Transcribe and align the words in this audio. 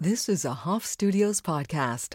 This 0.00 0.28
is 0.28 0.44
a 0.44 0.54
Hoff 0.54 0.86
Studios 0.86 1.40
podcast. 1.40 2.14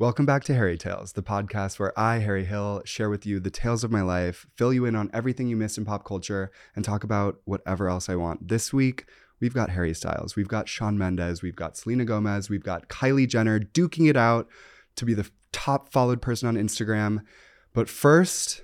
Welcome 0.00 0.26
back 0.26 0.44
to 0.44 0.54
Harry 0.54 0.78
Tales, 0.78 1.14
the 1.14 1.24
podcast 1.24 1.80
where 1.80 1.98
I, 1.98 2.18
Harry 2.18 2.44
Hill, 2.44 2.82
share 2.84 3.10
with 3.10 3.26
you 3.26 3.40
the 3.40 3.50
tales 3.50 3.82
of 3.82 3.90
my 3.90 4.02
life, 4.02 4.46
fill 4.54 4.72
you 4.72 4.84
in 4.84 4.94
on 4.94 5.10
everything 5.12 5.48
you 5.48 5.56
missed 5.56 5.76
in 5.76 5.84
pop 5.84 6.04
culture, 6.04 6.52
and 6.76 6.84
talk 6.84 7.02
about 7.02 7.40
whatever 7.46 7.88
else 7.88 8.08
I 8.08 8.14
want. 8.14 8.46
This 8.46 8.72
week, 8.72 9.06
we've 9.40 9.54
got 9.54 9.70
Harry 9.70 9.92
Styles, 9.92 10.36
we've 10.36 10.46
got 10.46 10.68
Shawn 10.68 10.98
Mendes, 10.98 11.42
we've 11.42 11.56
got 11.56 11.76
Selena 11.76 12.04
Gomez, 12.04 12.48
we've 12.48 12.62
got 12.62 12.88
Kylie 12.88 13.26
Jenner 13.26 13.58
duking 13.58 14.08
it 14.08 14.16
out 14.16 14.46
to 14.94 15.04
be 15.04 15.14
the 15.14 15.28
top 15.50 15.90
followed 15.90 16.22
person 16.22 16.46
on 16.46 16.54
Instagram. 16.54 17.24
But 17.72 17.88
first, 17.88 18.62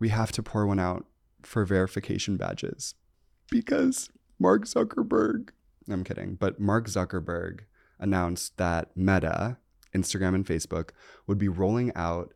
we 0.00 0.10
have 0.10 0.32
to 0.32 0.42
pour 0.42 0.66
one 0.66 0.78
out 0.78 1.06
for 1.42 1.64
verification 1.64 2.36
badges 2.36 2.94
because 3.50 4.10
Mark 4.38 4.66
Zuckerberg, 4.66 5.48
I'm 5.88 6.04
kidding, 6.04 6.34
but 6.34 6.60
Mark 6.60 6.88
Zuckerberg 6.88 7.60
announced 7.98 8.58
that 8.58 8.94
Meta, 8.94 9.56
Instagram 9.94 10.34
and 10.34 10.46
Facebook 10.46 10.90
would 11.26 11.38
be 11.38 11.48
rolling 11.48 11.92
out 11.94 12.32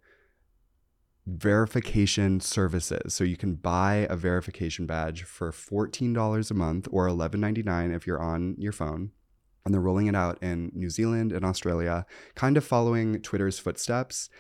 verification 1.27 2.41
services. 2.41 3.13
So 3.15 3.25
you 3.25 3.37
can 3.37 3.55
buy 3.55 4.07
a 4.09 4.17
verification 4.17 4.87
badge 4.87 5.25
for 5.25 5.51
$14 5.51 6.51
a 6.51 6.55
month 6.55 6.89
or 6.91 7.09
$11.99 7.09 7.95
if 7.95 8.07
you're 8.07 8.23
on 8.23 8.55
your 8.59 8.73
phone. 8.73 9.11
And 9.65 9.75
they're 9.75 9.81
rolling 9.81 10.07
it 10.07 10.15
out 10.15 10.41
in 10.41 10.71
New 10.75 10.91
Zealand 10.91 11.33
and 11.33 11.45
Australia, 11.45 12.07
kind 12.37 12.57
of 12.57 12.65
following 12.65 13.21
Twitter's 13.21 13.59
footsteps. 13.59 14.31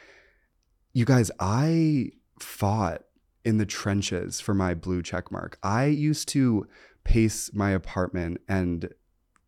You 0.92 1.04
guys, 1.04 1.32
I 1.40 2.10
fought 2.38 3.02
in 3.44 3.58
the 3.58 3.66
trenches 3.66 4.40
for 4.40 4.54
my 4.54 4.74
blue 4.74 5.02
check 5.02 5.32
mark. 5.32 5.58
I 5.64 5.86
used 5.86 6.28
to 6.28 6.68
pace 7.02 7.50
my 7.52 7.70
apartment 7.70 8.40
and 8.48 8.88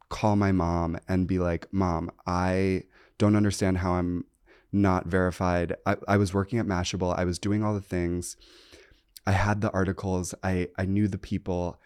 call 0.09 0.35
my 0.35 0.51
mom 0.51 0.99
and 1.09 1.29
be 1.29 1.39
like, 1.39 1.67
Mom, 1.73 2.11
I 2.27 2.85
don't 3.19 3.37
understand 3.37 3.79
how 3.79 3.93
I'm 3.93 4.25
not 4.73 5.07
verified. 5.07 5.75
I, 5.87 5.97
I 6.07 6.17
was 6.17 6.33
working 6.33 6.59
at 6.59 6.67
Mashable. 6.67 7.17
I 7.19 7.25
was 7.25 7.39
doing 7.39 7.63
all 7.63 7.75
the 7.75 7.81
things. 7.81 8.37
I 9.27 9.33
had 9.33 9.61
the 9.61 9.71
articles. 9.73 10.35
I, 10.43 10.69
I 10.79 10.85
knew 10.85 11.09
the 11.09 11.19
people. 11.19 11.81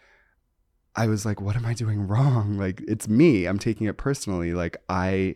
I 0.95 1.07
was 1.07 1.25
like, 1.25 1.41
what 1.41 1.55
am 1.55 1.65
I 1.65 1.73
doing 1.73 2.07
wrong? 2.07 2.57
Like, 2.57 2.81
it's 2.87 3.07
me. 3.07 3.45
I'm 3.45 3.59
taking 3.59 3.87
it 3.87 3.97
personally. 3.97 4.53
Like, 4.53 4.77
I, 4.89 5.35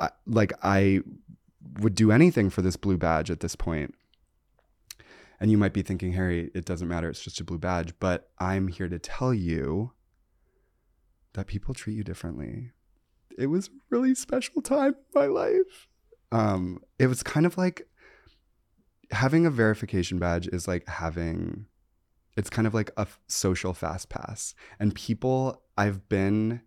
I 0.00 0.10
like, 0.26 0.52
I 0.62 1.00
would 1.78 1.94
do 1.94 2.12
anything 2.12 2.50
for 2.50 2.62
this 2.62 2.76
blue 2.76 2.98
badge 2.98 3.30
at 3.30 3.40
this 3.40 3.56
point. 3.56 3.94
And 5.40 5.50
you 5.50 5.58
might 5.58 5.72
be 5.72 5.82
thinking, 5.82 6.12
Harry, 6.12 6.50
it 6.54 6.64
doesn't 6.64 6.86
matter. 6.86 7.08
It's 7.08 7.22
just 7.22 7.40
a 7.40 7.44
blue 7.44 7.58
badge. 7.58 7.94
But 7.98 8.30
I'm 8.38 8.68
here 8.68 8.88
to 8.88 8.98
tell 8.98 9.34
you 9.34 9.92
that 11.32 11.46
people 11.46 11.74
treat 11.74 11.96
you 11.96 12.04
differently 12.04 12.70
it 13.38 13.46
was 13.46 13.68
a 13.68 13.70
really 13.90 14.14
special 14.14 14.62
time 14.62 14.94
in 14.94 15.20
my 15.20 15.26
life. 15.26 15.88
Um, 16.30 16.80
it 16.98 17.06
was 17.06 17.22
kind 17.22 17.46
of 17.46 17.58
like 17.58 17.86
having 19.10 19.44
a 19.46 19.50
verification 19.50 20.18
badge 20.18 20.48
is 20.48 20.66
like 20.66 20.88
having 20.88 21.66
it's 22.36 22.48
kind 22.48 22.66
of 22.66 22.72
like 22.72 22.90
a 22.96 23.06
social 23.28 23.74
fast 23.74 24.08
pass. 24.08 24.54
And 24.80 24.94
people 24.94 25.62
I've 25.76 26.08
been 26.08 26.62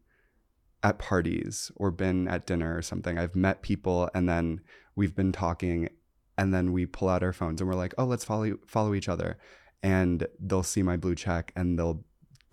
at 0.83 0.99
parties 0.99 1.71
or 1.75 1.89
been 1.89 2.27
at 2.27 2.45
dinner 2.45 2.77
or 2.77 2.83
something, 2.83 3.17
I've 3.17 3.35
met 3.35 3.63
people 3.63 4.09
and 4.13 4.29
then 4.29 4.61
we've 4.95 5.15
been 5.15 5.31
talking 5.31 5.89
and 6.37 6.53
then 6.53 6.71
we 6.71 6.85
pull 6.85 7.09
out 7.09 7.23
our 7.23 7.33
phones 7.33 7.61
and 7.61 7.69
we're 7.69 7.75
like, 7.75 7.93
"Oh, 7.97 8.05
let's 8.05 8.23
follow 8.23 8.57
follow 8.67 8.93
each 8.93 9.09
other." 9.09 9.37
And 9.81 10.27
they'll 10.39 10.63
see 10.63 10.83
my 10.83 10.97
blue 10.97 11.15
check 11.15 11.51
and 11.55 11.79
they'll 11.79 12.03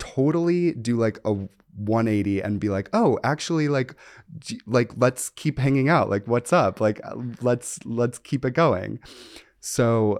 totally 0.03 0.73
do 0.73 0.97
like 0.97 1.19
a 1.23 1.33
180 1.75 2.41
and 2.41 2.59
be 2.59 2.69
like 2.69 2.89
oh 2.93 3.17
actually 3.23 3.67
like 3.67 3.95
like 4.65 4.91
let's 4.97 5.29
keep 5.29 5.59
hanging 5.59 5.89
out. 5.89 6.09
Like 6.09 6.27
what's 6.27 6.51
up? 6.53 6.81
Like 6.81 6.99
uh, 7.03 7.15
let's 7.41 7.79
let's 7.85 8.19
keep 8.19 8.45
it 8.45 8.51
going. 8.51 8.99
So 9.59 10.19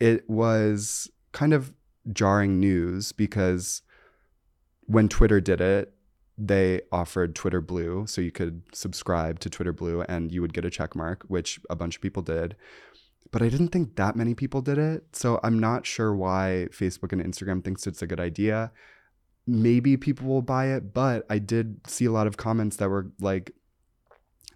it 0.00 0.28
was 0.28 1.10
kind 1.32 1.52
of 1.52 1.72
jarring 2.12 2.58
news 2.58 3.12
because 3.12 3.82
when 4.86 5.08
twitter 5.08 5.40
did 5.40 5.60
it 5.60 5.92
they 6.38 6.80
offered 6.90 7.34
twitter 7.34 7.60
blue 7.60 8.06
so 8.06 8.22
you 8.22 8.30
could 8.30 8.62
subscribe 8.72 9.38
to 9.38 9.50
twitter 9.50 9.74
blue 9.74 10.00
and 10.08 10.32
you 10.32 10.40
would 10.40 10.54
get 10.54 10.64
a 10.64 10.70
check 10.70 10.96
mark 10.96 11.22
which 11.28 11.60
a 11.68 11.76
bunch 11.76 11.96
of 11.96 12.02
people 12.02 12.22
did. 12.22 12.56
But 13.30 13.42
i 13.42 13.50
didn't 13.50 13.68
think 13.68 13.96
that 13.96 14.16
many 14.16 14.34
people 14.34 14.62
did 14.62 14.78
it 14.78 15.04
so 15.12 15.38
i'm 15.44 15.58
not 15.58 15.84
sure 15.84 16.14
why 16.14 16.68
facebook 16.70 17.12
and 17.12 17.22
instagram 17.22 17.62
thinks 17.62 17.86
it's 17.86 18.00
a 18.00 18.06
good 18.06 18.20
idea 18.20 18.72
maybe 19.48 19.96
people 19.96 20.28
will 20.28 20.42
buy 20.42 20.66
it, 20.66 20.92
but 20.92 21.24
I 21.30 21.38
did 21.38 21.80
see 21.88 22.04
a 22.04 22.12
lot 22.12 22.26
of 22.26 22.36
comments 22.36 22.76
that 22.76 22.90
were 22.90 23.10
like, 23.18 23.52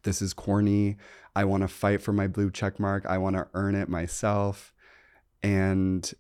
this 0.03 0.21
is 0.21 0.35
corny. 0.35 0.99
I 1.35 1.45
want 1.45 1.63
to 1.63 1.69
fight 1.69 2.03
for 2.03 2.13
my 2.13 2.29
blue 2.29 2.51
check 2.51 2.79
mark. 2.79 3.07
I 3.07 3.19
want 3.19 3.37
to 3.37 3.49
earn 3.55 3.75
it 3.75 3.89
myself. 3.89 4.75
And 5.43 6.13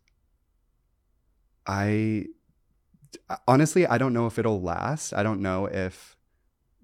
I 1.66 2.26
honestly, 3.46 3.86
I 3.86 3.98
don't 3.98 4.14
know 4.14 4.26
if 4.26 4.38
it'll 4.38 4.62
last. 4.62 5.12
I 5.12 5.22
don't 5.22 5.42
know 5.42 5.66
if 5.66 6.16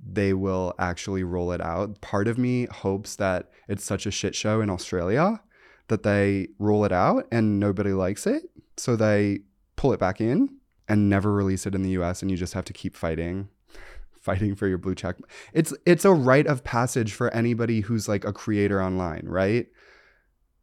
they 0.06 0.34
will 0.34 0.75
actually 0.78 1.25
roll 1.25 1.53
it 1.53 1.60
out. 1.60 2.00
Part 2.03 2.28
of 2.28 2.37
me 2.37 2.66
hopes 2.66 3.16
that 3.16 3.50
it's 3.66 3.84
such 3.84 4.05
a 4.06 4.10
shit 4.10 4.34
show 4.34 4.60
in 4.60 4.69
Australia 4.69 5.41
that 5.88 6.03
they 6.03 6.49
roll 6.59 6.84
it 6.84 6.93
out 6.93 7.26
and 7.32 7.59
nobody 7.59 7.93
likes 7.93 8.26
it. 8.26 8.43
So 8.76 8.94
they 8.94 9.41
pull 9.76 9.94
it 9.94 10.00
back 10.00 10.20
in 10.20 10.58
and 10.88 11.09
never 11.09 11.32
release 11.32 11.66
it 11.66 11.75
in 11.75 11.82
the 11.82 11.91
US 11.91 12.22
and 12.22 12.31
you 12.31 12.37
just 12.37 12.54
have 12.54 12.65
to 12.66 12.72
keep 12.72 12.97
fighting 12.97 13.49
fighting 14.20 14.55
for 14.55 14.67
your 14.67 14.79
blue 14.79 14.94
check. 14.94 15.17
It's 15.52 15.73
it's 15.87 16.05
a 16.05 16.12
rite 16.12 16.46
of 16.46 16.64
passage 16.64 17.12
for 17.12 17.32
anybody 17.32 17.81
who's 17.81 18.08
like 18.08 18.25
a 18.25 18.32
creator 18.32 18.82
online, 18.82 19.25
right? 19.26 19.67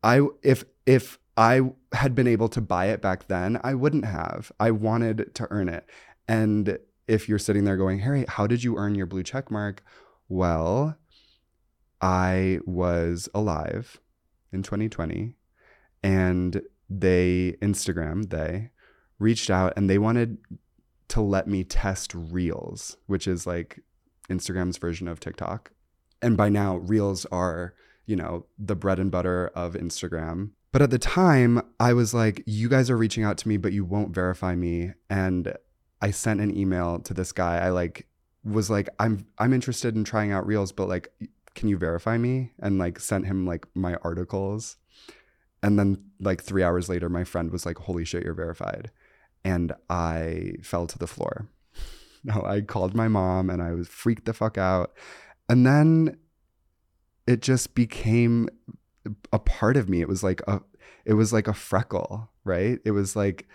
I 0.04 0.22
if 0.44 0.66
if 0.86 1.20
I 1.38 1.62
had 1.94 2.16
been 2.16 2.28
able 2.28 2.50
to 2.50 2.62
buy 2.62 2.86
it 2.88 3.02
back 3.02 3.28
then, 3.28 3.60
I 3.64 3.74
wouldn't 3.74 4.06
have. 4.06 4.52
I 4.60 4.72
wanted 4.72 5.36
to 5.36 5.48
earn 5.50 5.68
it. 5.68 5.86
And 6.28 6.78
if 7.08 7.28
you're 7.28 7.40
sitting 7.40 7.66
there 7.66 7.78
going, 7.78 8.00
"Harry, 8.00 8.26
how 8.28 8.48
did 8.48 8.64
you 8.64 8.78
earn 8.78 8.96
your 8.96 9.06
blue 9.06 9.24
check 9.24 9.52
mark?" 9.52 9.84
Well, 10.30 10.98
I 12.02 12.60
was 12.66 13.30
alive 13.34 14.00
in 14.52 14.64
2020 14.64 15.36
and 16.04 16.62
they 16.90 17.56
Instagram, 17.62 18.30
they 18.30 18.70
reached 19.20 19.50
out 19.50 19.74
and 19.76 19.90
they 19.90 19.98
wanted 19.98 20.38
to 21.10 21.22
let 21.22 21.48
me 21.48 21.64
test 21.64 22.14
Reels, 22.14 22.98
which 23.08 23.28
is 23.28 23.46
like 23.46 23.82
Instagram's 24.30 24.78
version 24.78 25.08
of 25.08 25.20
TikTok. 25.20 25.72
And 26.22 26.36
by 26.36 26.50
now, 26.50 26.78
Reels 26.78 27.26
are, 27.32 27.74
you 28.06 28.16
know, 28.16 28.46
the 28.58 28.76
bread 28.76 29.00
and 29.00 29.12
butter 29.12 29.52
of 29.56 29.74
Instagram. 29.74 30.52
But 30.72 30.82
at 30.82 30.90
the 30.90 31.00
time, 31.00 31.62
I 31.80 31.94
was 31.94 32.14
like, 32.14 32.44
you 32.46 32.68
guys 32.68 32.90
are 32.90 32.98
reaching 32.98 33.24
out 33.24 33.38
to 33.40 33.48
me, 33.48 33.58
but 33.58 33.72
you 33.74 33.86
won't 33.86 34.14
verify 34.14 34.56
me. 34.56 34.94
And 35.10 35.56
I 36.02 36.12
sent 36.12 36.42
an 36.42 36.56
email 36.56 37.00
to 37.00 37.14
this 37.14 37.32
guy. 37.32 37.60
I 37.60 37.70
like 37.70 38.08
was 38.44 38.70
like, 38.70 38.90
I'm 39.00 39.26
I'm 39.38 39.54
interested 39.54 39.96
in 39.96 40.04
trying 40.04 40.32
out 40.32 40.46
reels, 40.46 40.72
but 40.72 40.90
like, 40.90 41.14
can 41.56 41.70
you 41.70 41.78
verify 41.78 42.18
me? 42.18 42.52
And 42.60 42.78
like 42.78 43.00
sent 43.00 43.26
him 43.26 43.46
like 43.46 43.66
my 43.74 43.96
articles. 44.04 44.78
And 45.64 45.80
then 45.80 46.04
like 46.20 46.44
three 46.44 46.62
hours 46.62 46.90
later, 46.90 47.10
my 47.10 47.24
friend 47.24 47.52
was 47.52 47.66
like, 47.66 47.78
Holy 47.78 48.06
shit, 48.06 48.24
you're 48.24 48.34
verified. 48.34 48.92
And 49.46 49.72
I 49.90 50.56
fell 50.62 50.88
to 50.88 50.98
the 50.98 51.08
floor. 51.08 51.48
No, 52.28 52.42
I 52.44 52.62
called 52.62 52.96
my 52.96 53.08
mom 53.08 53.52
and 53.52 53.62
I 53.62 53.74
was 53.74 53.88
freaked 53.88 54.26
the 54.26 54.34
fuck 54.34 54.58
out. 54.58 54.96
And 55.48 55.64
then 55.64 56.18
it 57.28 57.44
just 57.44 57.76
became 57.76 58.50
a 59.32 59.38
part 59.38 59.78
of 59.78 59.90
me. 59.90 60.02
It 60.02 60.08
was 60.08 60.24
like 60.24 60.42
a 60.48 60.62
it 61.06 61.14
was 61.14 61.32
like 61.32 61.48
a 61.48 61.54
freckle, 61.54 62.32
right? 62.44 62.80
It 62.84 62.92
was 62.92 63.16
like 63.16 63.48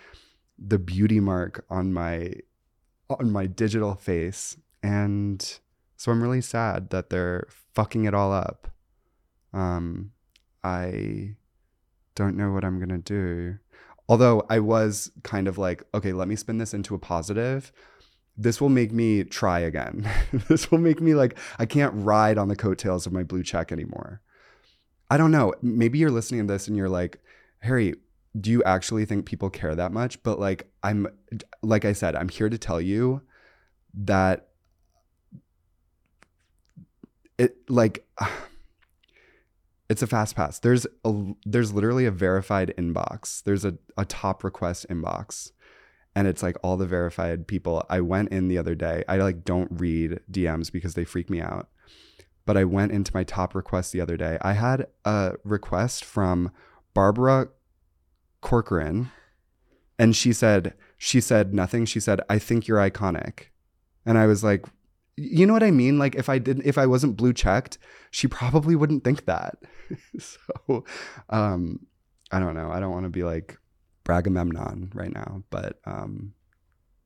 the 0.57 0.79
beauty 0.79 1.19
mark 1.19 1.65
on 1.69 1.91
my 1.91 2.31
on 3.09 3.29
my 3.29 3.45
digital 3.45 3.95
face. 3.95 4.55
And 4.81 5.41
so 5.97 6.13
I'm 6.13 6.23
really 6.23 6.39
sad 6.39 6.91
that 6.91 7.09
they're 7.09 7.47
fucking 7.73 8.05
it 8.05 8.13
all 8.13 8.31
up. 8.31 8.69
Um 9.53 10.11
I 10.63 11.35
don't 12.15 12.37
know 12.37 12.51
what 12.51 12.63
I'm 12.63 12.77
going 12.77 12.89
to 12.89 12.97
do. 12.97 13.57
Although 14.11 14.45
I 14.49 14.59
was 14.59 15.09
kind 15.23 15.47
of 15.47 15.57
like, 15.57 15.83
okay, 15.93 16.11
let 16.11 16.27
me 16.27 16.35
spin 16.35 16.57
this 16.57 16.73
into 16.73 16.93
a 16.93 16.99
positive 16.99 17.71
this 18.37 18.61
will 18.61 18.69
make 18.69 18.91
me 18.91 19.23
try 19.23 19.59
again. 19.59 20.09
this 20.47 20.71
will 20.71 20.77
make 20.79 21.01
me 21.01 21.13
like, 21.13 21.37
I 21.59 21.65
can't 21.65 21.93
ride 21.95 22.37
on 22.37 22.47
the 22.47 22.55
coattails 22.55 23.05
of 23.05 23.13
my 23.13 23.23
blue 23.23 23.43
check 23.43 23.71
anymore. 23.71 24.21
I 25.09 25.17
don't 25.17 25.31
know. 25.31 25.53
Maybe 25.61 25.99
you're 25.99 26.11
listening 26.11 26.47
to 26.47 26.53
this 26.53 26.67
and 26.67 26.77
you're 26.77 26.89
like, 26.89 27.19
Harry, 27.59 27.95
do 28.39 28.49
you 28.49 28.63
actually 28.63 29.05
think 29.05 29.25
people 29.25 29.49
care 29.49 29.75
that 29.75 29.91
much? 29.91 30.23
But 30.23 30.39
like, 30.39 30.71
I'm, 30.81 31.07
like 31.61 31.85
I 31.85 31.93
said, 31.93 32.15
I'm 32.15 32.29
here 32.29 32.49
to 32.49 32.57
tell 32.57 32.79
you 32.79 33.21
that 33.93 34.47
it, 37.37 37.57
like, 37.69 38.07
it's 39.91 40.01
a 40.01 40.07
fast 40.07 40.37
pass. 40.37 40.57
There's 40.57 40.87
a, 41.03 41.33
there's 41.45 41.73
literally 41.73 42.05
a 42.05 42.11
verified 42.11 42.73
inbox. 42.77 43.43
There's 43.43 43.65
a, 43.65 43.75
a 43.97 44.05
top 44.05 44.41
request 44.41 44.85
inbox 44.89 45.51
and 46.15 46.29
it's 46.29 46.41
like 46.41 46.55
all 46.63 46.77
the 46.77 46.85
verified 46.85 47.45
people. 47.45 47.85
I 47.89 47.99
went 47.99 48.29
in 48.29 48.47
the 48.47 48.57
other 48.57 48.73
day. 48.73 49.03
I 49.09 49.17
like 49.17 49.43
don't 49.43 49.69
read 49.69 50.21
DMs 50.31 50.71
because 50.71 50.93
they 50.93 51.03
freak 51.03 51.29
me 51.29 51.41
out. 51.41 51.67
But 52.45 52.55
I 52.55 52.63
went 52.63 52.93
into 52.93 53.11
my 53.13 53.25
top 53.25 53.53
request 53.53 53.91
the 53.91 53.99
other 53.99 54.15
day. 54.15 54.37
I 54.41 54.53
had 54.53 54.87
a 55.03 55.33
request 55.43 56.05
from 56.05 56.51
Barbara 56.93 57.49
Corcoran 58.39 59.11
and 59.99 60.15
she 60.15 60.31
said 60.31 60.73
she 60.97 61.19
said 61.19 61.53
nothing. 61.53 61.85
She 61.85 61.99
said, 61.99 62.21
"I 62.29 62.39
think 62.39 62.67
you're 62.67 62.77
iconic." 62.77 63.49
And 64.05 64.17
I 64.17 64.25
was 64.25 64.43
like, 64.43 64.65
you 65.15 65.45
know 65.45 65.53
what 65.53 65.63
I 65.63 65.71
mean? 65.71 65.99
Like 65.99 66.15
if 66.15 66.29
I 66.29 66.37
didn't 66.37 66.65
if 66.65 66.77
I 66.77 66.87
wasn't 66.87 67.17
blue 67.17 67.33
checked, 67.33 67.77
she 68.09 68.27
probably 68.27 68.75
wouldn't 68.75 69.03
think 69.03 69.25
that. 69.25 69.57
so 70.19 70.83
um 71.29 71.79
I 72.31 72.39
don't 72.39 72.55
know. 72.55 72.71
I 72.71 72.79
don't 72.79 72.91
want 72.91 73.03
to 73.03 73.09
be 73.09 73.23
like 73.23 73.57
Agamemnon 74.09 74.91
right 74.93 75.13
now, 75.13 75.43
but 75.49 75.79
um, 75.85 76.33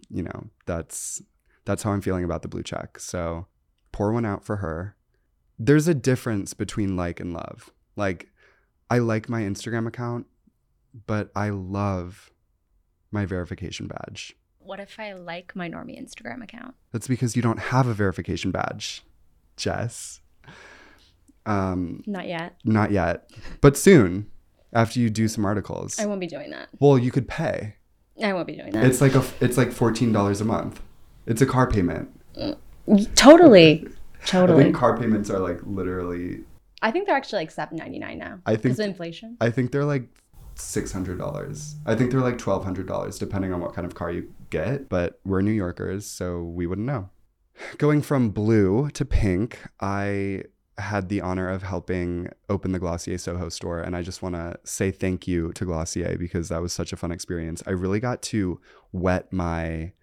you 0.10 0.24
know 0.24 0.50
that's 0.66 1.22
that's 1.66 1.84
how 1.84 1.92
I'm 1.92 2.02
feeling 2.02 2.24
about 2.24 2.42
the 2.42 2.48
blue 2.48 2.64
check. 2.64 3.00
So 3.00 3.48
pour 3.92 4.12
one 4.12 4.26
out 4.26 4.44
for 4.44 4.58
her. 4.58 4.96
There's 5.58 5.88
a 5.88 5.94
difference 5.94 6.54
between 6.54 6.96
like 6.96 7.20
and 7.20 7.34
love. 7.34 7.72
Like 7.96 8.30
I 8.90 9.00
like 9.00 9.30
my 9.30 9.42
Instagram 9.42 9.88
account, 9.88 10.28
but 11.08 11.32
I 11.36 11.50
love 11.50 12.32
my 13.12 13.26
verification 13.26 13.88
badge. 13.88 14.36
What 14.60 14.80
if 14.80 15.00
I 15.00 15.14
like 15.14 15.56
my 15.56 15.70
normie 15.70 16.00
Instagram 16.02 16.44
account? 16.44 16.76
That's 16.92 17.08
because 17.08 17.36
you 17.36 17.42
don't 17.42 17.60
have 17.60 17.88
a 17.88 17.94
verification 17.94 18.52
badge, 18.52 19.04
Jess. 19.58 20.22
Um, 21.46 22.04
not 22.06 22.28
yet. 22.28 22.58
Not 22.64 22.92
yet, 22.92 23.30
but 23.62 23.78
soon 23.78 24.30
after 24.74 25.00
you 25.00 25.10
do 25.10 25.28
some 25.28 25.46
articles. 25.46 26.00
I 26.00 26.06
won't 26.06 26.20
be 26.20 26.28
doing 26.28 26.52
that. 26.52 26.70
Well, 26.80 26.98
you 26.98 27.12
could 27.12 27.28
pay. 27.28 27.76
I 28.24 28.34
won't 28.34 28.48
be 28.48 28.56
doing 28.56 28.72
that. 28.72 28.86
It's 28.86 29.02
like 29.02 29.16
a 29.16 29.24
it's 29.42 29.58
like 29.58 29.72
fourteen 29.72 30.12
dollars 30.12 30.42
a 30.42 30.46
month. 30.46 30.82
It's 31.26 31.42
a 31.42 31.46
car 31.46 31.70
payment. 31.70 32.10
Totally, 33.16 33.88
totally. 34.26 34.60
I 34.62 34.64
think 34.66 34.76
car 34.76 34.98
payments 34.98 35.30
are 35.30 35.40
like 35.40 35.60
literally. 35.64 36.42
I 36.82 36.92
think 36.92 37.08
they're 37.08 37.16
actually 37.16 37.40
like 37.40 37.52
seven 37.52 37.78
ninety 37.78 38.00
nine 38.00 38.20
now. 38.20 38.40
I 38.46 38.56
think 38.56 38.78
inflation. 38.80 39.38
I 39.42 39.50
think 39.50 39.72
they're 39.72 39.86
like 39.86 40.08
six 40.56 40.92
hundred 40.92 41.18
dollars. 41.18 41.76
I 41.86 41.96
think 41.96 42.12
they're 42.12 42.22
like 42.22 42.38
twelve 42.38 42.64
hundred 42.64 42.88
dollars, 42.88 43.18
depending 43.18 43.54
on 43.54 43.60
what 43.60 43.74
kind 43.74 43.86
of 43.86 43.96
car 43.96 44.12
you 44.12 44.34
get. 44.50 44.88
But 44.88 45.20
we're 45.26 45.42
New 45.42 45.52
Yorkers, 45.52 46.06
so 46.06 46.44
we 46.44 46.68
wouldn't 46.68 46.88
know. 46.88 47.10
Going 47.78 48.02
from 48.02 48.30
blue 48.30 48.90
to 48.92 49.06
pink, 49.06 49.60
I 49.80 50.44
had 50.78 51.08
the 51.08 51.22
honor 51.22 51.50
of 51.50 51.64
helping 51.64 52.30
open 52.50 52.72
the 52.72 52.80
Glossier 52.80 53.18
Soho 53.18 53.50
store. 53.50 53.80
And 53.80 53.96
I 53.96 54.02
just 54.02 54.22
want 54.22 54.36
to 54.36 54.58
say 54.64 54.92
thank 54.92 55.28
you 55.28 55.54
to 55.54 55.66
Glossier 55.66 56.18
because 56.18 56.50
that 56.50 56.62
was 56.62 56.74
such 56.74 56.92
a 56.92 56.98
fun 56.98 57.12
experience. 57.12 57.64
I 57.66 57.72
really 57.72 58.00
got 58.00 58.22
to 58.24 58.60
whet 58.92 59.32
my 59.32 59.94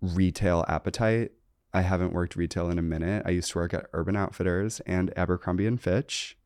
retail 0.00 0.64
appetite. 0.68 1.32
I 1.72 1.80
haven't 1.80 2.12
worked 2.12 2.36
retail 2.36 2.70
in 2.70 2.78
a 2.78 2.82
minute. 2.82 3.24
I 3.26 3.30
used 3.30 3.50
to 3.52 3.58
work 3.58 3.74
at 3.74 3.86
Urban 3.92 4.14
Outfitters 4.14 4.80
and 4.80 5.12
Abercrombie 5.18 5.66
and 5.66 5.80
Fitch. 5.80 6.38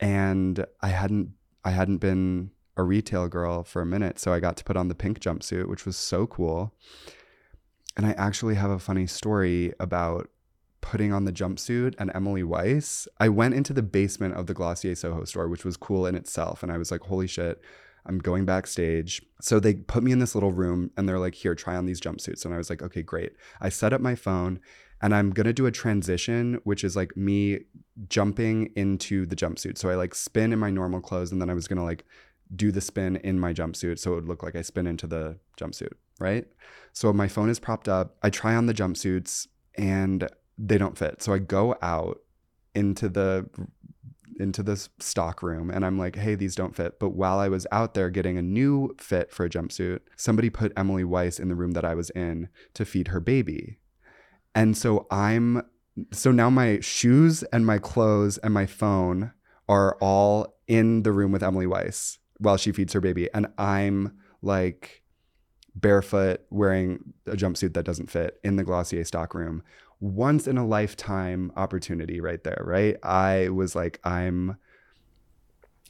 And 0.00 0.66
I 0.80 0.88
hadn't 0.88 1.32
I 1.64 1.70
hadn't 1.70 1.98
been 1.98 2.50
a 2.76 2.82
retail 2.82 3.28
girl 3.28 3.64
for 3.64 3.82
a 3.82 3.86
minute, 3.86 4.18
so 4.18 4.32
I 4.32 4.40
got 4.40 4.56
to 4.56 4.64
put 4.64 4.76
on 4.76 4.88
the 4.88 4.94
pink 4.94 5.20
jumpsuit, 5.20 5.68
which 5.68 5.84
was 5.84 5.96
so 5.96 6.26
cool. 6.26 6.72
And 7.96 8.06
I 8.06 8.12
actually 8.12 8.54
have 8.54 8.70
a 8.70 8.78
funny 8.78 9.06
story 9.06 9.72
about 9.80 10.30
putting 10.80 11.12
on 11.12 11.24
the 11.24 11.32
jumpsuit 11.32 11.94
and 11.98 12.10
Emily 12.14 12.42
Weiss, 12.42 13.08
I 13.18 13.28
went 13.28 13.54
into 13.54 13.72
the 13.72 13.82
basement 13.82 14.34
of 14.34 14.46
the 14.46 14.54
Glossier 14.54 14.94
Soho 14.94 15.24
store, 15.24 15.48
which 15.48 15.64
was 15.64 15.76
cool 15.76 16.06
in 16.06 16.14
itself. 16.14 16.62
And 16.62 16.70
I 16.70 16.78
was 16.78 16.90
like, 16.90 17.02
holy 17.02 17.26
shit, 17.26 17.60
I'm 18.06 18.18
going 18.18 18.44
backstage. 18.44 19.22
So 19.40 19.60
they 19.60 19.74
put 19.74 20.02
me 20.02 20.12
in 20.12 20.18
this 20.18 20.34
little 20.34 20.52
room 20.52 20.90
and 20.96 21.08
they're 21.08 21.18
like, 21.18 21.34
here, 21.34 21.54
try 21.54 21.76
on 21.76 21.86
these 21.86 22.00
jumpsuits. 22.00 22.44
And 22.44 22.54
I 22.54 22.58
was 22.58 22.70
like, 22.70 22.82
okay, 22.82 23.02
great. 23.02 23.32
I 23.60 23.68
set 23.68 23.92
up 23.92 24.00
my 24.00 24.14
phone 24.14 24.60
and 25.00 25.14
I'm 25.14 25.30
gonna 25.30 25.52
do 25.52 25.66
a 25.66 25.70
transition, 25.70 26.60
which 26.64 26.82
is 26.82 26.96
like 26.96 27.16
me 27.16 27.60
jumping 28.08 28.72
into 28.74 29.26
the 29.26 29.36
jumpsuit. 29.36 29.78
So 29.78 29.90
I 29.90 29.94
like 29.94 30.14
spin 30.14 30.52
in 30.52 30.58
my 30.58 30.70
normal 30.70 31.00
clothes 31.00 31.32
and 31.32 31.40
then 31.40 31.50
I 31.50 31.54
was 31.54 31.68
gonna 31.68 31.84
like 31.84 32.04
do 32.54 32.72
the 32.72 32.80
spin 32.80 33.16
in 33.16 33.38
my 33.38 33.52
jumpsuit 33.52 33.98
so 33.98 34.12
it 34.12 34.14
would 34.16 34.28
look 34.28 34.42
like 34.42 34.56
I 34.56 34.62
spin 34.62 34.86
into 34.86 35.06
the 35.06 35.38
jumpsuit, 35.60 35.92
right? 36.18 36.46
So 36.92 37.12
my 37.12 37.28
phone 37.28 37.50
is 37.50 37.60
propped 37.60 37.88
up. 37.88 38.16
I 38.22 38.30
try 38.30 38.54
on 38.54 38.66
the 38.66 38.74
jumpsuits 38.74 39.46
and 39.76 40.28
they 40.58 40.76
don't 40.78 40.98
fit. 40.98 41.22
So 41.22 41.32
I 41.32 41.38
go 41.38 41.76
out 41.80 42.18
into 42.74 43.08
the 43.08 43.48
into 44.40 44.62
this 44.62 44.88
stock 45.00 45.42
room 45.42 45.68
and 45.68 45.84
I'm 45.84 45.98
like, 45.98 46.16
hey, 46.16 46.34
these 46.34 46.54
don't 46.54 46.76
fit. 46.76 47.00
But 47.00 47.10
while 47.10 47.38
I 47.40 47.48
was 47.48 47.66
out 47.72 47.94
there 47.94 48.08
getting 48.08 48.38
a 48.38 48.42
new 48.42 48.94
fit 48.98 49.32
for 49.32 49.44
a 49.44 49.50
jumpsuit, 49.50 50.00
somebody 50.16 50.48
put 50.48 50.72
Emily 50.76 51.02
Weiss 51.02 51.40
in 51.40 51.48
the 51.48 51.56
room 51.56 51.72
that 51.72 51.84
I 51.84 51.94
was 51.94 52.10
in 52.10 52.48
to 52.74 52.84
feed 52.84 53.08
her 53.08 53.20
baby. 53.20 53.78
And 54.54 54.76
so 54.76 55.06
I'm 55.10 55.62
so 56.12 56.30
now 56.30 56.50
my 56.50 56.78
shoes 56.80 57.42
and 57.44 57.66
my 57.66 57.78
clothes 57.78 58.38
and 58.38 58.54
my 58.54 58.66
phone 58.66 59.32
are 59.68 59.96
all 60.00 60.54
in 60.68 61.02
the 61.02 61.12
room 61.12 61.32
with 61.32 61.42
Emily 61.42 61.66
Weiss 61.66 62.18
while 62.38 62.56
she 62.56 62.72
feeds 62.72 62.92
her 62.92 63.00
baby. 63.00 63.28
And 63.34 63.48
I'm 63.58 64.16
like 64.40 65.02
barefoot 65.74 66.40
wearing 66.50 67.12
a 67.26 67.36
jumpsuit 67.36 67.74
that 67.74 67.84
doesn't 67.84 68.10
fit 68.10 68.38
in 68.44 68.56
the 68.56 68.64
Glossier 68.64 69.04
stock 69.04 69.34
room 69.34 69.62
once 70.00 70.46
in 70.46 70.58
a 70.58 70.66
lifetime 70.66 71.52
opportunity 71.56 72.20
right 72.20 72.42
there, 72.44 72.62
right? 72.64 72.96
I 73.02 73.48
was 73.48 73.74
like, 73.74 74.00
I'm 74.04 74.56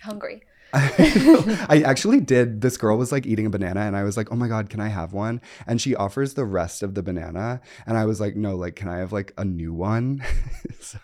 hungry. 0.01 0.43
I 0.73 1.83
actually 1.87 2.21
did. 2.21 2.61
This 2.61 2.77
girl 2.77 2.99
was 2.99 3.11
like 3.11 3.27
eating 3.27 3.47
a 3.47 3.51
banana, 3.51 3.81
and 3.81 3.97
I 3.97 4.05
was 4.05 4.19
like, 4.19 4.31
"Oh 4.31 4.37
my 4.37 4.49
god, 4.49 4.69
can 4.69 4.81
I 4.81 4.89
have 4.89 5.15
one?" 5.15 5.41
And 5.67 5.81
she 5.81 5.97
offers 5.97 6.35
the 6.35 6.45
rest 6.45 6.83
of 6.83 6.95
the 6.95 7.03
banana, 7.03 7.63
and 7.87 7.97
I 7.97 8.05
was 8.05 8.21
like, 8.21 8.37
"No, 8.37 8.55
like, 8.55 8.77
can 8.77 8.89
I 8.89 8.99
have 8.99 9.11
like 9.11 9.33
a 9.39 9.47
new 9.47 9.73
one?" 9.73 10.23
so, 10.81 10.99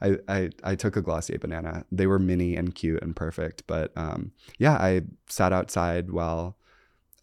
I, 0.00 0.18
I 0.28 0.50
I 0.62 0.74
took 0.76 0.94
a 0.94 1.02
Glossier 1.02 1.38
banana. 1.38 1.84
They 1.90 2.06
were 2.06 2.20
mini 2.20 2.54
and 2.54 2.76
cute 2.76 3.02
and 3.02 3.16
perfect, 3.16 3.66
but 3.66 3.90
um, 3.96 4.30
yeah, 4.58 4.74
I 4.74 5.02
sat 5.28 5.52
outside 5.52 6.10
while 6.10 6.56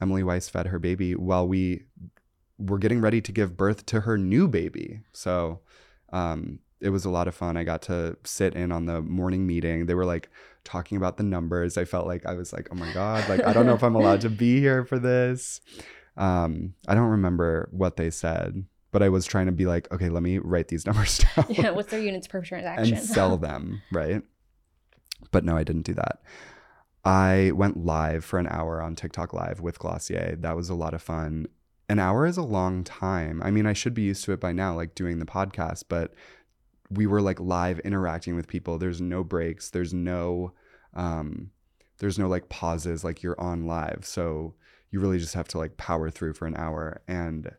Emily 0.02 0.24
Weiss 0.24 0.50
fed 0.50 0.68
her 0.68 0.80
baby 0.80 1.16
while 1.16 1.48
we 1.48 1.84
we're 2.66 2.78
getting 2.78 3.02
ready 3.02 3.22
to 3.22 3.32
give 3.32 3.58
birth 3.58 3.86
to 3.88 4.02
her 4.02 4.18
new 4.18 4.48
baby. 4.48 5.02
So 5.12 5.60
um, 6.12 6.60
it 6.80 6.90
was 6.90 7.06
a 7.06 7.10
lot 7.10 7.28
of 7.28 7.36
fun. 7.36 7.58
I 7.58 7.64
got 7.64 7.82
to 7.84 8.18
sit 8.24 8.56
in 8.56 8.72
on 8.72 8.86
the 8.86 9.02
morning 9.02 9.46
meeting. 9.48 9.86
They 9.86 9.96
were 9.96 10.06
like 10.06 10.30
talking 10.64 10.98
about 10.98 11.18
the 11.18 11.24
numbers. 11.24 11.78
I 11.78 11.86
felt 11.86 12.08
like 12.08 12.26
I 12.26 12.34
was 12.34 12.54
like, 12.54 12.68
oh 12.72 12.76
my 12.76 12.92
God, 12.94 13.28
like 13.30 13.44
I 13.46 13.54
don't 13.54 13.66
know 13.66 13.74
if 13.74 13.84
I'm 13.84 13.96
allowed 13.96 14.22
to 14.22 14.30
be 14.30 14.60
here 14.60 14.86
for 14.86 15.00
this. 15.00 15.62
Um, 16.18 16.74
I 16.88 16.96
don't 16.96 17.10
remember 17.10 17.70
what 17.72 17.98
they 17.98 18.10
said, 18.10 18.66
but 18.92 19.02
I 19.02 19.10
was 19.10 19.26
trying 19.26 19.48
to 19.48 19.52
be 19.52 19.66
like, 19.66 19.92
okay, 19.92 20.10
let 20.10 20.24
me 20.24 20.38
write 20.38 20.68
these 20.68 20.86
numbers 20.86 21.20
down. 21.20 21.46
Yeah, 21.50 21.72
what's 21.72 21.90
their 21.90 22.02
units 22.02 22.28
per 22.28 22.42
transaction? 22.42 22.96
and 22.96 23.04
sell 23.04 23.38
them, 23.38 23.82
right? 23.92 24.22
But 25.32 25.44
no, 25.44 25.58
I 25.58 25.64
didn't 25.64 25.84
do 25.84 25.94
that. 25.96 26.22
I 27.06 27.52
went 27.54 27.78
live 27.78 28.24
for 28.24 28.40
an 28.40 28.48
hour 28.48 28.82
on 28.82 28.96
TikTok 28.96 29.34
Live 29.34 29.60
with 29.60 29.80
Glossier. 29.80 30.38
That 30.40 30.56
was 30.56 30.70
a 30.70 30.76
lot 30.76 30.94
of 30.94 31.02
fun 31.02 31.48
an 31.90 32.00
hour 32.00 32.26
is 32.26 32.38
a 32.38 32.44
long 32.44 32.84
time. 32.84 33.42
I 33.44 33.52
mean, 33.52 33.66
I 33.66 33.74
should 33.74 33.94
be 33.94 34.04
used 34.04 34.24
to 34.26 34.32
it 34.32 34.40
by 34.40 34.54
now, 34.54 34.76
like 34.76 34.96
doing 34.96 35.20
the 35.20 35.26
podcast, 35.26 35.84
but 35.90 36.14
we 36.90 37.08
were 37.08 37.22
like 37.22 37.40
live 37.40 37.80
interacting 37.80 38.36
with 38.36 38.48
people. 38.48 38.78
There's 38.78 39.02
no 39.02 39.24
breaks. 39.24 39.70
There's 39.70 39.94
no, 39.94 40.54
um, 40.94 41.52
there's 41.98 42.20
no 42.20 42.28
like 42.28 42.50
pauses. 42.50 43.04
Like 43.04 43.22
you're 43.22 43.40
on 43.40 43.66
live, 43.66 44.02
so 44.04 44.56
you 44.92 45.00
really 45.00 45.20
just 45.20 45.34
have 45.34 45.48
to 45.50 45.58
like 45.58 45.78
power 45.78 46.10
through 46.10 46.34
for 46.34 46.46
an 46.46 46.56
hour. 46.56 47.02
And 47.08 47.52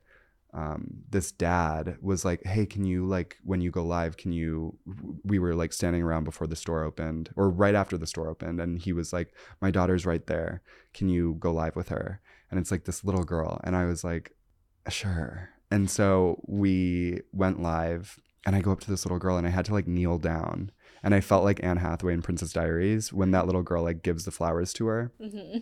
um, 0.55 0.87
this 1.11 1.33
dad 1.33 1.99
was 2.01 2.25
like, 2.25 2.45
"Hey, 2.45 2.65
can 2.65 2.85
you 2.85 3.05
like 3.05 3.37
when 3.43 3.61
you 3.61 3.71
go 3.71 3.85
live? 3.85 4.17
Can 4.17 4.33
you?" 4.33 4.79
We 5.25 5.39
were 5.39 5.55
like 5.55 5.73
standing 5.73 6.03
around 6.03 6.25
before 6.25 6.47
the 6.47 6.57
store 6.57 6.85
opened, 6.85 7.31
or 7.37 7.51
right 7.51 7.75
after 7.75 7.99
the 7.99 8.07
store 8.07 8.29
opened, 8.29 8.61
and 8.61 8.79
he 8.79 8.93
was 8.93 9.13
like, 9.13 9.35
"My 9.61 9.71
daughter's 9.71 10.07
right 10.07 10.27
there. 10.27 10.63
Can 10.95 11.09
you 11.09 11.37
go 11.41 11.53
live 11.53 11.77
with 11.77 11.89
her?" 11.89 12.21
And 12.55 12.61
it's 12.61 12.71
like 12.71 12.85
this 12.85 13.03
little 13.05 13.25
girl, 13.25 13.61
and 13.65 13.75
I 13.75 13.85
was 13.85 14.05
like, 14.05 14.31
"Sure." 14.89 15.51
And 15.73 15.91
so 15.91 16.41
we 16.47 17.23
went 17.33 17.61
live, 17.61 18.17
and 18.47 18.55
I 18.55 18.61
go 18.61 18.71
up 18.71 18.79
to 18.83 18.91
this 18.91 19.05
little 19.05 19.19
girl, 19.19 19.37
and 19.37 19.45
I 19.45 19.51
had 19.51 19.65
to 19.65 19.73
like 19.73 19.89
kneel 19.89 20.19
down, 20.19 20.71
and 21.03 21.17
I 21.17 21.21
felt 21.21 21.43
like 21.43 21.59
Anne 21.65 21.79
Hathaway 21.79 22.15
in 22.15 22.23
Princess 22.23 22.53
Diaries 22.53 23.13
when 23.13 23.33
that 23.33 23.47
little 23.47 23.65
girl 23.65 23.83
like 23.83 24.05
gives 24.05 24.25
the 24.25 24.31
flowers 24.31 24.73
to 24.75 24.87
her. 24.87 25.13
Mm-hmm. 25.21 25.59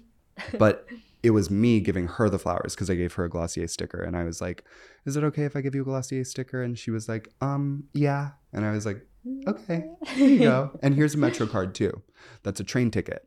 but 0.59 0.87
it 1.23 1.31
was 1.31 1.51
me 1.51 1.81
giving 1.81 2.09
her 2.09 2.29
the 2.29 2.39
flowers 2.39 2.75
because 2.75 2.91
I 2.91 2.95
gave 2.95 3.15
her 3.15 3.25
a 3.25 3.31
Glossier 3.31 3.69
sticker. 3.69 4.03
And 4.03 4.17
I 4.17 4.25
was 4.25 4.41
like, 4.41 4.65
Is 5.07 5.17
it 5.17 5.25
okay 5.25 5.45
if 5.45 5.57
I 5.57 5.61
give 5.61 5.75
you 5.75 5.83
a 5.83 5.85
Glossier 5.85 6.25
sticker? 6.25 6.63
And 6.63 6.79
she 6.79 6.91
was 6.91 7.09
like, 7.09 7.33
Um, 7.41 7.85
yeah. 7.95 8.33
And 8.53 8.65
I 8.65 8.73
was 8.73 8.85
like, 8.85 9.07
Okay, 9.47 9.85
here 10.09 10.29
you 10.29 10.39
go. 10.41 10.79
and 10.83 10.95
here's 10.95 11.15
a 11.15 11.19
Metro 11.19 11.47
card 11.47 11.75
too. 11.75 12.03
That's 12.43 12.61
a 12.61 12.65
train 12.65 12.91
ticket. 12.91 13.27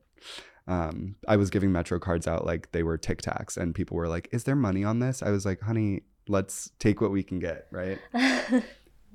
Um, 0.67 1.15
I 1.27 1.37
was 1.37 1.49
giving 1.49 1.71
Metro 1.71 1.99
cards 1.99 2.27
out 2.27 2.45
like 2.45 2.71
they 2.71 2.83
were 2.83 2.97
Tic 2.97 3.21
Tacs, 3.21 3.57
and 3.57 3.75
people 3.75 3.97
were 3.97 4.07
like, 4.07 4.29
Is 4.31 4.43
there 4.43 4.55
money 4.55 4.83
on 4.83 4.99
this? 4.99 5.21
I 5.21 5.29
was 5.29 5.45
like, 5.45 5.61
Honey, 5.61 6.01
let's 6.27 6.71
take 6.79 7.01
what 7.01 7.11
we 7.11 7.23
can 7.23 7.39
get, 7.39 7.67
right? 7.71 7.99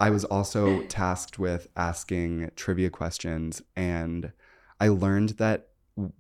I 0.01 0.11
was 0.11 0.25
also 0.25 0.83
tasked 0.85 1.39
with 1.39 1.69
asking 1.77 2.51
trivia 2.57 2.91
questions, 2.91 3.63
and 3.77 4.33
I 4.81 4.89
learned 4.89 5.31
that 5.31 5.69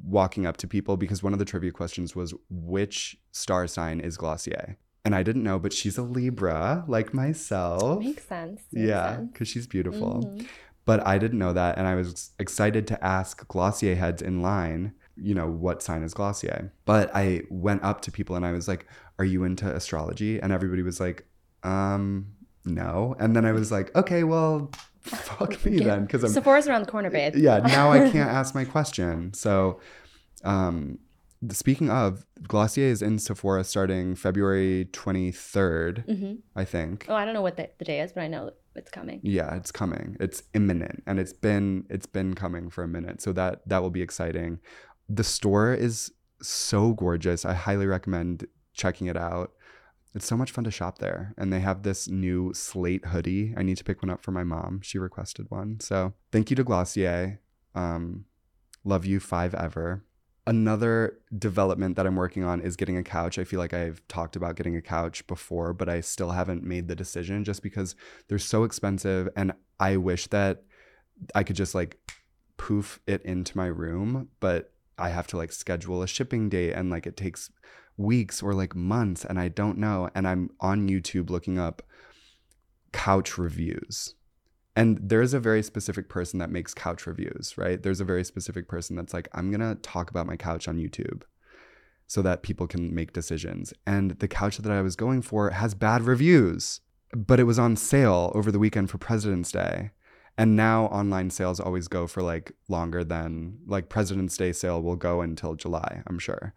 walking 0.02 0.46
up 0.46 0.56
to 0.58 0.68
people 0.68 0.96
because 0.96 1.22
one 1.22 1.32
of 1.32 1.38
the 1.38 1.44
trivia 1.44 1.70
questions 1.70 2.14
was 2.14 2.34
which 2.50 3.16
star 3.32 3.66
sign 3.66 4.00
is 4.00 4.16
Glossier? 4.16 4.76
And 5.04 5.14
I 5.14 5.22
didn't 5.22 5.42
know, 5.42 5.58
but 5.58 5.72
she's 5.72 5.96
a 5.96 6.02
Libra 6.02 6.84
like 6.86 7.14
myself. 7.14 8.00
Makes 8.00 8.26
sense. 8.26 8.62
Makes 8.70 8.88
yeah, 8.88 9.16
because 9.16 9.48
she's 9.48 9.66
beautiful. 9.66 10.24
Mm-hmm. 10.24 10.46
But 10.84 11.06
I 11.06 11.18
didn't 11.18 11.38
know 11.38 11.52
that. 11.52 11.78
And 11.78 11.86
I 11.86 11.94
was 11.94 12.32
excited 12.38 12.86
to 12.88 13.02
ask 13.04 13.46
Glossier 13.48 13.94
heads 13.94 14.20
in 14.20 14.42
line, 14.42 14.92
you 15.20 15.34
know, 15.34 15.48
what 15.48 15.82
sign 15.82 16.02
is 16.02 16.14
Glossier? 16.14 16.72
But 16.84 17.10
I 17.14 17.42
went 17.50 17.82
up 17.84 18.00
to 18.02 18.12
people 18.12 18.36
and 18.36 18.46
I 18.46 18.52
was 18.52 18.68
like, 18.68 18.86
Are 19.18 19.24
you 19.24 19.44
into 19.44 19.72
astrology? 19.72 20.40
And 20.40 20.52
everybody 20.52 20.82
was 20.82 21.00
like, 21.00 21.26
Um, 21.62 22.32
no. 22.64 23.16
And 23.18 23.36
then 23.36 23.44
I 23.44 23.52
was 23.52 23.70
like, 23.70 23.94
Okay, 23.96 24.24
well, 24.24 24.70
fuck 25.02 25.64
me 25.64 25.78
then 25.78 26.04
because 26.04 26.24
I'm 26.24 26.30
Sephora's 26.30 26.68
around 26.68 26.82
the 26.82 26.90
corner, 26.90 27.10
babe. 27.10 27.34
Yeah, 27.36 27.58
now 27.58 27.90
I 27.90 28.10
can't 28.10 28.30
ask 28.30 28.54
my 28.54 28.64
question. 28.64 29.32
So, 29.34 29.80
um, 30.44 30.98
speaking 31.50 31.90
of, 31.90 32.24
Glossier 32.42 32.88
is 32.88 33.02
in 33.02 33.18
Sephora 33.18 33.64
starting 33.64 34.14
February 34.14 34.88
23rd, 34.92 36.06
mm-hmm. 36.06 36.34
I 36.54 36.64
think. 36.64 37.06
Oh, 37.08 37.14
I 37.14 37.24
don't 37.24 37.34
know 37.34 37.42
what 37.42 37.56
the, 37.56 37.70
the 37.78 37.84
day 37.84 38.00
is, 38.00 38.12
but 38.12 38.22
I 38.22 38.28
know 38.28 38.52
it's 38.74 38.90
coming. 38.90 39.20
Yeah, 39.22 39.54
it's 39.56 39.72
coming. 39.72 40.16
It's 40.20 40.42
imminent, 40.54 41.02
and 41.06 41.18
it's 41.18 41.32
been 41.32 41.86
it's 41.90 42.06
been 42.06 42.34
coming 42.34 42.70
for 42.70 42.84
a 42.84 42.88
minute. 42.88 43.20
So 43.20 43.32
that 43.32 43.66
that 43.68 43.82
will 43.82 43.90
be 43.90 44.02
exciting. 44.02 44.60
The 45.12 45.24
store 45.24 45.74
is 45.74 46.12
so 46.40 46.92
gorgeous. 46.92 47.44
I 47.44 47.54
highly 47.54 47.86
recommend 47.86 48.46
checking 48.72 49.08
it 49.08 49.16
out. 49.16 49.52
It's 50.14 50.24
so 50.26 50.36
much 50.36 50.52
fun 50.52 50.62
to 50.64 50.70
shop 50.70 50.98
there. 50.98 51.34
And 51.36 51.52
they 51.52 51.58
have 51.58 51.82
this 51.82 52.08
new 52.08 52.54
slate 52.54 53.06
hoodie. 53.06 53.52
I 53.56 53.64
need 53.64 53.76
to 53.78 53.84
pick 53.84 54.02
one 54.02 54.10
up 54.10 54.22
for 54.22 54.30
my 54.30 54.44
mom. 54.44 54.82
She 54.82 54.98
requested 54.98 55.50
one. 55.50 55.80
So 55.80 56.14
thank 56.30 56.48
you 56.48 56.56
to 56.56 56.64
Glossier. 56.64 57.40
Um, 57.74 58.24
love 58.84 59.04
you 59.04 59.18
five 59.18 59.52
ever. 59.54 60.04
Another 60.46 61.18
development 61.36 61.96
that 61.96 62.06
I'm 62.06 62.16
working 62.16 62.44
on 62.44 62.60
is 62.60 62.76
getting 62.76 62.96
a 62.96 63.02
couch. 63.02 63.36
I 63.36 63.44
feel 63.44 63.58
like 63.58 63.74
I've 63.74 64.06
talked 64.06 64.36
about 64.36 64.54
getting 64.54 64.76
a 64.76 64.82
couch 64.82 65.26
before, 65.26 65.72
but 65.72 65.88
I 65.88 66.00
still 66.00 66.30
haven't 66.30 66.62
made 66.62 66.86
the 66.86 66.96
decision 66.96 67.44
just 67.44 67.62
because 67.62 67.96
they're 68.28 68.38
so 68.38 68.62
expensive. 68.62 69.28
And 69.36 69.52
I 69.80 69.96
wish 69.96 70.28
that 70.28 70.62
I 71.34 71.42
could 71.42 71.56
just 71.56 71.74
like 71.74 71.98
poof 72.56 73.00
it 73.06 73.22
into 73.22 73.56
my 73.56 73.66
room, 73.66 74.28
but 74.40 74.72
I 75.00 75.08
have 75.10 75.26
to 75.28 75.36
like 75.36 75.52
schedule 75.52 76.02
a 76.02 76.06
shipping 76.06 76.48
date 76.48 76.72
and 76.72 76.90
like 76.90 77.06
it 77.06 77.16
takes 77.16 77.50
weeks 77.96 78.42
or 78.42 78.54
like 78.54 78.74
months 78.74 79.24
and 79.24 79.38
I 79.38 79.48
don't 79.48 79.78
know. 79.78 80.10
And 80.14 80.26
I'm 80.28 80.50
on 80.60 80.88
YouTube 80.88 81.30
looking 81.30 81.58
up 81.58 81.82
couch 82.92 83.38
reviews. 83.38 84.14
And 84.76 84.98
there's 85.02 85.34
a 85.34 85.40
very 85.40 85.62
specific 85.62 86.08
person 86.08 86.38
that 86.38 86.50
makes 86.50 86.74
couch 86.74 87.06
reviews, 87.06 87.54
right? 87.58 87.82
There's 87.82 88.00
a 88.00 88.04
very 88.04 88.24
specific 88.24 88.68
person 88.68 88.96
that's 88.96 89.12
like, 89.12 89.28
I'm 89.34 89.50
going 89.50 89.60
to 89.60 89.80
talk 89.82 90.10
about 90.10 90.26
my 90.26 90.36
couch 90.36 90.68
on 90.68 90.78
YouTube 90.78 91.22
so 92.06 92.22
that 92.22 92.42
people 92.42 92.66
can 92.66 92.94
make 92.94 93.12
decisions. 93.12 93.72
And 93.86 94.12
the 94.12 94.28
couch 94.28 94.58
that 94.58 94.72
I 94.72 94.80
was 94.80 94.96
going 94.96 95.22
for 95.22 95.50
has 95.50 95.74
bad 95.74 96.02
reviews, 96.02 96.80
but 97.14 97.40
it 97.40 97.44
was 97.44 97.58
on 97.58 97.76
sale 97.76 98.32
over 98.34 98.50
the 98.50 98.58
weekend 98.58 98.90
for 98.90 98.98
President's 98.98 99.52
Day. 99.52 99.90
And 100.40 100.56
now 100.56 100.86
online 100.86 101.30
sales 101.30 101.60
always 101.60 101.86
go 101.86 102.06
for 102.06 102.22
like 102.22 102.52
longer 102.68 103.04
than 103.04 103.58
like 103.66 103.88
President's 103.88 104.36
Day 104.36 104.52
sale 104.52 104.82
will 104.82 104.96
go 104.96 105.20
until 105.20 105.54
July, 105.54 106.02
I'm 106.06 106.18
sure 106.18 106.54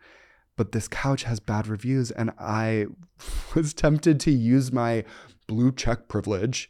but 0.55 0.71
this 0.71 0.87
couch 0.87 1.23
has 1.23 1.39
bad 1.39 1.67
reviews 1.67 2.11
and 2.11 2.31
I 2.39 2.87
was 3.55 3.73
tempted 3.73 4.19
to 4.21 4.31
use 4.31 4.71
my 4.71 5.03
blue 5.47 5.71
check 5.71 6.07
privilege 6.07 6.69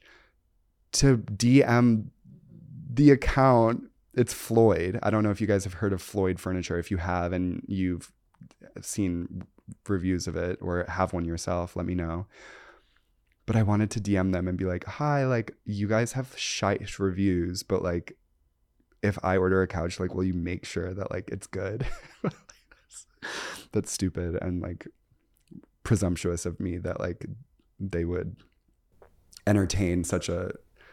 to 0.94 1.18
DM 1.18 2.08
the 2.94 3.12
account. 3.12 3.84
It's 4.14 4.34
Floyd. 4.34 5.00
I 5.02 5.10
don't 5.10 5.24
know 5.24 5.32
if 5.32 5.42
you 5.42 5.48
guys 5.48 5.64
have 5.64 5.76
heard 5.76 5.94
of 5.94 6.02
Floyd 6.02 6.40
Furniture. 6.40 6.78
If 6.78 6.92
you 6.92 6.98
have 6.98 7.34
and 7.34 7.64
you've 7.68 8.12
seen 8.82 9.44
reviews 9.88 10.28
of 10.28 10.36
it 10.36 10.60
or 10.62 10.86
have 10.88 11.14
one 11.14 11.26
yourself, 11.26 11.76
let 11.76 11.86
me 11.86 11.96
know. 11.96 12.28
But 13.46 13.56
I 13.56 13.64
wanted 13.64 13.92
to 13.92 14.00
DM 14.00 14.32
them 14.32 14.48
and 14.48 14.58
be 14.58 14.66
like, 14.66 14.86
"Hi, 14.86 15.26
like 15.26 15.56
you 15.66 15.88
guys 15.88 16.14
have 16.14 16.38
shite 16.38 17.00
reviews, 17.00 17.64
but 17.64 17.82
like 17.82 18.18
if 19.02 19.18
I 19.24 19.38
order 19.38 19.62
a 19.62 19.68
couch, 19.68 20.00
like 20.00 20.14
will 20.14 20.24
you 20.24 20.34
make 20.34 20.66
sure 20.66 20.94
that 20.94 21.12
like 21.12 21.30
it's 21.30 21.48
good?" 21.48 21.86
that's 23.72 23.92
stupid 23.92 24.38
and 24.42 24.62
like 24.62 24.88
presumptuous 25.84 26.46
of 26.46 26.60
me 26.60 26.78
that 26.78 27.00
like 27.00 27.26
they 27.80 28.06
would 28.06 28.38
entertain 29.46 30.04
such 30.04 30.30
a 30.30 30.52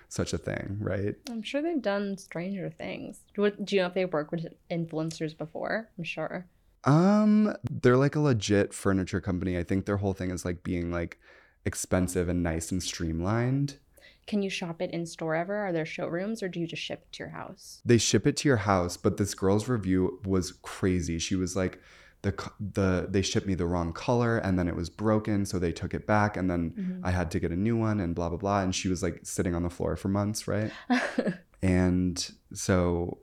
such 0.09 0.33
a 0.33 0.39
thing, 0.39 0.79
right? 0.81 1.15
I'm 1.31 1.43
sure 1.43 1.63
they've 1.63 1.81
done 1.81 2.19
stranger 2.19 2.69
things. 2.69 3.21
Do, 3.35 3.49
do 3.51 3.77
you 3.77 3.83
know 3.83 3.87
if 3.87 3.95
they've 3.95 4.13
worked 4.13 4.33
with 4.33 4.49
influencers 4.71 5.39
before? 5.39 5.89
I'm 5.97 6.05
sure. 6.05 6.47
Um, 6.83 7.55
they're 7.71 7.97
like 7.97 8.17
a 8.17 8.21
legit 8.21 8.75
furniture 8.75 9.21
company. 9.21 9.57
I 9.57 9.63
think 9.63 9.87
their 9.87 9.99
whole 9.99 10.13
thing 10.13 10.31
is 10.31 10.45
like 10.45 10.65
being 10.65 10.91
like 10.91 11.21
expensive 11.65 12.29
and 12.29 12.43
nice 12.43 12.71
and 12.71 12.83
streamlined. 12.83 13.77
Can 14.27 14.43
you 14.43 14.51
shop 14.51 14.81
it 14.81 14.93
in 14.93 15.07
store 15.07 15.35
ever? 15.35 15.57
Are 15.57 15.73
there 15.73 15.87
showrooms 15.87 16.43
or 16.43 16.49
do 16.49 16.61
you 16.61 16.67
just 16.67 16.83
ship 16.83 17.03
it 17.03 17.13
to 17.15 17.25
your 17.25 17.31
house? 17.31 17.81
They 17.85 17.99
ship 17.99 18.27
it 18.27 18.37
to 18.39 18.49
your 18.49 18.59
house, 18.59 18.97
but 18.97 19.17
this 19.17 19.35
girl's 19.35 19.69
review 19.69 20.21
was 20.25 20.53
crazy. 20.63 21.19
She 21.19 21.35
was 21.35 21.57
like, 21.57 21.81
the 22.23 22.51
the 22.61 23.07
they 23.09 23.23
shipped 23.23 23.47
me 23.47 23.55
the 23.55 23.67
wrong 23.67 23.93
color 23.93 24.39
and 24.39 24.59
then 24.59 24.69
it 24.69 24.77
was 24.77 24.91
broken 24.91 25.47
so 25.47 25.59
they 25.59 25.73
took 25.73 25.95
it 25.95 26.07
back 26.07 26.37
and 26.37 26.51
then 26.51 26.71
mm-hmm. 26.71 27.07
I 27.07 27.11
had 27.11 27.31
to 27.31 27.41
get 27.41 27.51
a 27.51 27.57
new 27.57 27.77
one 27.77 27.99
and 28.01 28.15
blah 28.15 28.29
blah 28.29 28.39
blah 28.39 28.61
and 28.61 28.75
she 28.75 28.89
was 28.89 29.03
like 29.03 29.21
sitting 29.23 29.55
on 29.55 29.63
the 29.63 29.71
floor 29.71 29.97
for 29.97 30.09
months 30.09 30.47
right 30.47 30.71
and 31.63 32.31
so 32.53 33.19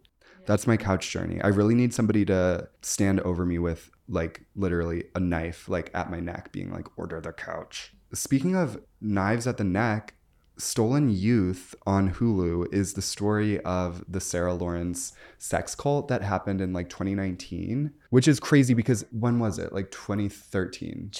that's 0.45 0.65
my 0.65 0.77
couch 0.77 1.11
journey 1.11 1.39
I 1.41 1.49
really 1.49 1.75
need 1.75 1.93
somebody 1.93 2.25
to 2.25 2.67
stand 2.81 3.19
over 3.19 3.45
me 3.45 3.59
with 3.59 3.91
like 4.09 4.45
literally 4.55 5.03
a 5.13 5.19
knife 5.19 5.69
like 5.69 5.91
at 5.93 6.09
my 6.09 6.19
neck 6.19 6.51
being 6.51 6.71
like 6.71 6.97
order 6.97 7.21
the 7.21 7.33
couch 7.33 7.93
speaking 8.13 8.55
of 8.55 8.81
knives 9.01 9.47
at 9.47 9.57
the 9.57 9.63
neck 9.63 10.13
Stolen 10.57 11.09
Youth 11.09 11.75
on 11.85 12.13
Hulu 12.13 12.73
is 12.73 12.93
the 12.93 13.01
story 13.01 13.59
of 13.61 14.03
the 14.07 14.19
Sarah 14.19 14.55
Lawrence 14.55 15.13
sex 15.37 15.75
cult 15.75 16.07
that 16.07 16.23
happened 16.23 16.61
in 16.61 16.73
like 16.73 16.89
2019, 16.89 17.91
which 18.09 18.27
is 18.27 18.39
crazy 18.39 18.73
because 18.73 19.05
when 19.11 19.39
was 19.39 19.59
it? 19.59 19.71
Like 19.71 19.91
2013. 19.91 21.11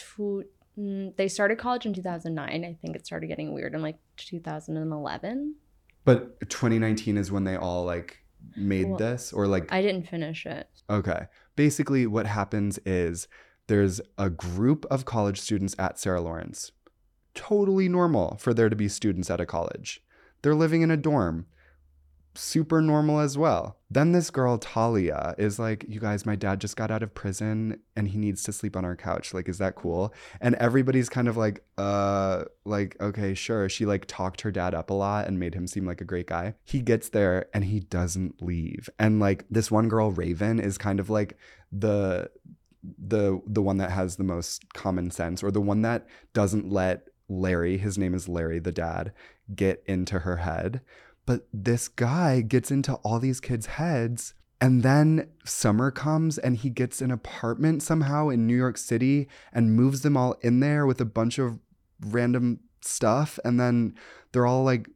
Mm, 0.78 1.16
they 1.16 1.28
started 1.28 1.58
college 1.58 1.86
in 1.86 1.94
2009. 1.94 2.66
I 2.66 2.78
think 2.82 2.96
it 2.96 3.06
started 3.06 3.28
getting 3.28 3.54
weird 3.54 3.76
in 3.76 3.82
like 3.82 4.00
2011. 4.18 5.56
But 6.04 6.40
2019 6.50 7.18
is 7.18 7.32
when 7.32 7.44
they 7.44 7.56
all 7.56 7.84
like 7.84 8.18
made 8.56 8.90
well, 8.90 8.98
this 8.98 9.34
or 9.34 9.46
like 9.46 9.72
I 9.72 9.82
didn't 9.82 10.08
finish 10.08 10.46
it. 10.46 10.68
Okay. 10.90 11.28
Basically 11.56 12.08
what 12.08 12.26
happens 12.26 12.80
is 12.86 13.28
there's 13.68 14.02
a 14.18 14.30
group 14.30 14.86
of 14.90 15.06
college 15.06 15.40
students 15.40 15.76
at 15.78 16.00
Sarah 16.00 16.22
Lawrence 16.22 16.72
totally 17.38 17.88
normal 17.88 18.38
for 18.38 18.54
there 18.54 18.70
to 18.70 18.76
be 18.76 18.90
students 18.90 19.30
at 19.30 19.40
a 19.40 19.46
college. 19.46 20.02
They're 20.42 20.56
living 20.56 20.82
in 20.82 20.92
a 20.92 20.98
dorm. 20.98 21.46
super 22.36 22.82
normal 22.84 23.20
as 23.20 23.36
well. 23.36 23.78
Then 23.90 24.12
this 24.12 24.30
girl, 24.30 24.60
Talia, 24.60 25.34
is 25.40 25.58
like, 25.58 25.86
You 25.88 26.00
guys, 26.00 26.24
my 26.26 26.36
dad 26.36 26.62
just 26.62 26.76
got 26.78 26.92
out 26.92 27.02
of 27.02 27.16
prison 27.16 27.80
and 27.96 28.08
he 28.10 28.18
needs 28.20 28.44
to 28.44 28.54
sleep 28.54 28.76
on 28.78 28.86
our 28.86 28.96
couch. 28.96 29.34
Like, 29.34 29.50
is 29.50 29.58
that 29.58 29.74
cool? 29.76 30.14
And 30.40 30.54
everybody's 30.56 31.10
kind 31.10 31.28
of 31.28 31.36
like, 31.36 31.64
Uh, 31.80 32.44
like, 32.64 32.96
okay, 33.02 33.34
sure. 33.34 33.70
She 33.70 33.88
like 33.88 34.06
talked 34.08 34.42
her 34.42 34.52
dad 34.52 34.76
up 34.76 34.92
a 34.92 34.94
lot 34.94 35.28
and 35.28 35.40
made 35.40 35.56
him 35.56 35.66
seem 35.66 35.88
like 35.88 36.02
a 36.02 36.06
great 36.06 36.28
guy. 36.28 36.54
He 36.64 36.82
gets 36.82 37.10
there 37.10 37.48
and 37.56 37.66
he 37.66 37.80
doesn't 37.80 38.42
leave. 38.42 38.88
And 39.00 39.20
like, 39.20 39.46
this 39.50 39.72
one 39.72 39.88
girl, 39.90 40.12
Raven, 40.12 40.60
is 40.60 40.78
kind 40.78 41.00
of 41.00 41.10
like 41.10 41.38
the 41.72 42.30
the 43.00 43.42
the 43.48 43.62
one 43.64 43.78
that 43.78 43.92
has 43.92 44.16
the 44.16 44.24
most 44.24 44.72
common 44.74 45.10
sense 45.12 45.44
or 45.44 45.50
the 45.52 45.60
one 45.60 45.82
that 45.82 46.08
doesn't 46.34 46.70
let 46.72 47.07
Larry, 47.30 47.78
his 47.78 47.98
name 47.98 48.14
is 48.14 48.28
Larry 48.28 48.60
the 48.60 48.72
dad, 48.72 49.14
get 49.56 49.84
into 49.86 50.20
her 50.20 50.38
head. 50.38 50.82
But 51.26 51.48
this 51.54 51.88
guy 51.88 52.42
gets 52.42 52.72
into 52.72 52.94
all 52.96 53.20
these 53.20 53.40
kids' 53.40 53.66
heads 53.66 54.34
and 54.60 54.82
then 54.82 55.30
summer 55.46 55.92
comes 55.92 56.38
and 56.38 56.58
he 56.58 56.70
gets 56.70 57.02
an 57.02 57.12
apartment 57.12 57.84
somehow 57.84 58.30
in 58.30 58.48
New 58.48 58.56
York 58.56 58.78
City 58.78 59.28
and 59.54 59.76
moves 59.76 60.02
them 60.02 60.18
all 60.18 60.34
in 60.42 60.62
there 60.62 60.86
with 60.86 61.00
a 61.00 61.06
bunch 61.06 61.38
of 61.38 61.60
random 62.00 62.60
stuff 62.82 63.40
and 63.44 63.60
then 63.60 63.96
they're 64.32 64.46
all 64.46 64.64
like 64.64 64.90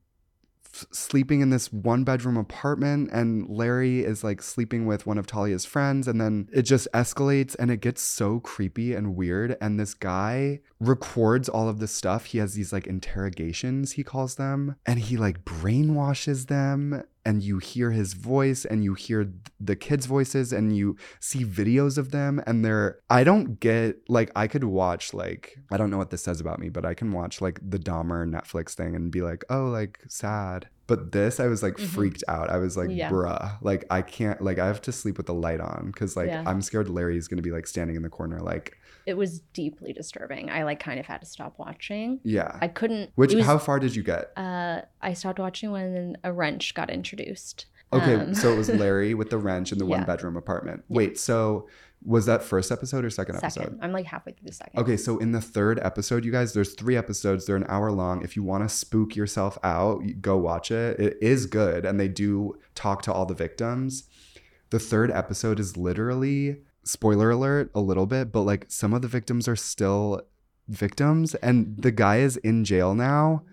sleeping 0.92 1.42
in 1.42 1.50
this 1.50 1.72
one 1.72 2.04
bedroom 2.04 2.38
apartment 2.38 3.10
and 3.12 3.48
Larry 3.50 4.02
is 4.04 4.24
like 4.24 4.42
sleeping 4.42 4.86
with 4.86 5.06
one 5.06 5.18
of 5.18 5.28
Talia's 5.28 5.66
friends 5.66 6.08
and 6.08 6.20
then 6.20 6.50
it 6.54 6.64
just 6.64 6.88
escalates 6.94 7.56
and 7.60 7.72
it 7.72 7.82
gets 7.82 8.02
so 8.02 8.40
creepy 8.40 8.94
and 8.94 9.16
weird 9.16 9.58
and 9.62 9.80
this 9.80 9.94
guy 9.94 10.62
records 10.80 11.50
all 11.50 11.70
of 11.70 11.80
this 11.80 11.92
stuff. 11.92 12.26
He 12.26 12.38
has 12.38 12.54
these 12.54 12.74
like 12.74 12.88
interrogations 12.88 13.94
he 13.94 14.04
calls 14.04 14.36
them 14.36 14.76
and 14.86 15.00
he 15.00 15.18
like 15.18 15.44
brainwashes 15.46 16.48
them 16.48 17.04
and 17.26 17.44
you 17.44 17.60
hear 17.60 17.92
his 17.92 18.14
voice 18.14 18.66
and 18.66 18.84
you 18.84 18.94
hear 18.96 19.32
the 19.60 19.76
kids 19.76 20.06
voices 20.06 20.52
and 20.52 20.76
you 20.76 20.96
see 21.20 21.44
videos 21.46 21.98
of 21.98 22.12
them 22.12 22.42
and 22.48 22.66
they're 22.66 23.00
I 23.10 23.24
don't 23.24 23.60
get 23.60 23.98
like 24.10 24.32
I 24.36 24.48
could 24.48 24.64
watch 24.64 25.14
like 25.14 25.56
I 25.72 25.78
don't 25.78 25.90
know 25.92 25.98
what 25.98 26.10
this 26.10 26.24
says 26.24 26.42
about 26.42 26.60
me 26.60 26.70
but 26.70 26.86
I 26.86 26.94
can 26.94 27.12
watch 27.12 27.42
like 27.42 27.60
the 27.62 27.78
Dahmer 27.78 28.26
Netflix 28.28 28.74
thing 28.74 28.96
and 28.96 29.12
be 29.12 29.22
like 29.22 29.44
oh 29.50 29.66
like 29.66 30.00
sad 30.08 30.68
but 30.88 31.12
this 31.12 31.40
I 31.40 31.48
was 31.48 31.62
like 31.64 31.76
Mhm. 31.76 31.86
freaked 31.88 32.24
out 32.28 32.50
I 32.50 32.58
was 32.58 32.76
like 32.76 32.90
Yeah. 32.90 33.10
bruh 33.12 33.58
like 33.62 33.86
I 33.92 34.02
can't 34.02 34.42
like 34.42 34.58
I 34.60 34.66
have 34.68 34.82
to 34.82 34.92
sleep 34.92 35.18
with 35.18 35.28
the 35.28 35.34
light 35.34 35.60
on 35.62 35.92
because 35.94 36.16
like 36.18 36.28
Yeah. 36.28 36.44
I'm 36.48 36.62
scared 36.62 36.90
Larry's 36.90 37.28
gonna 37.28 37.42
be 37.44 37.52
like 37.52 37.68
standing 37.68 37.96
in 37.96 38.02
the 38.02 38.10
corner 38.10 38.40
like 38.40 38.78
It 39.06 39.16
was 39.16 39.40
deeply 39.54 39.94
disturbing. 39.94 40.50
I 40.50 40.64
like 40.64 40.80
kind 40.80 41.00
of 41.00 41.06
had 41.06 41.22
to 41.22 41.28
stop 41.28 41.58
watching. 41.58 42.20
yeah 42.24 42.58
I 42.62 42.68
couldn't. 42.68 43.12
which 43.16 43.34
was, 43.34 43.46
how 43.46 43.58
far 43.58 43.80
did 43.80 43.96
you 43.96 44.04
get 44.04 44.32
Uh, 44.38 44.82
I 45.02 45.14
stopped 45.14 45.40
watching 45.40 45.72
when 45.72 46.18
a 46.24 46.32
wrench 46.32 46.74
got 46.74 46.90
introduced. 46.90 47.66
okay 47.94 48.16
Um, 48.16 48.34
so 48.34 48.54
it 48.54 48.58
was 48.58 48.70
Larry 48.84 49.14
with 49.14 49.30
the 49.30 49.38
wrench 49.38 49.72
in 49.72 49.78
the 49.78 49.86
one 49.86 50.04
bedroom 50.06 50.38
apartment 50.38 50.84
wait 50.90 51.20
so 51.20 51.68
was 52.04 52.26
that 52.26 52.42
first 52.44 52.72
episode 52.72 53.06
or 53.06 53.12
second 53.12 53.36
episode. 53.36 53.78
I'm 53.80 53.92
like 53.92 54.08
halfway 54.08 54.32
through 54.34 54.48
the 54.48 54.54
second. 54.54 54.80
Okay, 54.80 54.98
so 54.98 55.20
in 55.20 55.34
the 55.34 55.42
third 55.42 55.80
episode, 55.84 56.26
you 56.26 56.32
guys, 56.32 56.52
there's 56.52 56.74
three 56.74 56.98
episodes. 56.98 57.46
They're 57.46 57.56
an 57.56 57.66
hour 57.70 57.92
long. 57.92 58.24
If 58.24 58.36
you 58.36 58.42
want 58.42 58.64
to 58.68 58.70
spook 58.70 59.16
yourself 59.16 59.60
out, 59.64 60.02
go 60.20 60.36
watch 60.36 60.72
it. 60.72 61.00
It 61.00 61.18
is 61.22 61.46
good, 61.46 61.86
and 61.86 62.00
they 62.00 62.08
do 62.08 62.58
talk 62.74 63.04
to 63.04 63.14
all 63.14 63.28
the 63.28 63.36
victims. 63.36 64.06
The 64.72 64.80
third 64.80 65.12
episode 65.12 65.60
is 65.60 65.78
literally 65.78 66.64
spoiler 66.84 67.30
alert 67.32 67.72
a 67.76 67.80
little 67.82 68.06
bit, 68.06 68.32
but 68.32 68.42
like 68.42 68.66
some 68.70 68.94
of 68.94 69.02
the 69.02 69.08
victims 69.08 69.48
are 69.48 69.56
still 69.56 70.22
victims, 70.68 71.36
and 71.36 71.76
the 71.78 71.92
guy 71.92 72.18
is 72.18 72.38
in 72.38 72.64
jail 72.64 72.94
now, 72.96 73.44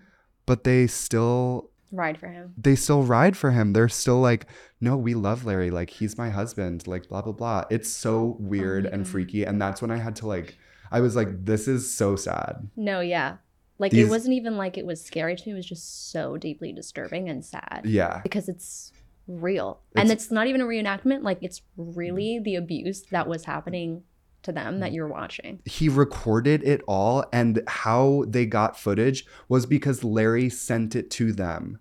but 0.45 0.63
they 0.63 0.87
still 0.87 1.69
Ride 1.91 2.19
for 2.19 2.27
him. 2.27 2.53
they 2.57 2.75
still 2.75 3.03
ride 3.03 3.35
for 3.35 3.51
him. 3.51 3.73
They're 3.73 3.89
still 3.89 4.19
like, 4.19 4.45
no, 4.79 4.95
we 4.95 5.15
love 5.15 5.45
Larry. 5.45 5.71
Like 5.71 5.89
he's 5.89 6.17
my 6.17 6.29
husband. 6.29 6.87
Like 6.87 7.07
blah 7.09 7.21
blah 7.21 7.33
blah. 7.33 7.63
It's 7.69 7.89
so 7.89 8.37
weird 8.39 8.83
my 8.85 8.91
and 8.91 9.07
freaky, 9.07 9.43
and 9.43 9.61
that's 9.61 9.81
when 9.81 9.91
I 9.91 9.97
had 9.97 10.15
to 10.17 10.27
like. 10.27 10.57
I 10.91 11.01
was 11.01 11.15
like, 11.15 11.45
this 11.45 11.67
is 11.67 11.91
so 11.91 12.15
sad. 12.15 12.67
No, 12.75 12.99
yeah. 12.99 13.37
Like 13.77 13.91
These- 13.91 14.07
it 14.07 14.09
wasn't 14.09 14.33
even 14.33 14.57
like 14.57 14.77
it 14.77 14.85
was 14.85 15.03
scary 15.03 15.35
to 15.35 15.45
me. 15.47 15.53
It 15.53 15.55
was 15.55 15.65
just 15.65 16.11
so 16.11 16.35
deeply 16.37 16.73
disturbing 16.73 17.29
and 17.29 17.43
sad. 17.45 17.81
Yeah. 17.85 18.19
Because 18.23 18.49
it's 18.49 18.91
real. 19.29 19.79
and 19.95 20.09
It's- 20.09 20.23
it's 20.25 20.31
not 20.31 20.47
even 20.47 20.59
a 20.61 20.65
reenactment. 20.65 21.23
Like 21.23 21.37
it's 21.41 21.61
really 21.77 22.39
the 22.43 22.55
abuse 22.55 23.03
that 23.11 23.27
was 23.27 23.45
happening 23.45 24.03
to 24.41 24.51
them 24.51 24.79
that 24.79 24.91
you're 24.93 25.07
watching. 25.07 25.59
He 25.65 25.87
recorded 25.89 26.63
it 26.63 26.81
all, 26.87 27.25
and 27.31 27.61
how 27.67 28.23
they 28.27 28.45
got 28.45 28.79
footage 28.79 29.25
was 29.47 29.65
because 29.65 30.03
Larry 30.03 30.49
sent 30.49 30.95
it 30.95 31.11
to 31.11 31.31
them 31.33 31.79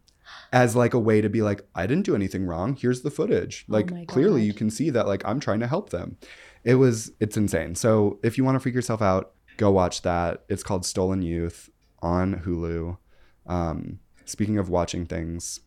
as 0.52 0.74
like 0.76 0.92
a 0.92 0.98
way 0.98 1.20
to 1.20 1.28
be 1.30 1.40
like, 1.40 1.62
I 1.74 1.86
didn't 1.86 2.04
do 2.04 2.14
anything 2.14 2.44
wrong. 2.46 2.74
Here's 2.76 3.02
the 3.02 3.10
footage. 3.10 3.64
Oh 3.68 3.72
Like 3.74 3.90
my 3.90 4.04
clearly 4.06 4.42
you 4.42 4.52
can 4.52 4.70
see 4.70 4.90
that 4.90 5.06
like 5.06 5.22
I'm 5.24 5.40
trying 5.40 5.60
to 5.60 5.66
help 5.66 5.90
them. 5.90 6.16
It 6.64 6.74
was 6.74 7.12
it's 7.20 7.36
insane. 7.36 7.74
So 7.76 8.18
if 8.22 8.36
you 8.36 8.44
want 8.44 8.56
to 8.56 8.60
freak 8.60 8.74
yourself 8.74 9.00
out, 9.00 9.32
go 9.56 9.70
watch 9.70 10.02
that. 10.02 10.44
It's 10.48 10.62
called 10.64 10.84
Stolen 10.84 11.22
Youth 11.22 11.70
on 12.02 12.40
Hulu. 12.40 12.98
Um, 13.46 14.00
speaking 14.24 14.58
of 14.58 14.68
watching 14.68 15.06
things, 15.06 15.60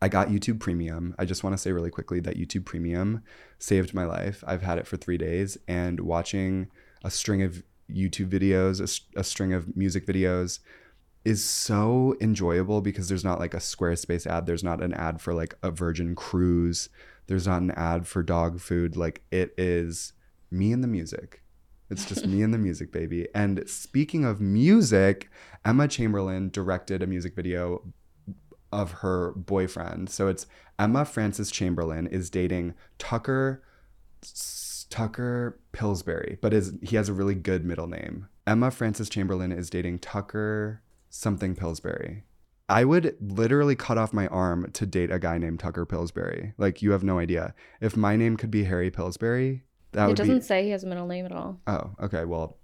I 0.00 0.08
got 0.08 0.28
YouTube 0.28 0.60
Premium. 0.60 1.14
I 1.18 1.24
just 1.24 1.42
want 1.42 1.54
to 1.54 1.58
say 1.58 1.72
really 1.72 1.90
quickly 1.90 2.20
that 2.20 2.36
YouTube 2.36 2.64
Premium 2.64 3.22
saved 3.58 3.94
my 3.94 4.04
life. 4.04 4.44
I've 4.46 4.62
had 4.62 4.78
it 4.78 4.86
for 4.86 4.96
three 4.96 5.18
days, 5.18 5.58
and 5.66 6.00
watching 6.00 6.68
a 7.02 7.10
string 7.10 7.42
of 7.42 7.62
YouTube 7.90 8.28
videos, 8.28 9.02
a 9.16 9.24
string 9.24 9.52
of 9.52 9.76
music 9.76 10.06
videos, 10.06 10.60
is 11.24 11.44
so 11.44 12.14
enjoyable 12.20 12.80
because 12.80 13.08
there's 13.08 13.24
not 13.24 13.40
like 13.40 13.54
a 13.54 13.58
Squarespace 13.58 14.26
ad. 14.26 14.46
There's 14.46 14.64
not 14.64 14.82
an 14.82 14.94
ad 14.94 15.20
for 15.20 15.34
like 15.34 15.54
a 15.62 15.70
Virgin 15.70 16.14
Cruise. 16.14 16.88
There's 17.26 17.46
not 17.46 17.60
an 17.62 17.72
ad 17.72 18.06
for 18.06 18.22
dog 18.22 18.60
food. 18.60 18.96
Like 18.96 19.22
it 19.30 19.52
is 19.58 20.12
me 20.50 20.72
and 20.72 20.82
the 20.82 20.88
music. 20.88 21.42
It's 21.90 22.04
just 22.04 22.26
me 22.26 22.42
and 22.42 22.52
the 22.52 22.58
music, 22.58 22.92
baby. 22.92 23.28
And 23.34 23.64
speaking 23.66 24.24
of 24.24 24.40
music, 24.40 25.30
Emma 25.64 25.88
Chamberlain 25.88 26.50
directed 26.50 27.02
a 27.02 27.06
music 27.06 27.34
video 27.34 27.82
of 28.72 28.92
her 28.92 29.32
boyfriend. 29.32 30.10
So 30.10 30.28
it's 30.28 30.46
Emma 30.78 31.04
Frances 31.04 31.50
Chamberlain 31.50 32.06
is 32.06 32.30
dating 32.30 32.74
Tucker 32.98 33.62
Tucker 34.90 35.60
Pillsbury, 35.72 36.38
but 36.40 36.52
is 36.52 36.72
he 36.82 36.96
has 36.96 37.08
a 37.08 37.12
really 37.12 37.34
good 37.34 37.64
middle 37.64 37.86
name. 37.86 38.28
Emma 38.46 38.70
Frances 38.70 39.08
Chamberlain 39.08 39.52
is 39.52 39.70
dating 39.70 39.98
Tucker 39.98 40.82
something 41.10 41.54
Pillsbury. 41.54 42.24
I 42.68 42.84
would 42.84 43.16
literally 43.20 43.76
cut 43.76 43.96
off 43.96 44.12
my 44.12 44.26
arm 44.26 44.70
to 44.72 44.86
date 44.86 45.10
a 45.10 45.18
guy 45.18 45.38
named 45.38 45.60
Tucker 45.60 45.86
Pillsbury. 45.86 46.52
Like 46.58 46.82
you 46.82 46.92
have 46.92 47.02
no 47.02 47.18
idea. 47.18 47.54
If 47.80 47.96
my 47.96 48.16
name 48.16 48.36
could 48.36 48.50
be 48.50 48.64
Harry 48.64 48.90
Pillsbury, 48.90 49.62
that 49.92 50.04
it 50.04 50.08
would 50.08 50.16
doesn't 50.16 50.38
be 50.38 50.42
say 50.42 50.64
he 50.64 50.70
has 50.70 50.84
a 50.84 50.86
middle 50.86 51.06
name 51.06 51.24
at 51.24 51.32
all. 51.32 51.60
Oh, 51.66 51.94
okay. 52.02 52.24
Well, 52.24 52.57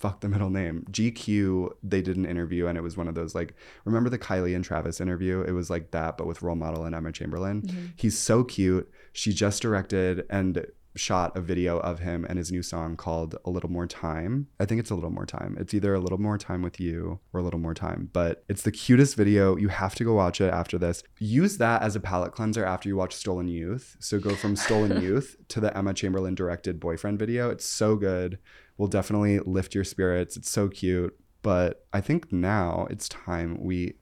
fuck 0.00 0.20
the 0.20 0.28
middle 0.28 0.48
name. 0.48 0.86
GQ, 0.90 1.74
they 1.82 2.00
did 2.00 2.16
an 2.16 2.24
interview 2.24 2.66
and 2.66 2.78
it 2.78 2.80
was 2.80 2.96
one 2.96 3.06
of 3.06 3.14
those 3.14 3.34
like, 3.34 3.54
remember 3.84 4.08
the 4.08 4.18
Kylie 4.18 4.56
and 4.56 4.64
Travis 4.64 4.98
interview? 4.98 5.42
It 5.42 5.52
was 5.52 5.68
like 5.68 5.90
that, 5.90 6.16
but 6.16 6.26
with 6.26 6.40
role 6.40 6.56
model 6.56 6.84
and 6.84 6.94
Emma 6.94 7.12
Chamberlain. 7.12 7.62
Mm-hmm. 7.62 7.86
He's 7.96 8.18
so 8.18 8.42
cute. 8.42 8.90
She 9.12 9.34
just 9.34 9.60
directed 9.60 10.24
and 10.30 10.66
shot 10.96 11.36
a 11.36 11.40
video 11.40 11.78
of 11.78 12.00
him 12.00 12.26
and 12.28 12.38
his 12.38 12.50
new 12.50 12.62
song 12.62 12.96
called 12.96 13.36
A 13.44 13.50
Little 13.50 13.70
More 13.70 13.86
Time. 13.86 14.48
I 14.58 14.64
think 14.64 14.80
it's 14.80 14.90
A 14.90 14.94
Little 14.94 15.10
More 15.10 15.26
Time. 15.26 15.56
It's 15.58 15.74
either 15.74 15.94
A 15.94 16.00
Little 16.00 16.20
More 16.20 16.38
Time 16.38 16.62
with 16.62 16.80
You 16.80 17.20
or 17.32 17.40
A 17.40 17.42
Little 17.42 17.60
More 17.60 17.74
Time, 17.74 18.10
but 18.12 18.44
it's 18.48 18.62
the 18.62 18.72
cutest 18.72 19.16
video. 19.16 19.56
You 19.56 19.68
have 19.68 19.94
to 19.96 20.04
go 20.04 20.14
watch 20.14 20.40
it 20.40 20.52
after 20.52 20.78
this. 20.78 21.02
Use 21.18 21.58
that 21.58 21.82
as 21.82 21.96
a 21.96 22.00
palate 22.00 22.32
cleanser 22.32 22.64
after 22.64 22.88
you 22.88 22.96
watch 22.96 23.14
Stolen 23.14 23.48
Youth. 23.48 23.96
So 24.00 24.18
go 24.18 24.34
from 24.34 24.56
Stolen 24.56 25.00
Youth 25.02 25.36
to 25.48 25.60
the 25.60 25.76
Emma 25.76 25.94
Chamberlain 25.94 26.34
directed 26.34 26.80
boyfriend 26.80 27.18
video. 27.18 27.50
It's 27.50 27.64
so 27.64 27.96
good. 27.96 28.38
Will 28.76 28.88
definitely 28.88 29.38
lift 29.40 29.74
your 29.74 29.84
spirits. 29.84 30.36
It's 30.36 30.50
so 30.50 30.68
cute. 30.68 31.16
But 31.42 31.86
I 31.92 32.00
think 32.00 32.32
now 32.32 32.86
it's 32.90 33.08
time 33.08 33.58
we 33.62 33.94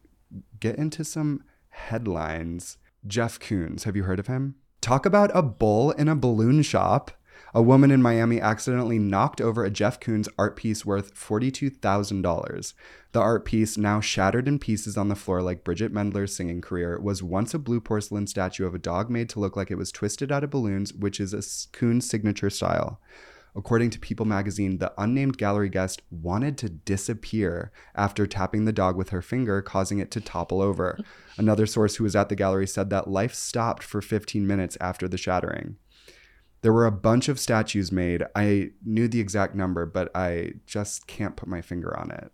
get 0.58 0.76
into 0.76 1.04
some 1.04 1.44
headlines. 1.70 2.78
Jeff 3.06 3.38
Koons, 3.38 3.84
have 3.84 3.96
you 3.96 4.02
heard 4.02 4.18
of 4.18 4.26
him? 4.26 4.56
Talk 4.80 5.04
about 5.04 5.30
a 5.34 5.42
bull 5.42 5.90
in 5.90 6.08
a 6.08 6.14
balloon 6.14 6.62
shop. 6.62 7.10
A 7.54 7.62
woman 7.62 7.90
in 7.90 8.02
Miami 8.02 8.40
accidentally 8.40 8.98
knocked 8.98 9.40
over 9.40 9.64
a 9.64 9.70
Jeff 9.70 9.98
Koons 9.98 10.28
art 10.38 10.54
piece 10.54 10.84
worth 10.84 11.14
$42,000. 11.14 12.74
The 13.12 13.20
art 13.20 13.44
piece, 13.44 13.78
now 13.78 14.00
shattered 14.00 14.46
in 14.46 14.58
pieces 14.58 14.96
on 14.96 15.08
the 15.08 15.16
floor 15.16 15.40
like 15.42 15.64
Bridgit 15.64 15.90
Mendler's 15.90 16.36
singing 16.36 16.60
career, 16.60 17.00
was 17.00 17.22
once 17.22 17.54
a 17.54 17.58
blue 17.58 17.80
porcelain 17.80 18.26
statue 18.26 18.66
of 18.66 18.74
a 18.74 18.78
dog 18.78 19.08
made 19.08 19.28
to 19.30 19.40
look 19.40 19.56
like 19.56 19.70
it 19.70 19.78
was 19.78 19.90
twisted 19.90 20.30
out 20.30 20.44
of 20.44 20.50
balloons, 20.50 20.92
which 20.92 21.20
is 21.20 21.32
a 21.32 21.38
Koons 21.38 22.02
signature 22.02 22.50
style. 22.50 23.00
According 23.58 23.90
to 23.90 23.98
People 23.98 24.24
magazine, 24.24 24.78
the 24.78 24.92
unnamed 24.96 25.36
gallery 25.36 25.68
guest 25.68 26.00
wanted 26.12 26.56
to 26.58 26.68
disappear 26.68 27.72
after 27.96 28.24
tapping 28.24 28.66
the 28.66 28.72
dog 28.72 28.96
with 28.96 29.08
her 29.08 29.20
finger, 29.20 29.60
causing 29.62 29.98
it 29.98 30.12
to 30.12 30.20
topple 30.20 30.62
over. 30.62 30.96
Another 31.36 31.66
source 31.66 31.96
who 31.96 32.04
was 32.04 32.14
at 32.14 32.28
the 32.28 32.36
gallery 32.36 32.68
said 32.68 32.88
that 32.90 33.10
life 33.10 33.34
stopped 33.34 33.82
for 33.82 34.00
15 34.00 34.46
minutes 34.46 34.78
after 34.80 35.08
the 35.08 35.18
shattering. 35.18 35.74
There 36.62 36.72
were 36.72 36.86
a 36.86 36.92
bunch 36.92 37.28
of 37.28 37.40
statues 37.40 37.90
made. 37.90 38.22
I 38.36 38.70
knew 38.84 39.08
the 39.08 39.18
exact 39.18 39.56
number, 39.56 39.86
but 39.86 40.14
I 40.14 40.52
just 40.64 41.08
can't 41.08 41.34
put 41.34 41.48
my 41.48 41.60
finger 41.60 41.98
on 41.98 42.12
it. 42.12 42.32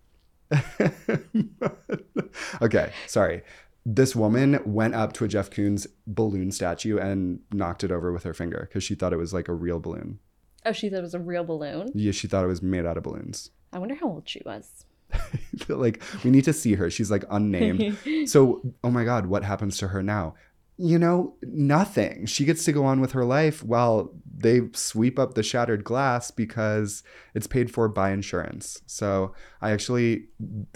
okay, 2.62 2.92
sorry. 3.06 3.42
this 3.86 4.14
woman 4.14 4.60
went 4.66 4.94
up 4.94 5.14
to 5.14 5.24
a 5.24 5.28
Jeff 5.28 5.48
Koons 5.48 5.86
balloon 6.06 6.52
statue 6.52 6.98
and 6.98 7.40
knocked 7.50 7.82
it 7.82 7.90
over 7.90 8.12
with 8.12 8.24
her 8.24 8.34
finger 8.34 8.66
because 8.68 8.84
she 8.84 8.94
thought 8.94 9.14
it 9.14 9.18
was 9.18 9.32
like 9.32 9.48
a 9.48 9.54
real 9.54 9.80
balloon. 9.80 10.18
Oh, 10.64 10.72
she 10.72 10.88
thought 10.88 10.98
it 10.98 11.02
was 11.02 11.14
a 11.14 11.20
real 11.20 11.44
balloon. 11.44 11.90
Yeah, 11.94 12.12
she 12.12 12.26
thought 12.26 12.44
it 12.44 12.48
was 12.48 12.62
made 12.62 12.86
out 12.86 12.96
of 12.96 13.02
balloons. 13.02 13.50
I 13.72 13.78
wonder 13.78 13.94
how 13.94 14.06
old 14.06 14.28
she 14.28 14.40
was. 14.46 14.84
like 15.68 16.02
we 16.24 16.30
need 16.30 16.44
to 16.44 16.52
see 16.52 16.74
her. 16.74 16.90
She's 16.90 17.10
like 17.10 17.24
unnamed. 17.30 17.98
so, 18.26 18.62
oh 18.82 18.90
my 18.90 19.04
god, 19.04 19.26
what 19.26 19.44
happens 19.44 19.76
to 19.78 19.88
her 19.88 20.02
now? 20.02 20.34
You 20.76 20.98
know, 20.98 21.36
nothing. 21.42 22.26
She 22.26 22.44
gets 22.44 22.64
to 22.64 22.72
go 22.72 22.84
on 22.84 23.00
with 23.00 23.12
her 23.12 23.24
life 23.24 23.62
while 23.62 24.12
they 24.36 24.62
sweep 24.72 25.20
up 25.20 25.34
the 25.34 25.42
shattered 25.44 25.84
glass 25.84 26.32
because 26.32 27.04
it's 27.32 27.46
paid 27.46 27.70
for 27.70 27.86
by 27.88 28.10
insurance. 28.10 28.82
So, 28.86 29.34
I 29.60 29.70
actually 29.70 30.26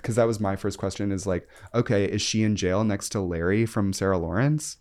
cuz 0.02 0.16
that 0.16 0.26
was 0.26 0.38
my 0.38 0.54
first 0.54 0.78
question 0.78 1.10
is 1.10 1.26
like, 1.26 1.48
okay, 1.74 2.04
is 2.04 2.22
she 2.22 2.42
in 2.42 2.56
jail 2.56 2.84
next 2.84 3.08
to 3.10 3.20
Larry 3.20 3.66
from 3.66 3.92
Sarah 3.92 4.18
Lawrence? 4.18 4.76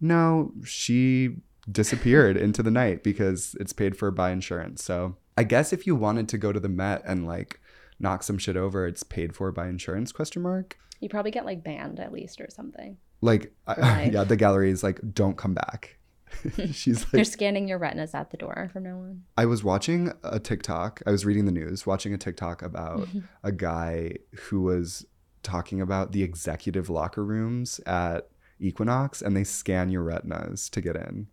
No, 0.00 0.52
she 0.64 1.36
disappeared 1.70 2.36
into 2.36 2.62
the 2.62 2.70
night 2.70 3.02
because 3.02 3.56
it's 3.60 3.72
paid 3.72 3.96
for 3.96 4.10
by 4.10 4.30
insurance. 4.30 4.84
So, 4.84 5.16
I 5.36 5.44
guess 5.44 5.72
if 5.72 5.86
you 5.86 5.94
wanted 5.94 6.28
to 6.30 6.38
go 6.38 6.52
to 6.52 6.60
the 6.60 6.68
Met 6.68 7.02
and 7.04 7.26
like 7.26 7.60
knock 7.98 8.22
some 8.22 8.38
shit 8.38 8.56
over, 8.56 8.86
it's 8.86 9.02
paid 9.02 9.34
for 9.34 9.50
by 9.52 9.68
insurance? 9.68 10.12
Question 10.12 10.42
mark. 10.42 10.78
You 11.00 11.08
probably 11.08 11.30
get 11.30 11.44
like 11.44 11.62
banned 11.62 12.00
at 12.00 12.12
least 12.12 12.40
or 12.40 12.48
something. 12.50 12.96
Like, 13.20 13.52
I, 13.66 14.04
yeah, 14.12 14.24
the 14.24 14.36
gallery 14.36 14.70
is 14.70 14.82
like, 14.82 15.00
don't 15.12 15.36
come 15.36 15.54
back. 15.54 15.98
She's 16.72 17.04
They're 17.06 17.24
scanning 17.24 17.68
your 17.68 17.78
retinas 17.78 18.14
at 18.14 18.30
the 18.30 18.36
door 18.36 18.68
from 18.72 18.84
now 18.84 18.98
on. 18.98 19.22
I 19.36 19.46
was 19.46 19.64
watching 19.64 20.12
a 20.22 20.38
TikTok. 20.38 21.02
I 21.06 21.10
was 21.10 21.24
reading 21.24 21.44
the 21.44 21.52
news, 21.52 21.86
watching 21.86 22.12
a 22.12 22.18
TikTok 22.18 22.62
about 22.62 23.08
a 23.42 23.52
guy 23.52 24.16
who 24.34 24.62
was 24.62 25.06
talking 25.42 25.80
about 25.80 26.12
the 26.12 26.22
executive 26.22 26.90
locker 26.90 27.24
rooms 27.24 27.80
at 27.86 28.28
Equinox, 28.58 29.22
and 29.22 29.36
they 29.36 29.44
scan 29.44 29.90
your 29.90 30.02
retinas 30.02 30.68
to 30.70 30.80
get 30.80 30.96
in. 30.96 31.28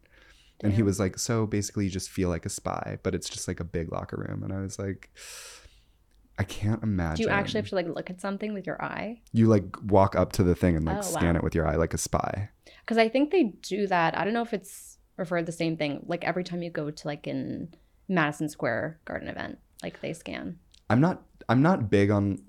And 0.63 0.73
he 0.73 0.81
was 0.83 0.99
like, 0.99 1.19
so 1.19 1.45
basically, 1.45 1.85
you 1.85 1.91
just 1.91 2.09
feel 2.09 2.29
like 2.29 2.45
a 2.45 2.49
spy, 2.49 2.97
but 3.03 3.13
it's 3.13 3.29
just 3.29 3.47
like 3.47 3.59
a 3.59 3.63
big 3.65 3.91
locker 3.91 4.17
room. 4.17 4.43
And 4.43 4.53
I 4.53 4.61
was 4.61 4.79
like, 4.79 5.09
I 6.39 6.43
can't 6.43 6.81
imagine. 6.81 7.17
Do 7.17 7.23
you 7.23 7.29
actually 7.29 7.59
have 7.59 7.69
to 7.69 7.75
like 7.75 7.87
look 7.87 8.09
at 8.09 8.19
something 8.19 8.53
with 8.53 8.65
your 8.65 8.81
eye? 8.81 9.21
you 9.33 9.45
like 9.47 9.65
walk 9.83 10.15
up 10.15 10.31
to 10.33 10.43
the 10.43 10.55
thing 10.55 10.75
and 10.75 10.83
like 10.85 10.97
Oh, 10.97 11.01
scan 11.01 11.35
wow. 11.35 11.39
it 11.39 11.43
with 11.43 11.53
your 11.53 11.67
eye 11.67 11.75
like 11.75 11.93
a 11.93 11.97
spy. 11.97 12.49
Because 12.81 12.97
I 12.97 13.07
think 13.07 13.29
they 13.31 13.43
do 13.61 13.85
that. 13.87 14.17
I 14.17 14.23
don't 14.23 14.33
know 14.33 14.41
if 14.41 14.51
it's 14.53 14.97
referred 15.17 15.45
the 15.45 15.51
same 15.51 15.77
thing. 15.77 16.03
Like 16.07 16.23
every 16.23 16.43
time 16.43 16.63
you 16.63 16.71
go 16.71 16.89
to 16.89 17.07
like 17.07 17.27
an 17.27 17.75
Madison 18.09 18.49
Square 18.49 18.99
Garden 19.05 19.27
event, 19.27 19.59
like 19.83 20.01
they 20.01 20.13
scan. 20.13 20.57
I'm 20.89 20.99
not 20.99 21.21
I'm 21.47 21.61
not 21.61 21.91
big 21.91 22.09
on 22.09 22.39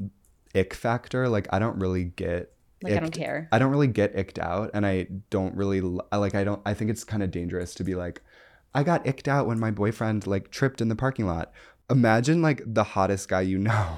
ick 0.55 0.72
factor. 0.72 1.29
Like 1.29 1.46
I 1.53 1.59
don't 1.59 1.79
really 1.79 2.05
get 2.05 2.54
Like 2.85 2.92
I 2.94 3.01
don't 3.01 3.12
care. 3.12 3.49
I 3.51 3.59
don't 3.59 3.70
really 3.70 3.87
get 3.87 4.14
icked 4.14 4.38
out 4.38 4.70
and 4.75 4.85
I 4.85 5.07
don't 5.31 5.57
really 5.57 5.81
like 5.81 6.35
I 6.35 6.44
don't 6.44 6.61
I 6.66 6.75
think 6.75 6.90
it's 6.90 7.03
kind 7.03 7.23
of 7.23 7.31
dangerous 7.31 7.75
to 7.77 7.85
be 7.85 7.94
like 7.94 8.23
I 8.75 8.83
got 8.83 9.07
icked 9.07 9.27
out 9.27 9.47
when 9.47 9.59
my 9.59 9.70
boyfriend 9.70 10.27
like 10.27 10.51
tripped 10.51 10.81
in 10.81 10.88
the 10.88 10.97
parking 10.97 11.27
lot. 11.27 11.53
Imagine 11.88 12.42
like 12.42 12.62
the 12.66 12.85
hottest 12.85 13.29
guy 13.29 13.40
you 13.40 13.59
know 13.70 13.97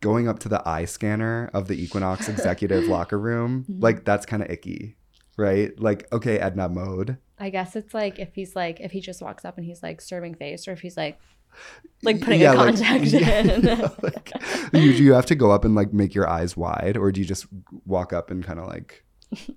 going 0.00 0.26
up 0.26 0.38
to 0.40 0.48
the 0.48 0.66
eye 0.66 0.86
scanner 0.86 1.50
of 1.52 1.68
the 1.68 1.82
Equinox 1.82 2.28
executive 2.30 2.84
locker 2.84 3.18
room. 3.18 3.66
Mm-hmm. 3.70 3.82
Like 3.82 4.04
that's 4.06 4.24
kind 4.24 4.42
of 4.42 4.50
icky. 4.50 4.96
Right? 5.36 5.78
Like 5.78 6.10
okay, 6.12 6.38
Edna 6.38 6.70
mode. 6.70 7.18
I 7.38 7.50
guess 7.50 7.76
it's 7.76 7.92
like 7.92 8.18
if 8.18 8.34
he's 8.34 8.56
like 8.56 8.80
if 8.80 8.92
he 8.92 9.00
just 9.00 9.20
walks 9.20 9.44
up 9.44 9.58
and 9.58 9.66
he's 9.66 9.82
like 9.82 10.00
serving 10.00 10.36
face, 10.36 10.66
or 10.66 10.72
if 10.72 10.80
he's 10.80 10.96
like 10.96 11.18
like 12.02 12.20
putting 12.20 12.40
Yeah, 12.40 12.54
a 12.54 12.54
like- 12.54 12.74
contact 12.76 13.04
yeah, 13.06 13.40
in. 13.40 13.62
like, 14.02 14.32
you, 14.72 14.80
you 14.90 15.12
have 15.12 15.26
to 15.26 15.34
go 15.34 15.50
up 15.50 15.64
and 15.64 15.74
like 15.74 15.92
make 15.92 16.14
your 16.14 16.28
eyes 16.28 16.56
wide, 16.56 16.96
or 16.96 17.12
do 17.12 17.20
you 17.20 17.26
just 17.26 17.46
walk 17.86 18.12
up 18.12 18.30
and 18.30 18.42
kind 18.44 18.58
of 18.58 18.66
like 18.66 19.04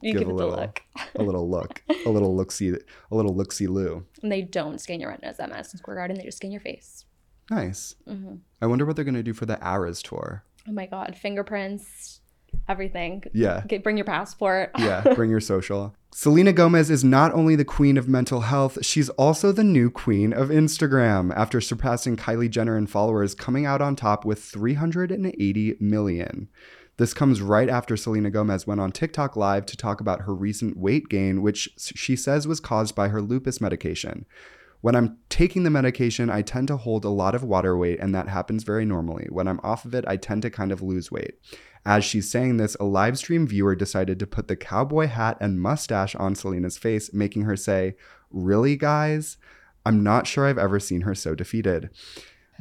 you 0.02 0.14
give 0.14 0.20
give 0.20 0.28
a 0.28 0.32
it 0.32 0.34
little- 0.36 0.56
look. 0.56 0.82
a 1.16 1.24
little 1.24 1.50
look, 1.50 1.82
a 2.06 2.10
little 2.10 2.36
look 2.36 2.52
see, 2.52 2.70
a 2.70 3.16
little 3.16 3.36
look 3.36 3.52
see 3.52 3.68
loo? 3.68 4.06
And 4.24 4.32
they 4.32 4.42
don't 4.42 4.80
scan 4.80 5.00
your 5.00 5.10
retinas 5.10 5.40
at 5.40 5.50
Madison 5.50 5.80
Square 5.80 5.98
Garden. 5.98 6.18
They 6.18 6.24
just 6.24 6.38
scan 6.38 6.52
your 6.52 6.62
face. 6.62 7.06
Nice. 7.52 7.96
hmm 8.08 8.36
I 8.62 8.66
wonder 8.68 8.86
what 8.86 8.96
they're 8.96 9.06
gonna 9.06 9.22
do 9.24 9.34
for 9.34 9.46
the 9.46 9.60
Eras 9.64 10.02
tour. 10.02 10.44
Oh 10.68 10.72
my 10.72 10.86
god, 10.88 11.16
fingerprints, 11.16 12.22
everything. 12.68 13.24
Yeah. 13.34 13.64
Get, 13.68 13.84
bring 13.84 13.98
your 13.98 14.06
passport. 14.06 14.72
Yeah, 14.80 15.02
bring 15.16 15.30
your 15.30 15.40
social. 15.42 15.96
Selena 16.18 16.54
Gomez 16.54 16.90
is 16.90 17.04
not 17.04 17.34
only 17.34 17.58
the 17.58 17.66
queen 17.66 17.98
of 17.98 18.08
mental 18.08 18.40
health, 18.40 18.78
she's 18.82 19.10
also 19.10 19.52
the 19.52 19.66
new 19.66 19.92
queen 19.92 20.32
of 20.32 20.48
Instagram 20.48 21.36
after 21.36 21.60
surpassing 21.60 22.16
Kylie 22.16 22.50
Jenner 22.50 22.78
in 22.78 22.88
followers, 22.88 23.36
coming 23.36 23.66
out 23.66 23.82
on 23.82 23.98
top 23.98 24.24
with 24.24 24.42
380 24.42 25.76
million. 25.82 26.48
This 26.96 27.14
comes 27.14 27.42
right 27.42 27.68
after 27.68 27.98
Selena 27.98 28.30
Gomez 28.30 28.66
went 28.66 28.80
on 28.80 28.94
TikTok 28.94 29.36
Live 29.36 29.66
to 29.66 29.76
talk 29.76 30.00
about 30.00 30.22
her 30.22 30.34
recent 30.34 30.78
weight 30.78 31.10
gain, 31.10 31.42
which 31.42 31.68
she 31.78 32.16
says 32.16 32.48
was 32.48 32.62
caused 32.62 32.96
by 32.96 33.10
her 33.10 33.22
lupus 33.22 33.60
medication. 33.60 34.26
When 34.80 34.96
I'm 34.96 35.18
taking 35.28 35.64
the 35.64 35.70
medication, 35.70 36.30
I 36.30 36.44
tend 36.44 36.70
to 36.70 36.78
hold 36.78 37.04
a 37.04 37.10
lot 37.10 37.36
of 37.36 37.44
water 37.44 37.76
weight, 37.76 38.00
and 38.00 38.16
that 38.16 38.30
happens 38.30 38.64
very 38.64 38.86
normally. 38.86 39.28
When 39.30 39.50
I'm 39.50 39.60
off 39.64 39.84
of 39.84 39.94
it, 39.94 40.06
I 40.08 40.16
tend 40.16 40.44
to 40.44 40.50
kind 40.50 40.72
of 40.72 40.82
lose 40.82 41.12
weight. 41.12 41.40
As 41.86 42.04
she's 42.04 42.30
saying 42.30 42.58
this, 42.58 42.76
a 42.80 42.84
live 42.84 43.18
stream 43.18 43.46
viewer 43.46 43.76
decided 43.76 44.18
to 44.20 44.28
put 44.28 44.48
the 44.48 44.56
cowboy 44.56 45.08
hat 45.08 45.38
and 45.40 45.62
mustache 45.62 46.16
on 46.16 46.34
Selena's 46.34 46.78
face, 46.78 47.14
making 47.14 47.44
her 47.44 47.56
say, 47.56 47.96
Really, 48.32 48.76
guys? 48.76 49.38
I'm 49.86 50.04
not 50.04 50.26
sure 50.26 50.48
I've 50.48 50.58
ever 50.58 50.80
seen 50.80 51.02
her 51.02 51.14
so 51.14 51.36
defeated. 51.36 51.92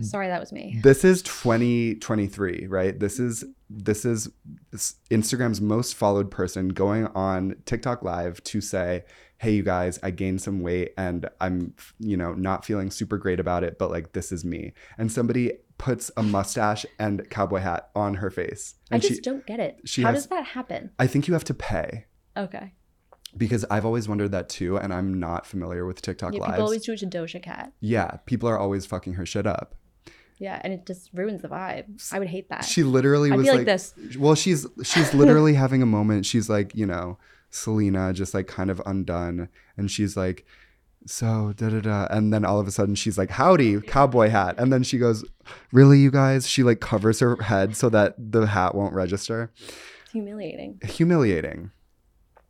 Sorry, 0.00 0.26
that 0.26 0.40
was 0.40 0.52
me. 0.52 0.80
This 0.82 1.04
is 1.04 1.22
2023, 1.22 2.66
right? 2.66 2.98
This 2.98 3.20
is 3.20 3.44
this 3.70 4.04
is 4.04 4.28
Instagram's 5.10 5.60
most 5.60 5.94
followed 5.94 6.30
person 6.30 6.68
going 6.68 7.06
on 7.08 7.56
TikTok 7.64 8.02
live 8.02 8.42
to 8.44 8.60
say, 8.60 9.04
"Hey 9.38 9.52
you 9.52 9.62
guys, 9.62 10.00
I 10.02 10.10
gained 10.10 10.42
some 10.42 10.62
weight 10.62 10.94
and 10.98 11.28
I'm, 11.40 11.74
you 12.00 12.16
know, 12.16 12.34
not 12.34 12.64
feeling 12.64 12.90
super 12.90 13.18
great 13.18 13.38
about 13.38 13.62
it, 13.62 13.78
but 13.78 13.90
like 13.90 14.12
this 14.12 14.32
is 14.32 14.44
me." 14.44 14.72
And 14.98 15.12
somebody 15.12 15.52
puts 15.78 16.10
a 16.16 16.22
mustache 16.22 16.86
and 16.98 17.28
cowboy 17.30 17.58
hat 17.60 17.90
on 17.94 18.14
her 18.14 18.30
face. 18.30 18.74
I 18.90 18.96
And 18.96 19.02
just 19.02 19.14
she 19.16 19.20
don't 19.20 19.44
get 19.46 19.60
it. 19.60 19.80
she 19.84 20.02
How 20.02 20.12
has- 20.12 20.22
does 20.24 20.30
that 20.30 20.44
happen? 20.46 20.90
I 20.98 21.06
think 21.06 21.26
you 21.28 21.34
have 21.34 21.44
to 21.44 21.54
pay 21.54 22.06
Okay. 22.36 22.72
because 23.36 23.64
I've 23.70 23.84
always 23.84 24.08
wondered 24.08 24.30
that 24.32 24.48
too 24.48 24.76
and 24.76 24.92
I'm 24.94 25.18
not 25.18 25.46
familiar 25.46 25.84
with 25.86 26.00
TikTok 26.00 26.32
Yeah, 26.34 26.40
lives. 26.40 26.52
people 26.52 26.64
always 26.64 26.82
do 26.84 26.92
it 26.92 26.98
to 27.00 27.06
Doja 27.06 27.42
Cat. 27.42 27.72
yeah, 27.80 28.18
people 28.26 28.48
are 28.48 28.58
always 28.58 28.86
fucking 28.86 29.14
her 29.14 29.26
shit 29.26 29.46
up. 29.46 29.74
Yeah, 30.38 30.60
and 30.64 30.72
it 30.72 30.84
just 30.84 31.10
ruins 31.14 31.42
the 31.42 31.48
vibe. 31.48 32.12
I 32.12 32.18
would 32.18 32.26
hate 32.28 32.48
that. 32.50 32.64
She 32.64 32.82
literally 32.82 33.30
I'd 33.30 33.36
was 33.36 33.46
like 33.46 33.58
like, 33.58 33.66
this. 33.66 33.94
Well, 34.18 34.34
she's 34.34 34.66
she's 34.82 35.14
literally 35.14 35.54
having 35.54 35.80
a 35.80 35.86
moment. 35.86 36.26
She's 36.26 36.48
like, 36.50 36.74
you 36.74 36.86
know, 36.86 37.18
Selena 37.50 38.12
just 38.12 38.34
like 38.34 38.48
kind 38.48 38.68
of 38.68 38.82
undone, 38.84 39.48
and 39.76 39.88
she's 39.88 40.16
like, 40.16 40.44
so 41.06 41.52
da 41.56 41.68
da 41.68 41.80
da, 41.80 42.06
and 42.10 42.32
then 42.32 42.44
all 42.44 42.58
of 42.58 42.66
a 42.66 42.70
sudden 42.70 42.94
she's 42.94 43.18
like, 43.18 43.30
howdy, 43.30 43.80
cowboy 43.80 44.28
hat, 44.28 44.56
and 44.58 44.72
then 44.72 44.82
she 44.82 44.98
goes, 44.98 45.24
really, 45.72 45.98
you 45.98 46.10
guys? 46.10 46.48
She 46.48 46.62
like 46.62 46.80
covers 46.80 47.20
her 47.20 47.36
head 47.42 47.76
so 47.76 47.88
that 47.90 48.14
the 48.18 48.46
hat 48.46 48.74
won't 48.74 48.94
register. 48.94 49.52
It's 50.02 50.12
humiliating. 50.12 50.80
Humiliating. 50.82 51.70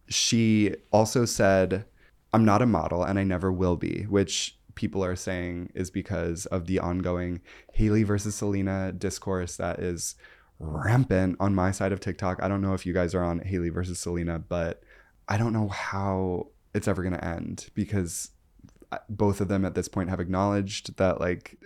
She 0.09 0.75
also 0.93 1.25
said, 1.25 1.85
I'm 2.33 2.45
not 2.45 2.63
a 2.63 2.67
model 2.67 3.05
and 3.05 3.19
I 3.19 3.25
never 3.25 3.53
will 3.53 3.77
be, 3.77 4.03
which 4.09 4.59
people 4.75 5.05
are 5.05 5.17
saying 5.17 5.71
is 5.75 5.91
because 5.91 6.47
of 6.47 6.67
the 6.67 6.81
ongoing 6.81 7.41
Haley 7.73 8.03
versus 8.03 8.35
Selena 8.35 8.93
discourse 8.93 9.57
that 9.57 9.79
is 9.79 10.17
rampant 10.59 11.37
on 11.41 11.55
my 11.55 11.71
side 11.71 11.93
of 11.93 12.01
TikTok. 12.01 12.43
I 12.43 12.49
don't 12.49 12.61
know 12.61 12.75
if 12.75 12.85
you 12.85 12.93
guys 12.93 13.15
are 13.15 13.23
on 13.25 13.39
Haley 13.41 13.69
versus 13.69 13.99
Selena, 13.99 14.39
but 14.39 14.83
I 15.29 15.37
don't 15.37 15.53
know 15.53 15.69
how 15.69 16.49
it's 16.75 16.89
ever 16.89 17.03
going 17.03 17.15
to 17.15 17.25
end 17.25 17.71
because 17.75 18.31
both 19.09 19.41
of 19.41 19.49
them 19.49 19.65
at 19.65 19.75
this 19.75 19.89
point 19.89 20.11
have 20.11 20.21
acknowledged 20.21 20.97
that 20.97 21.21
like 21.21 21.59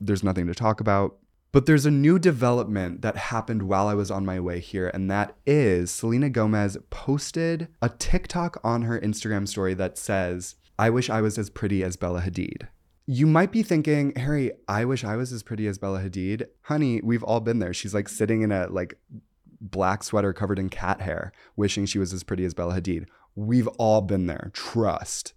there's 0.00 0.24
nothing 0.24 0.46
to 0.46 0.54
talk 0.54 0.80
about. 0.80 1.16
But 1.52 1.66
there's 1.66 1.84
a 1.84 1.90
new 1.90 2.18
development 2.18 3.02
that 3.02 3.16
happened 3.16 3.64
while 3.64 3.86
I 3.86 3.92
was 3.92 4.10
on 4.10 4.24
my 4.24 4.40
way 4.40 4.58
here, 4.58 4.88
and 4.94 5.10
that 5.10 5.36
is 5.44 5.90
Selena 5.90 6.30
Gomez 6.30 6.78
posted 6.88 7.68
a 7.82 7.90
TikTok 7.90 8.58
on 8.64 8.82
her 8.82 8.98
Instagram 8.98 9.46
story 9.46 9.74
that 9.74 9.98
says, 9.98 10.54
I 10.78 10.88
wish 10.88 11.10
I 11.10 11.20
was 11.20 11.36
as 11.36 11.50
pretty 11.50 11.84
as 11.84 11.96
Bella 11.96 12.22
Hadid. 12.22 12.68
You 13.04 13.26
might 13.26 13.52
be 13.52 13.62
thinking, 13.62 14.14
Harry, 14.16 14.52
I 14.66 14.86
wish 14.86 15.04
I 15.04 15.16
was 15.16 15.30
as 15.30 15.42
pretty 15.42 15.66
as 15.66 15.76
Bella 15.76 16.00
Hadid. 16.00 16.46
Honey, 16.62 17.02
we've 17.02 17.22
all 17.22 17.40
been 17.40 17.58
there. 17.58 17.74
She's 17.74 17.92
like 17.92 18.08
sitting 18.08 18.40
in 18.40 18.50
a 18.50 18.68
like 18.68 18.98
black 19.60 20.02
sweater 20.02 20.32
covered 20.32 20.58
in 20.58 20.70
cat 20.70 21.02
hair, 21.02 21.32
wishing 21.54 21.84
she 21.84 21.98
was 21.98 22.14
as 22.14 22.22
pretty 22.22 22.46
as 22.46 22.54
Bella 22.54 22.80
Hadid. 22.80 23.06
We've 23.34 23.68
all 23.78 24.00
been 24.00 24.26
there. 24.26 24.50
Trust. 24.54 25.34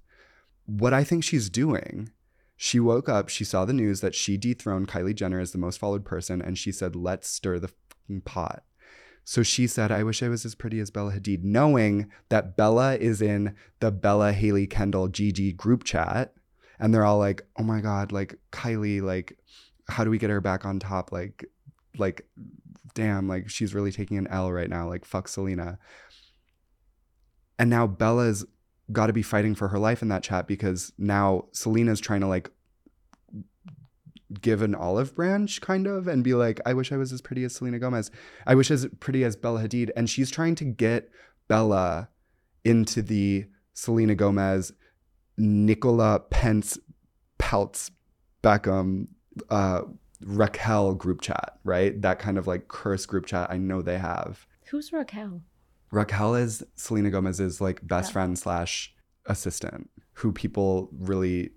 What 0.65 0.93
I 0.93 1.04
think 1.04 1.23
she's 1.23 1.49
doing 1.49 2.12
she 2.58 2.80
woke 2.80 3.10
up, 3.10 3.30
she 3.30 3.43
saw 3.43 3.65
the 3.65 3.73
news 3.73 4.01
that 4.01 4.15
she 4.15 4.38
dethroned 4.38 4.88
Kylie 4.88 5.15
Jenner 5.15 5.39
as 5.39 5.51
the 5.51 5.58
most 5.58 5.78
followed 5.78 6.06
person, 6.06 6.41
and 6.41 6.58
she 6.58 6.71
said, 6.71 6.95
Let's 6.95 7.28
stir 7.28 7.60
the 7.60 7.71
pot. 8.23 8.63
So 9.23 9.43
she 9.43 9.67
said, 9.67 9.91
I 9.91 10.04
wish 10.04 10.21
I 10.21 10.30
was 10.30 10.45
as 10.45 10.56
pretty 10.56 10.80
as 10.80 10.91
Bella 10.91 11.13
Hadid, 11.13 11.43
knowing 11.43 12.12
that 12.30 12.56
Bella 12.56 12.95
is 12.95 13.21
in 13.21 13.56
the 13.80 13.91
Bella, 13.91 14.34
Haley, 14.34 14.67
Kendall, 14.67 15.08
Gigi 15.08 15.51
group 15.51 15.84
chat. 15.84 16.34
And 16.80 16.93
they're 16.93 17.06
all 17.06 17.17
like, 17.17 17.41
oh 17.58 17.63
my 17.63 17.82
God, 17.82 18.12
like 18.12 18.38
Kylie, 18.51 19.01
like, 19.01 19.38
how 19.89 20.04
do 20.04 20.10
we 20.10 20.19
get 20.19 20.30
her 20.30 20.41
back 20.41 20.63
on 20.63 20.80
top? 20.80 21.12
Like, 21.12 21.45
like, 21.97 22.28
damn, 22.93 23.28
like 23.28 23.49
she's 23.49 23.73
really 23.73 23.91
taking 23.91 24.17
an 24.17 24.28
L 24.28 24.51
right 24.51 24.69
now. 24.69 24.88
Like, 24.88 25.06
fuck 25.06 25.28
Selena. 25.28 25.80
And 27.58 27.69
now 27.69 27.88
Bella's 27.88 28.45
got 28.91 29.08
to 29.08 29.13
be 29.13 29.24
fighting 29.24 29.56
for 29.56 29.69
her 29.69 29.80
life 29.80 30.02
in 30.02 30.10
that 30.10 30.24
chat 30.24 30.48
because 30.48 30.93
now 30.98 31.45
Selena's 31.52 32.00
trying 32.00 32.21
to 32.21 32.28
like 32.28 32.52
give 34.41 34.62
an 34.62 34.76
olive 34.76 35.15
branch 35.15 35.62
kind 35.62 35.88
of 35.88 36.08
and 36.08 36.24
be 36.24 36.34
like, 36.34 36.60
I 36.65 36.74
wish 36.74 36.91
I 36.91 36.98
was 36.98 37.12
as 37.12 37.21
pretty 37.21 37.43
as 37.43 37.56
Selena 37.56 37.80
Gomez. 37.80 38.12
I 38.45 38.56
wish 38.56 38.71
as 38.71 38.88
pretty 39.00 39.24
as 39.24 39.36
Bella 39.36 39.63
Hadid. 39.63 39.91
And 39.95 40.10
she's 40.10 40.32
trying 40.32 40.56
to 40.56 40.65
get 40.65 41.10
Bella 41.48 42.10
into 42.63 43.02
the 43.02 43.45
Selena 43.74 44.15
Gomez, 44.15 44.71
Nicola 45.38 46.19
Pence, 46.19 46.78
Peltz, 47.39 47.91
Beckham, 48.43 49.08
uh, 49.50 49.82
Raquel 50.21 50.93
group 50.93 51.21
chat, 51.21 51.60
right? 51.63 52.02
That 52.02 52.19
kind 52.19 52.38
of 52.38 52.48
like 52.48 52.67
curse 52.67 53.06
group 53.06 53.26
chat 53.26 53.52
I 53.52 53.58
know 53.58 53.82
they 53.82 53.98
have. 53.98 54.48
Who's 54.67 54.91
Raquel? 54.91 55.41
Raquel 55.96 56.36
is 56.36 56.64
Selena 56.76 57.10
Gomez's 57.10 57.62
like 57.62 57.86
best 57.88 58.10
Yeah. 58.10 58.14
friend 58.14 58.38
slash 58.38 58.94
assistant 59.28 59.90
who 60.14 60.32
people 60.32 60.90
really 61.00 61.52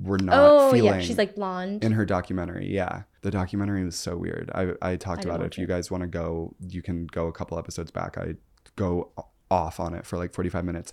were 0.00 0.18
not 0.18 0.34
Oh 0.38 0.72
feeling 0.72 0.94
yeah, 0.94 1.00
she's 1.00 1.18
like 1.18 1.34
blonde. 1.34 1.84
in 1.84 1.92
her 1.92 2.06
documentary. 2.06 2.72
Yeah. 2.72 3.02
The 3.22 3.30
documentary 3.30 3.84
was 3.84 3.96
so 3.96 4.16
weird. 4.16 4.50
I, 4.54 4.72
I 4.80 4.96
talked 4.96 5.26
I 5.26 5.28
about 5.28 5.42
it. 5.42 5.52
If 5.52 5.58
you 5.58 5.66
guys 5.66 5.90
want 5.90 6.02
to 6.02 6.06
go, 6.06 6.54
you 6.60 6.80
can 6.82 7.06
go 7.06 7.26
a 7.26 7.32
couple 7.32 7.58
episodes 7.58 7.90
back. 7.90 8.16
I 8.16 8.34
go 8.76 9.10
off 9.50 9.78
on 9.80 9.94
it 9.94 10.06
for 10.06 10.16
like 10.16 10.32
45 10.32 10.64
minutes. 10.64 10.92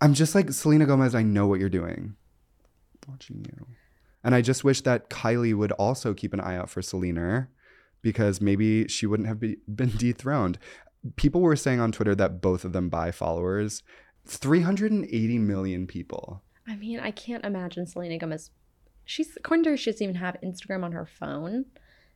I'm 0.00 0.14
just 0.14 0.34
like, 0.34 0.50
Selena 0.52 0.86
Gomez, 0.86 1.14
I 1.14 1.22
know 1.22 1.46
what 1.46 1.60
you're 1.60 1.68
doing. 1.68 2.16
Watching 3.06 3.44
you. 3.48 3.66
And 4.24 4.34
I 4.34 4.40
just 4.40 4.64
wish 4.64 4.80
that 4.82 5.10
Kylie 5.10 5.54
would 5.54 5.72
also 5.72 6.14
keep 6.14 6.32
an 6.32 6.40
eye 6.40 6.56
out 6.56 6.70
for 6.70 6.80
Selena 6.82 7.48
because 8.00 8.40
maybe 8.40 8.88
she 8.88 9.06
wouldn't 9.06 9.28
have 9.28 9.38
be, 9.38 9.58
been 9.72 9.90
dethroned. 9.96 10.58
People 11.16 11.40
were 11.40 11.56
saying 11.56 11.80
on 11.80 11.92
Twitter 11.92 12.14
that 12.14 12.40
both 12.40 12.64
of 12.64 12.72
them 12.72 12.88
buy 12.88 13.10
followers. 13.10 13.82
380 14.26 15.38
million 15.38 15.86
people. 15.86 16.42
I 16.66 16.76
mean, 16.76 17.00
I 17.00 17.10
can't 17.10 17.44
imagine 17.44 17.86
Selena 17.86 18.18
Gomez. 18.18 18.50
She's 19.04 19.36
according 19.36 19.64
to 19.64 19.70
her, 19.70 19.76
she 19.76 19.90
doesn't 19.90 20.04
even 20.04 20.16
have 20.16 20.36
Instagram 20.44 20.84
on 20.84 20.92
her 20.92 21.06
phone. 21.06 21.64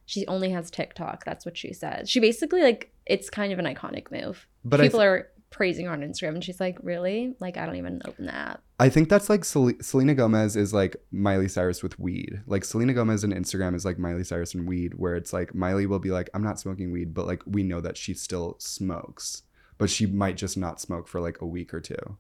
She 0.05 0.25
only 0.29 0.51
has 0.51 0.71
TikTok. 0.71 1.25
That's 1.25 1.45
what 1.45 1.57
she 1.57 1.73
says. 1.73 2.09
She 2.09 2.21
basically 2.21 2.63
like 2.63 2.93
it's 3.07 3.29
kind 3.29 3.53
of 3.53 3.59
an 3.59 3.65
iconic 3.65 4.11
move. 4.13 4.47
But 4.65 4.81
people 4.81 5.01
th- 5.01 5.09
are 5.09 5.29
praising 5.57 5.87
her 5.87 5.93
on 5.93 6.03
Instagram, 6.03 6.35
and 6.35 6.45
she's 6.45 6.61
like, 6.61 6.77
"Really? 6.83 7.35
Like, 7.41 7.57
I 7.57 7.65
don't 7.65 7.77
even 7.77 8.03
open 8.05 8.27
the 8.27 8.35
app." 8.35 8.63
I 8.79 8.91
think 8.91 9.09
that's 9.09 9.31
like 9.31 9.43
Sel- 9.45 9.73
Selena 9.81 10.15
Gomez 10.15 10.55
is 10.55 10.75
like 10.75 10.97
Miley 11.11 11.49
Cyrus 11.49 11.83
with 11.83 11.99
weed. 11.99 12.43
Like 12.47 12.63
Selena 12.65 12.93
Gomez 12.93 13.25
and 13.25 13.33
Instagram 13.33 13.75
is 13.75 13.85
like 13.87 13.99
Miley 13.99 14.23
Cyrus 14.23 14.55
and 14.55 14.69
weed, 14.69 14.93
where 14.97 15.15
it's 15.17 15.33
like 15.33 15.55
Miley 15.55 15.87
will 15.87 15.99
be 15.99 16.11
like, 16.11 16.29
I'm 16.35 16.43
not 16.45 16.61
smoking 16.61 16.93
weed, 16.93 17.15
but 17.15 17.27
like 17.27 17.43
we 17.47 17.63
know 17.63 17.81
that 17.81 17.97
she 17.97 18.13
still 18.13 18.57
smokes, 18.59 19.43
but 19.79 19.89
she 19.89 20.05
might 20.07 20.37
just 20.37 20.59
not 20.59 20.81
smoke 20.81 21.09
for 21.09 21.21
like 21.21 21.41
a 21.41 21.47
week 21.47 21.73
or 21.73 21.81
two. 21.81 22.19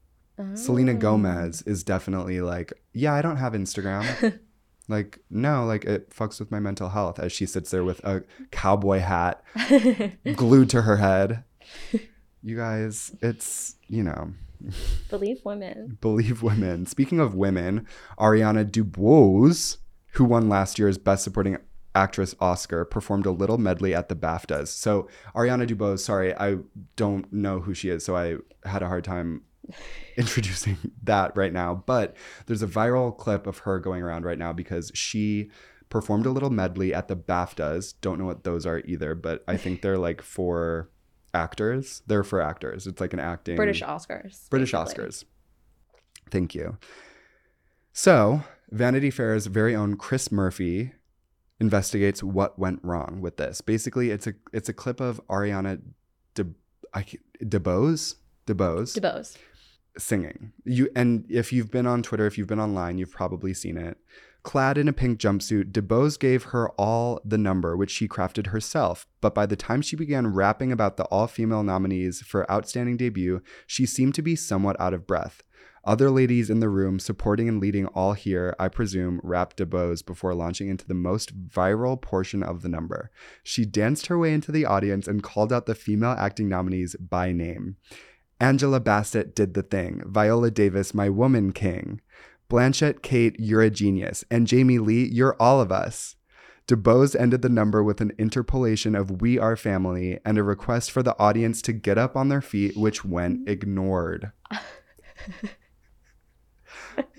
Selena 0.54 0.92
Oh. 0.92 0.96
Gomez 0.96 1.62
is 1.62 1.82
definitely 1.84 2.40
like, 2.40 2.72
yeah, 2.92 3.14
I 3.14 3.22
don't 3.22 3.36
have 3.38 3.52
Instagram. 3.54 4.38
like, 4.88 5.18
no, 5.30 5.64
like 5.66 5.84
it 5.84 6.10
fucks 6.10 6.38
with 6.40 6.50
my 6.50 6.60
mental 6.60 6.90
health 6.90 7.18
as 7.18 7.32
she 7.32 7.46
sits 7.46 7.70
there 7.70 7.84
with 7.84 8.00
a 8.04 8.22
cowboy 8.50 8.98
hat 9.00 9.42
glued 10.36 10.68
to 10.70 10.82
her 10.82 10.96
head. 10.96 11.44
You 12.42 12.56
guys, 12.56 13.14
it's, 13.22 13.76
you 13.88 14.02
know, 14.02 14.32
Believe 15.10 15.44
women. 15.44 15.98
believe 16.00 16.42
women. 16.42 16.86
Speaking 16.86 17.20
of 17.20 17.34
women, 17.34 17.86
Ariana 18.18 18.70
Dubois, 18.70 19.76
who 20.12 20.24
won 20.24 20.48
last 20.48 20.78
year's 20.78 20.98
Best 20.98 21.24
Supporting 21.24 21.58
Actress 21.94 22.34
Oscar, 22.40 22.84
performed 22.84 23.26
a 23.26 23.30
little 23.30 23.58
medley 23.58 23.94
at 23.94 24.08
the 24.08 24.16
BAFTAs. 24.16 24.68
So 24.68 25.08
Ariana 25.34 25.66
Dubois, 25.66 25.96
sorry, 25.96 26.34
I 26.34 26.58
don't 26.96 27.30
know 27.32 27.60
who 27.60 27.74
she 27.74 27.88
is, 27.88 28.04
so 28.04 28.16
I 28.16 28.36
had 28.68 28.82
a 28.82 28.88
hard 28.88 29.04
time 29.04 29.42
introducing 30.16 30.78
that 31.02 31.36
right 31.36 31.52
now. 31.52 31.82
But 31.86 32.16
there's 32.46 32.62
a 32.62 32.68
viral 32.68 33.16
clip 33.16 33.46
of 33.46 33.58
her 33.58 33.78
going 33.78 34.02
around 34.02 34.24
right 34.24 34.38
now 34.38 34.52
because 34.52 34.90
she 34.94 35.50
performed 35.88 36.26
a 36.26 36.30
little 36.30 36.50
medley 36.50 36.92
at 36.92 37.08
the 37.08 37.16
BAFTAs. 37.16 37.94
Don't 38.00 38.18
know 38.18 38.26
what 38.26 38.44
those 38.44 38.66
are 38.66 38.80
either, 38.80 39.14
but 39.14 39.44
I 39.46 39.56
think 39.56 39.82
they're 39.82 39.98
like 39.98 40.20
for 40.20 40.90
actors. 41.36 42.02
They're 42.06 42.24
for 42.24 42.40
actors. 42.40 42.86
It's 42.86 43.00
like 43.00 43.12
an 43.12 43.20
acting 43.20 43.56
British 43.56 43.82
Oscars. 43.82 44.48
British 44.50 44.72
basically. 44.72 45.04
Oscars. 45.04 45.24
Thank 46.30 46.54
you. 46.54 46.78
So, 47.92 48.42
Vanity 48.70 49.10
Fair's 49.10 49.46
very 49.46 49.74
own 49.74 49.96
Chris 49.96 50.32
Murphy 50.32 50.92
investigates 51.60 52.22
what 52.22 52.58
went 52.58 52.80
wrong 52.82 53.20
with 53.20 53.36
this. 53.36 53.60
Basically, 53.60 54.10
it's 54.10 54.26
a 54.26 54.34
it's 54.52 54.68
a 54.68 54.72
clip 54.72 55.00
of 55.00 55.20
Ariana 55.28 55.80
De 56.34 56.46
I 56.92 57.04
DeBose 57.42 58.16
DeBose 58.46 58.98
DeBose. 58.98 59.36
singing. 59.98 60.52
You 60.64 60.88
and 60.96 61.24
if 61.30 61.52
you've 61.52 61.70
been 61.70 61.86
on 61.86 62.02
Twitter, 62.02 62.26
if 62.26 62.36
you've 62.36 62.48
been 62.48 62.60
online, 62.60 62.98
you've 62.98 63.12
probably 63.12 63.54
seen 63.54 63.76
it. 63.76 63.98
Clad 64.46 64.78
in 64.78 64.86
a 64.86 64.92
pink 64.92 65.18
jumpsuit, 65.18 65.72
DeBose 65.72 66.16
gave 66.16 66.44
her 66.44 66.70
all 66.78 67.20
the 67.24 67.36
number, 67.36 67.76
which 67.76 67.90
she 67.90 68.06
crafted 68.06 68.46
herself. 68.46 69.08
But 69.20 69.34
by 69.34 69.44
the 69.44 69.56
time 69.56 69.82
she 69.82 69.96
began 69.96 70.32
rapping 70.32 70.70
about 70.70 70.96
the 70.96 71.04
all 71.06 71.26
female 71.26 71.64
nominees 71.64 72.20
for 72.20 72.48
Outstanding 72.48 72.96
Debut, 72.96 73.42
she 73.66 73.84
seemed 73.84 74.14
to 74.14 74.22
be 74.22 74.36
somewhat 74.36 74.80
out 74.80 74.94
of 74.94 75.04
breath. 75.04 75.42
Other 75.84 76.12
ladies 76.12 76.48
in 76.48 76.60
the 76.60 76.68
room, 76.68 77.00
supporting 77.00 77.48
and 77.48 77.60
leading 77.60 77.86
all 77.86 78.12
here, 78.12 78.54
I 78.56 78.68
presume, 78.68 79.20
rapped 79.24 79.56
DeBose 79.56 80.06
before 80.06 80.32
launching 80.32 80.68
into 80.68 80.86
the 80.86 80.94
most 80.94 81.48
viral 81.48 82.00
portion 82.00 82.44
of 82.44 82.62
the 82.62 82.68
number. 82.68 83.10
She 83.42 83.64
danced 83.64 84.06
her 84.06 84.16
way 84.16 84.32
into 84.32 84.52
the 84.52 84.64
audience 84.64 85.08
and 85.08 85.24
called 85.24 85.52
out 85.52 85.66
the 85.66 85.74
female 85.74 86.14
acting 86.16 86.48
nominees 86.48 86.94
by 86.94 87.32
name. 87.32 87.78
Angela 88.38 88.78
Bassett 88.78 89.34
did 89.34 89.54
the 89.54 89.62
thing. 89.62 90.02
Viola 90.06 90.52
Davis, 90.52 90.94
my 90.94 91.08
woman 91.08 91.52
king. 91.52 92.00
Blanchett, 92.48 93.02
Kate, 93.02 93.34
you're 93.38 93.62
a 93.62 93.70
genius. 93.70 94.24
And 94.30 94.46
Jamie 94.46 94.78
Lee, 94.78 95.08
you're 95.12 95.36
all 95.40 95.60
of 95.60 95.72
us. 95.72 96.16
DeBose 96.68 97.18
ended 97.18 97.42
the 97.42 97.48
number 97.48 97.82
with 97.82 98.00
an 98.00 98.12
interpolation 98.18 98.94
of 98.96 99.20
We 99.20 99.38
Are 99.38 99.56
Family 99.56 100.18
and 100.24 100.36
a 100.36 100.42
request 100.42 100.90
for 100.90 101.02
the 101.02 101.16
audience 101.18 101.62
to 101.62 101.72
get 101.72 101.96
up 101.96 102.16
on 102.16 102.28
their 102.28 102.40
feet, 102.40 102.76
which 102.76 103.04
went 103.04 103.40
mm-hmm. 103.40 103.50
ignored. 103.50 104.32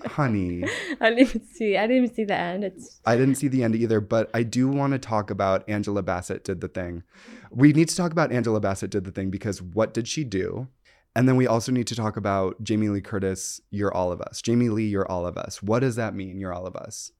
Honey, 0.06 0.64
I 1.00 1.10
didn't 1.10 1.20
even 1.20 1.46
see. 1.46 1.76
I 1.76 1.86
didn't 1.86 2.04
even 2.04 2.14
see 2.14 2.24
the 2.24 2.34
end. 2.34 2.64
It's 2.64 3.00
I 3.06 3.16
didn't 3.16 3.36
see 3.36 3.48
the 3.48 3.62
end 3.62 3.76
either, 3.76 4.00
but 4.00 4.28
I 4.34 4.42
do 4.42 4.68
want 4.68 4.92
to 4.92 4.98
talk 4.98 5.30
about 5.30 5.68
Angela 5.68 6.02
Bassett 6.02 6.42
did 6.44 6.60
the 6.60 6.68
thing. 6.68 7.04
We 7.50 7.72
need 7.72 7.88
to 7.88 7.96
talk 7.96 8.10
about 8.12 8.32
Angela 8.32 8.60
Bassett 8.60 8.90
did 8.90 9.04
the 9.04 9.12
thing 9.12 9.30
because 9.30 9.62
what 9.62 9.94
did 9.94 10.08
she 10.08 10.24
do? 10.24 10.68
And 11.18 11.28
then 11.28 11.34
we 11.34 11.48
also 11.48 11.72
need 11.72 11.88
to 11.88 11.96
talk 11.96 12.16
about 12.16 12.62
Jamie 12.62 12.90
Lee 12.90 13.00
Curtis, 13.00 13.60
You're 13.72 13.92
All 13.92 14.12
of 14.12 14.20
Us. 14.20 14.40
Jamie 14.40 14.68
Lee, 14.68 14.86
You're 14.86 15.10
All 15.10 15.26
of 15.26 15.36
Us. 15.36 15.60
What 15.60 15.80
does 15.80 15.96
that 15.96 16.14
mean, 16.14 16.38
You're 16.38 16.52
All 16.54 16.64
of 16.64 16.76
Us? 16.76 17.10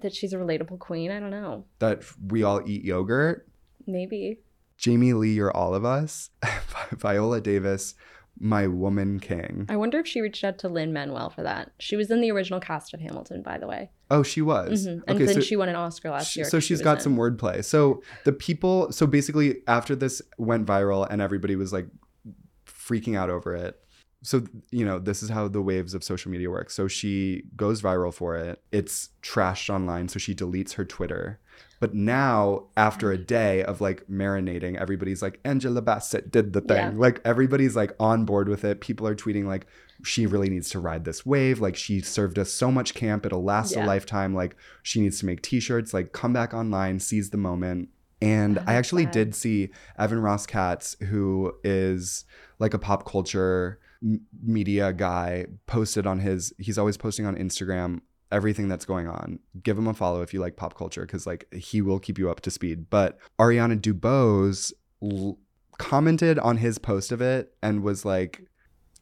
that 0.00 0.14
she's 0.14 0.32
a 0.32 0.36
relatable 0.38 0.78
queen. 0.78 1.10
I 1.10 1.20
don't 1.20 1.30
know. 1.30 1.66
That 1.80 2.02
we 2.28 2.42
all 2.44 2.62
eat 2.66 2.82
yogurt? 2.82 3.46
Maybe. 3.86 4.38
Jamie 4.78 5.12
Lee, 5.12 5.34
You're 5.34 5.54
All 5.54 5.74
of 5.74 5.84
Us. 5.84 6.30
Viola 6.92 7.42
Davis, 7.42 7.94
My 8.38 8.66
Woman 8.66 9.20
King. 9.20 9.66
I 9.68 9.76
wonder 9.76 9.98
if 9.98 10.06
she 10.06 10.22
reached 10.22 10.42
out 10.42 10.56
to 10.60 10.70
Lin-Manuel 10.70 11.28
for 11.28 11.42
that. 11.42 11.72
She 11.78 11.96
was 11.96 12.10
in 12.10 12.22
the 12.22 12.30
original 12.30 12.58
cast 12.60 12.94
of 12.94 13.00
Hamilton, 13.00 13.42
by 13.42 13.58
the 13.58 13.66
way. 13.66 13.90
Oh, 14.10 14.22
she 14.22 14.40
was. 14.40 14.86
Mhm. 14.86 15.02
And 15.06 15.28
then 15.28 15.42
she 15.42 15.56
won 15.56 15.68
an 15.68 15.76
Oscar 15.76 16.08
last 16.08 16.34
year. 16.36 16.46
So 16.46 16.58
she 16.58 16.68
she's 16.68 16.78
was 16.78 16.84
got 16.84 16.96
in- 16.98 17.02
some 17.02 17.16
wordplay. 17.18 17.62
So 17.62 18.02
the 18.24 18.32
people, 18.32 18.90
so 18.92 19.06
basically, 19.06 19.56
after 19.66 19.94
this 19.94 20.22
went 20.38 20.66
viral 20.66 21.06
and 21.10 21.20
everybody 21.20 21.54
was 21.54 21.70
like 21.70 21.86
freaking 22.90 23.16
out 23.16 23.30
over 23.30 23.54
it. 23.54 23.78
So, 24.22 24.42
you 24.70 24.84
know, 24.84 24.98
this 24.98 25.22
is 25.22 25.30
how 25.30 25.48
the 25.48 25.62
waves 25.62 25.94
of 25.94 26.04
social 26.04 26.30
media 26.30 26.50
work. 26.50 26.68
So 26.68 26.88
she 26.88 27.44
goes 27.56 27.80
viral 27.80 28.12
for 28.12 28.36
it. 28.36 28.62
It's 28.70 29.10
trashed 29.22 29.72
online. 29.72 30.08
So 30.08 30.18
she 30.18 30.34
deletes 30.34 30.74
her 30.74 30.84
Twitter. 30.84 31.40
But 31.80 31.94
now, 31.94 32.66
after 32.76 33.10
a 33.10 33.16
day 33.16 33.64
of 33.64 33.80
like 33.80 34.06
marinating, 34.08 34.76
everybody's 34.76 35.22
like, 35.22 35.40
Angela 35.46 35.80
Bassett 35.80 36.30
did 36.30 36.52
the 36.52 36.60
thing. 36.60 36.76
Yeah. 36.76 36.92
Like, 36.94 37.22
everybody's 37.24 37.74
like 37.74 37.96
on 37.98 38.26
board 38.26 38.50
with 38.50 38.62
it. 38.62 38.82
People 38.82 39.06
are 39.06 39.16
tweeting, 39.16 39.46
like, 39.46 39.66
she 40.04 40.26
really 40.26 40.50
needs 40.50 40.68
to 40.70 40.80
ride 40.80 41.06
this 41.06 41.24
wave. 41.24 41.60
Like, 41.60 41.76
she 41.76 42.00
served 42.00 42.38
us 42.38 42.52
so 42.52 42.70
much 42.70 42.92
camp. 42.92 43.24
It'll 43.24 43.42
last 43.42 43.74
a 43.74 43.86
lifetime. 43.86 44.34
Like, 44.34 44.56
she 44.82 45.00
needs 45.00 45.18
to 45.20 45.26
make 45.26 45.40
t 45.40 45.60
shirts. 45.60 45.94
Like, 45.94 46.12
come 46.12 46.34
back 46.34 46.52
online, 46.52 47.00
seize 47.00 47.30
the 47.30 47.38
moment. 47.38 47.88
And 48.22 48.58
Oh, 48.58 48.64
I 48.66 48.74
actually 48.74 49.04
that's 49.04 49.14
did 49.16 49.34
see 49.34 49.70
Evan 49.98 50.20
Ross 50.20 50.46
Katz, 50.46 50.96
who 51.08 51.52
is 51.64 52.24
like 52.58 52.74
a 52.74 52.78
pop 52.78 53.08
culture 53.08 53.78
m- 54.02 54.20
media 54.42 54.92
guy, 54.92 55.46
posted 55.66 56.06
on 56.06 56.18
his, 56.20 56.52
he's 56.58 56.78
always 56.78 56.96
posting 56.96 57.26
on 57.26 57.36
Instagram 57.36 58.00
everything 58.32 58.68
that's 58.68 58.84
going 58.84 59.08
on. 59.08 59.38
Give 59.62 59.76
him 59.76 59.88
a 59.88 59.94
follow 59.94 60.22
if 60.22 60.32
you 60.32 60.40
like 60.40 60.56
pop 60.56 60.74
culture, 60.76 61.02
because 61.02 61.26
like 61.26 61.52
he 61.52 61.80
will 61.82 61.98
keep 61.98 62.18
you 62.18 62.30
up 62.30 62.40
to 62.42 62.50
speed. 62.50 62.88
But 62.90 63.18
Ariana 63.38 63.80
DuBose 63.80 64.72
l- 65.02 65.38
commented 65.78 66.38
on 66.38 66.58
his 66.58 66.78
post 66.78 67.10
of 67.10 67.20
it 67.20 67.54
and 67.62 67.82
was 67.82 68.04
like, 68.04 68.42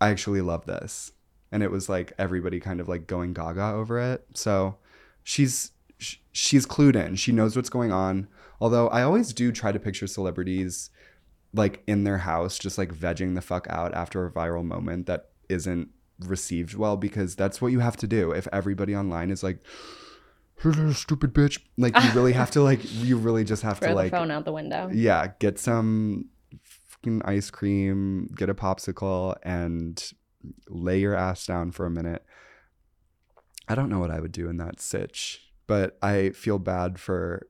I 0.00 0.10
actually 0.10 0.40
love 0.40 0.64
this. 0.66 1.12
And 1.50 1.62
it 1.62 1.70
was 1.70 1.88
like 1.88 2.12
everybody 2.18 2.60
kind 2.60 2.80
of 2.80 2.88
like 2.88 3.06
going 3.06 3.32
gaga 3.32 3.72
over 3.72 3.98
it. 3.98 4.24
So 4.34 4.76
she's 5.24 5.72
she's 5.98 6.66
clued 6.66 6.94
in. 6.94 7.16
She 7.16 7.32
knows 7.32 7.56
what's 7.56 7.70
going 7.70 7.90
on. 7.90 8.28
Although 8.60 8.88
I 8.88 9.02
always 9.02 9.32
do 9.32 9.52
try 9.52 9.72
to 9.72 9.78
picture 9.78 10.06
celebrities 10.06 10.90
like 11.54 11.82
in 11.86 12.04
their 12.04 12.18
house, 12.18 12.58
just 12.58 12.76
like 12.76 12.92
vegging 12.94 13.34
the 13.34 13.40
fuck 13.40 13.66
out 13.70 13.94
after 13.94 14.26
a 14.26 14.30
viral 14.30 14.64
moment 14.64 15.06
that 15.06 15.30
isn't 15.48 15.88
received 16.20 16.74
well 16.74 16.96
because 16.96 17.36
that's 17.36 17.62
what 17.62 17.72
you 17.72 17.80
have 17.80 17.96
to 17.98 18.06
do. 18.06 18.32
If 18.32 18.48
everybody 18.52 18.94
online 18.94 19.30
is 19.30 19.42
like, 19.42 19.60
stupid 20.92 21.32
bitch, 21.32 21.60
like 21.76 21.94
you 22.02 22.10
really 22.12 22.32
have 22.32 22.50
to 22.50 22.62
like, 22.62 22.80
you 22.82 23.16
really 23.16 23.44
just 23.44 23.62
have 23.62 23.78
Throw 23.78 23.88
to 23.88 23.94
the 23.94 23.96
like, 23.96 24.10
phone 24.10 24.30
out 24.30 24.44
the 24.44 24.52
window. 24.52 24.90
yeah, 24.92 25.28
get 25.38 25.58
some 25.58 26.26
fucking 26.62 27.22
ice 27.24 27.50
cream, 27.50 28.26
get 28.36 28.50
a 28.50 28.54
popsicle, 28.54 29.36
and 29.44 30.12
lay 30.68 30.98
your 30.98 31.14
ass 31.14 31.46
down 31.46 31.70
for 31.70 31.86
a 31.86 31.90
minute. 31.90 32.24
I 33.68 33.74
don't 33.74 33.88
know 33.88 34.00
what 34.00 34.10
I 34.10 34.18
would 34.20 34.32
do 34.32 34.48
in 34.48 34.56
that 34.56 34.80
sitch, 34.80 35.52
but 35.66 35.96
I 36.02 36.30
feel 36.30 36.58
bad 36.58 36.98
for. 36.98 37.46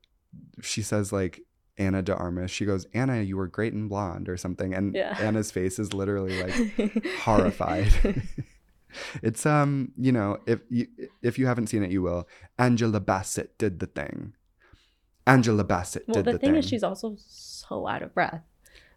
She 0.62 0.82
says 0.82 1.12
like 1.12 1.40
Ana 1.78 2.02
de 2.02 2.14
Armas. 2.14 2.50
She 2.50 2.64
goes, 2.64 2.86
Ana, 2.94 3.22
you 3.22 3.36
were 3.36 3.46
great 3.46 3.72
in 3.72 3.88
blonde 3.88 4.28
or 4.28 4.36
something, 4.36 4.74
and 4.74 4.94
Yeah. 4.94 5.16
Ana's 5.20 5.50
face 5.50 5.78
is 5.78 5.92
literally 5.92 6.42
like 6.42 7.06
horrified. 7.20 7.92
it's 9.22 9.46
um, 9.46 9.92
you 9.96 10.12
know, 10.12 10.38
if 10.46 10.60
you 10.70 10.86
if 11.22 11.38
you 11.38 11.46
haven't 11.46 11.68
seen 11.68 11.82
it, 11.82 11.90
you 11.90 12.02
will. 12.02 12.26
Angela 12.58 13.00
Bassett 13.00 13.56
did 13.58 13.78
the 13.80 13.86
thing. 13.86 14.34
Angela 15.26 15.62
Bassett 15.64 16.04
well, 16.08 16.14
did 16.14 16.24
the 16.24 16.32
the, 16.32 16.38
thing 16.38 16.52
Well, 16.52 16.56
the 16.56 16.62
thing. 16.62 16.64
is, 16.64 16.68
she's 16.68 16.82
also 16.82 17.16
so 17.18 17.86
out 17.86 18.02
of 18.02 18.14
breath. 18.14 18.42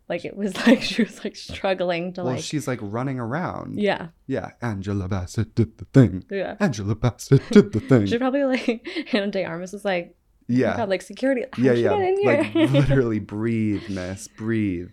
Like 0.09 0.25
it 0.25 0.35
was 0.35 0.55
like 0.67 0.81
she 0.81 1.03
was 1.03 1.23
like 1.23 1.35
struggling 1.35 2.13
to 2.13 2.23
well, 2.23 2.33
like. 2.35 2.43
she's 2.43 2.67
like 2.67 2.79
running 2.81 3.19
around. 3.19 3.79
yeah, 3.79 4.07
Yeah, 4.27 4.51
Angela 4.61 5.07
Bassett 5.07 5.55
did 5.55 5.77
the 5.77 5.85
thing. 5.85 6.25
yeah. 6.29 6.55
Angela 6.59 6.95
Bassett 6.95 7.41
did 7.49 7.71
the 7.71 7.79
thing. 7.79 8.07
She 8.07 8.17
probably 8.17 8.43
like 8.43 8.85
Hannah 9.07 9.31
De 9.31 9.45
Armas 9.45 9.73
is 9.73 9.85
like, 9.85 10.15
oh 10.51 10.55
yeah, 10.55 10.77
God, 10.77 10.89
like 10.89 11.01
security. 11.01 11.45
How'd 11.53 11.65
yeah, 11.65 11.73
yeah. 11.73 11.91
Like 12.25 12.53
literally, 12.71 13.19
breathe, 13.19 13.83
miss, 13.89 14.27
breathe. 14.27 14.89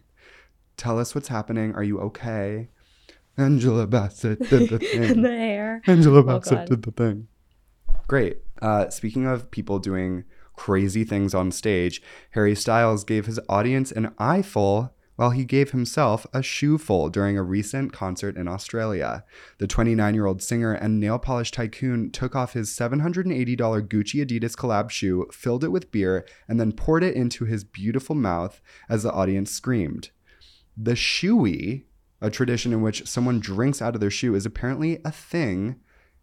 Tell 0.77 0.99
us 0.99 1.15
what's 1.15 1.29
happening. 1.29 1.75
Are 1.75 1.83
you 1.83 1.99
okay? 2.01 2.69
Angela 3.37 3.87
Bassett 3.87 4.39
did 4.49 4.69
the 4.71 4.79
thing. 4.81 5.03
in 5.05 5.23
the 5.23 5.29
hair. 5.31 5.83
Angela 5.87 6.21
Oh, 6.21 6.23
Bassett 6.23 6.59
God. 6.59 6.69
did 6.69 6.83
the 6.83 6.91
thing. 6.93 7.29
Great. 8.07 8.39
Uh, 8.61 8.89
speaking 8.91 9.27
of 9.27 9.51
people 9.51 9.79
doing 9.79 10.25
crazy 10.57 11.05
things 11.05 11.35
on 11.35 11.53
stage, 11.53 12.03
Harry 12.31 12.55
Styles 12.55 13.05
gave 13.05 13.27
his 13.27 13.39
audience 13.49 13.93
an 13.93 14.13
eyeful 14.19 14.93
while 15.19 15.31
he 15.31 15.45
gave 15.45 15.73
himself 15.73 16.29
a 16.33 16.41
shoeful 16.45 17.11
during 17.11 17.37
a 17.37 17.43
recent 17.43 17.93
concert 17.93 18.37
in 18.37 18.47
Australia. 18.47 19.25
The 19.59 19.67
29 19.67 20.15
year 20.15 20.27
old 20.27 20.41
singer 20.41 20.73
and 20.73 21.01
nail 21.01 21.19
polish 21.19 21.51
tycoon 21.51 22.13
took 22.13 22.37
off 22.37 22.53
his 22.53 22.71
$780 22.71 23.27
Gucci 23.57 24.25
Adidas 24.25 24.55
collab 24.55 24.91
shoe, 24.91 25.27
filled 25.33 25.65
it 25.65 25.73
with 25.73 25.91
beer, 25.91 26.25
and 26.47 26.61
then 26.61 26.71
poured 26.71 27.03
it 27.03 27.17
into 27.17 27.47
his 27.47 27.65
beautiful 27.65 28.15
mouth 28.15 28.63
as 28.89 29.03
the 29.03 29.11
audience 29.11 29.51
screamed. 29.51 30.11
The 30.77 30.95
shoey, 30.95 31.83
a 32.21 32.31
tradition 32.31 32.73
in 32.73 32.81
which 32.81 33.09
someone 33.09 33.41
drinks 33.41 33.83
out 33.83 33.97
of 33.97 34.01
their 34.01 34.13
shoe, 34.13 34.37
is 34.37 34.47
apparently 34.47 35.01
a 35.05 35.11
thing 35.11 35.81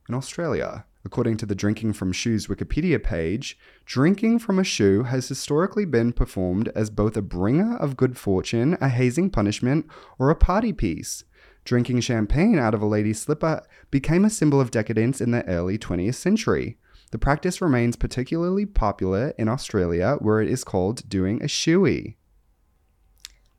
in 0.08 0.16
Australia. 0.16 0.86
According 1.06 1.38
to 1.38 1.46
the 1.46 1.54
Drinking 1.54 1.94
from 1.94 2.12
Shoes 2.12 2.48
Wikipedia 2.48 3.02
page, 3.02 3.60
drinking 3.86 4.40
from 4.40 4.58
a 4.58 4.64
shoe 4.64 5.04
has 5.04 5.28
historically 5.28 5.86
been 5.86 6.12
performed 6.12 6.70
as 6.70 6.90
both 6.90 7.16
a 7.16 7.22
bringer 7.22 7.78
of 7.78 7.96
good 7.96 8.18
fortune, 8.18 8.76
a 8.82 8.90
hazing 8.90 9.30
punishment, 9.30 9.86
or 10.18 10.32
a 10.32 10.36
party 10.36 10.74
piece. 10.74 11.24
Drinking 11.64 12.02
champagne 12.02 12.58
out 12.58 12.74
of 12.74 12.82
a 12.82 12.88
lady's 12.88 13.22
slipper 13.22 13.62
became 13.92 14.26
a 14.26 14.32
symbol 14.32 14.60
of 14.60 14.72
decadence 14.72 15.22
in 15.22 15.30
the 15.30 15.46
early 15.46 15.78
20th 15.78 16.16
century. 16.16 16.80
The 17.12 17.20
practice 17.20 17.62
remains 17.62 17.96
particularly 17.96 18.66
popular 18.66 19.30
in 19.38 19.48
Australia, 19.48 20.18
where 20.20 20.42
it 20.42 20.50
is 20.50 20.64
called 20.64 21.08
doing 21.08 21.40
a 21.42 21.46
shoey. 21.46 22.16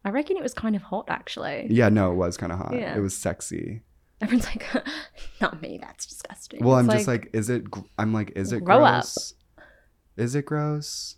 I 0.04 0.10
reckon 0.10 0.36
it 0.36 0.42
was 0.42 0.54
kind 0.54 0.74
of 0.74 0.82
hot 0.82 1.06
actually. 1.08 1.68
Yeah, 1.70 1.90
no, 1.90 2.12
it 2.12 2.16
was 2.16 2.36
kind 2.36 2.52
of 2.52 2.58
hot. 2.58 2.74
Yeah. 2.74 2.96
It 2.96 3.00
was 3.00 3.16
sexy. 3.16 3.82
Everyone's 4.22 4.46
like, 4.46 4.66
not 5.40 5.60
me. 5.60 5.78
That's 5.80 6.06
disgusting. 6.06 6.64
Well, 6.64 6.78
It's 6.78 6.88
I'm 6.88 6.94
just 6.96 7.08
like, 7.08 7.30
is 7.32 7.50
it? 7.50 7.70
gr- 7.70 7.80
I'm 7.98 8.12
like, 8.12 8.32
is 8.36 8.52
it 8.52 8.64
Grow 8.64 8.84
up. 8.84 9.02
gross? 9.04 9.34
Is 10.16 10.34
it 10.34 10.46
gross? 10.46 11.16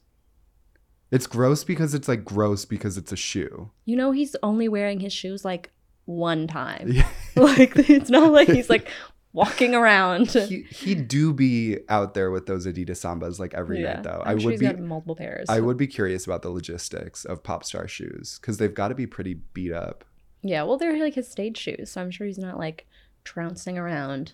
It's 1.10 1.26
gross 1.26 1.64
because 1.64 1.94
it's 1.94 2.08
like 2.08 2.24
gross 2.24 2.64
because 2.64 2.98
it's 2.98 3.12
a 3.12 3.16
shoe. 3.16 3.70
you 3.84 3.96
know, 3.96 4.10
he's 4.12 4.36
only 4.42 4.68
wearing 4.68 5.00
his 5.00 5.12
shoes 5.12 5.44
like 5.44 5.70
one 6.04 6.46
time. 6.46 6.88
Yeah. 6.90 7.08
like 7.36 7.72
it's 7.88 8.10
not 8.10 8.32
like 8.32 8.48
he's 8.48 8.68
like 8.68 8.88
walking 9.32 9.74
around. 9.74 10.30
he 10.32 10.62
he 10.70 10.94
do 10.94 11.32
be 11.32 11.78
out 11.88 12.12
there 12.14 12.30
with 12.30 12.46
those 12.46 12.66
Adidas 12.66 12.98
Sambas 12.98 13.38
like 13.38 13.54
every 13.54 13.80
night 13.82 14.02
though. 14.02 14.22
I'm 14.26 14.38
I 14.40 14.44
would 14.44 14.58
be 14.58 14.66
got 14.66 14.78
multiple 14.80 15.14
pairs. 15.16 15.46
I 15.48 15.60
would 15.60 15.76
be 15.78 15.86
curious 15.86 16.26
about 16.26 16.42
the 16.42 16.50
logistics 16.50 17.24
of 17.24 17.42
pop 17.42 17.64
star 17.64 17.86
shoes 17.88 18.38
because 18.40 18.58
they've 18.58 18.74
got 18.74 18.88
to 18.88 18.94
be 18.94 19.06
pretty 19.06 19.34
beat 19.34 19.72
up. 19.72 20.04
Yeah, 20.42 20.62
well, 20.62 20.76
they're 20.76 20.98
like 20.98 21.14
his 21.14 21.28
stage 21.28 21.56
shoes, 21.56 21.90
so 21.90 22.00
I'm 22.00 22.10
sure 22.10 22.26
he's 22.26 22.38
not 22.38 22.58
like 22.58 22.86
trouncing 23.24 23.76
around 23.76 24.32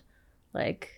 like 0.53 0.91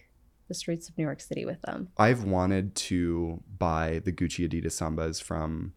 the 0.48 0.54
streets 0.54 0.90
of 0.90 0.98
New 0.98 1.04
York 1.04 1.22
City 1.22 1.46
with 1.46 1.62
them. 1.62 1.90
I've 1.98 2.24
wanted 2.24 2.76
to 2.76 3.42
buy 3.58 4.02
the 4.04 4.12
Gucci 4.12 4.48
Adidas 4.48 4.74
Sambas 4.74 5.22
from 5.22 5.74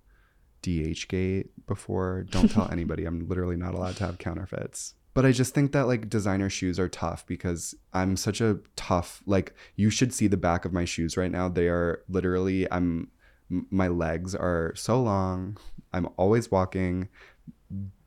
DHgate 0.62 1.48
before. 1.66 2.26
Don't 2.30 2.50
tell 2.50 2.68
anybody. 2.72 3.04
I'm 3.04 3.28
literally 3.28 3.56
not 3.56 3.74
allowed 3.74 3.96
to 3.96 4.06
have 4.06 4.18
counterfeits. 4.18 4.94
But 5.12 5.26
I 5.26 5.32
just 5.32 5.54
think 5.54 5.72
that 5.72 5.86
like 5.86 6.08
designer 6.08 6.48
shoes 6.48 6.78
are 6.78 6.88
tough 6.88 7.26
because 7.26 7.74
I'm 7.92 8.16
such 8.16 8.40
a 8.40 8.60
tough 8.76 9.22
like 9.26 9.54
you 9.74 9.90
should 9.90 10.14
see 10.14 10.28
the 10.28 10.36
back 10.36 10.64
of 10.64 10.72
my 10.72 10.84
shoes 10.84 11.16
right 11.16 11.32
now. 11.32 11.48
They 11.48 11.68
are 11.68 12.02
literally 12.08 12.70
I'm 12.70 13.10
my 13.48 13.88
legs 13.88 14.36
are 14.36 14.72
so 14.76 15.02
long. 15.02 15.56
I'm 15.92 16.08
always 16.16 16.50
walking. 16.52 17.08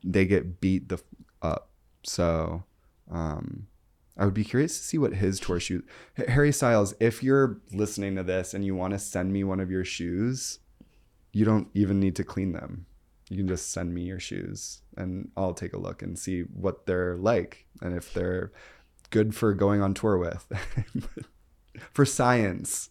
They 0.02 0.24
get 0.24 0.62
beat 0.62 0.88
the 0.88 1.02
up. 1.44 1.70
So 2.02 2.64
um 3.10 3.68
I 4.16 4.24
would 4.24 4.34
be 4.34 4.44
curious 4.44 4.78
to 4.78 4.84
see 4.84 4.98
what 4.98 5.14
his 5.14 5.40
tour 5.40 5.58
shoes. 5.58 5.82
Harry 6.28 6.52
Styles, 6.52 6.94
if 7.00 7.22
you're 7.22 7.60
listening 7.72 8.14
to 8.16 8.22
this 8.22 8.54
and 8.54 8.64
you 8.64 8.76
want 8.76 8.92
to 8.92 8.98
send 8.98 9.32
me 9.32 9.42
one 9.42 9.58
of 9.58 9.72
your 9.72 9.84
shoes, 9.84 10.60
you 11.32 11.44
don't 11.44 11.68
even 11.74 11.98
need 11.98 12.14
to 12.16 12.24
clean 12.24 12.52
them. 12.52 12.86
You 13.28 13.38
can 13.38 13.48
just 13.48 13.72
send 13.72 13.92
me 13.92 14.02
your 14.02 14.20
shoes 14.20 14.82
and 14.96 15.30
I'll 15.36 15.54
take 15.54 15.72
a 15.72 15.78
look 15.78 16.02
and 16.02 16.16
see 16.18 16.42
what 16.42 16.86
they're 16.86 17.16
like 17.16 17.66
and 17.82 17.96
if 17.96 18.14
they're 18.14 18.52
good 19.10 19.34
for 19.34 19.52
going 19.52 19.82
on 19.82 19.94
tour 19.94 20.16
with. 20.16 20.46
for 21.92 22.04
science, 22.04 22.90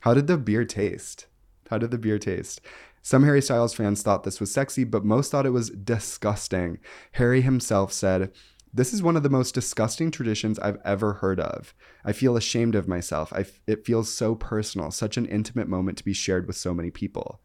how 0.00 0.12
did 0.14 0.26
the 0.26 0.36
beer 0.38 0.64
taste? 0.64 1.26
How 1.70 1.78
did 1.78 1.92
the 1.92 1.98
beer 1.98 2.18
taste? 2.18 2.60
Some 3.04 3.24
Harry 3.24 3.42
Styles 3.42 3.74
fans 3.74 4.02
thought 4.02 4.24
this 4.24 4.40
was 4.40 4.50
sexy, 4.50 4.82
but 4.82 5.04
most 5.04 5.30
thought 5.30 5.44
it 5.44 5.50
was 5.50 5.68
disgusting. 5.68 6.78
Harry 7.12 7.42
himself 7.42 7.92
said, 7.92 8.32
This 8.72 8.94
is 8.94 9.02
one 9.02 9.14
of 9.14 9.22
the 9.22 9.28
most 9.28 9.54
disgusting 9.54 10.10
traditions 10.10 10.58
I've 10.58 10.78
ever 10.86 11.12
heard 11.12 11.38
of. 11.38 11.74
I 12.02 12.12
feel 12.12 12.34
ashamed 12.34 12.74
of 12.74 12.88
myself. 12.88 13.30
I 13.34 13.40
f- 13.40 13.60
it 13.66 13.84
feels 13.84 14.12
so 14.12 14.34
personal, 14.34 14.90
such 14.90 15.18
an 15.18 15.26
intimate 15.26 15.68
moment 15.68 15.98
to 15.98 16.04
be 16.04 16.14
shared 16.14 16.46
with 16.46 16.56
so 16.56 16.72
many 16.72 16.90
people. 16.90 17.42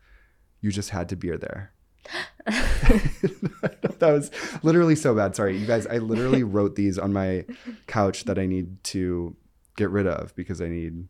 You 0.61 0.71
just 0.71 0.91
had 0.91 1.09
to 1.09 1.17
be 1.17 1.35
there. 1.35 1.73
that 2.45 3.99
was 3.99 4.31
literally 4.63 4.95
so 4.95 5.13
bad. 5.13 5.35
Sorry, 5.35 5.57
you 5.57 5.67
guys. 5.67 5.85
I 5.87 5.97
literally 5.97 6.43
wrote 6.43 6.77
these 6.77 6.97
on 6.97 7.11
my 7.11 7.43
couch 7.85 8.23
that 8.23 8.39
I 8.39 8.45
need 8.45 8.81
to 8.85 9.35
get 9.75 9.89
rid 9.89 10.07
of 10.07 10.33
because 10.37 10.61
I 10.61 10.69
need 10.69 11.09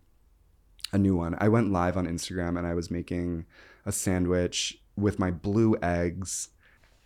a 0.91 0.97
new 0.97 1.15
one. 1.15 1.35
I 1.37 1.49
went 1.49 1.71
live 1.71 1.97
on 1.97 2.07
Instagram 2.07 2.57
and 2.57 2.65
I 2.65 2.73
was 2.73 2.89
making 2.89 3.45
a 3.85 3.91
sandwich 3.91 4.81
with 4.95 5.19
my 5.19 5.31
blue 5.31 5.75
eggs 5.81 6.49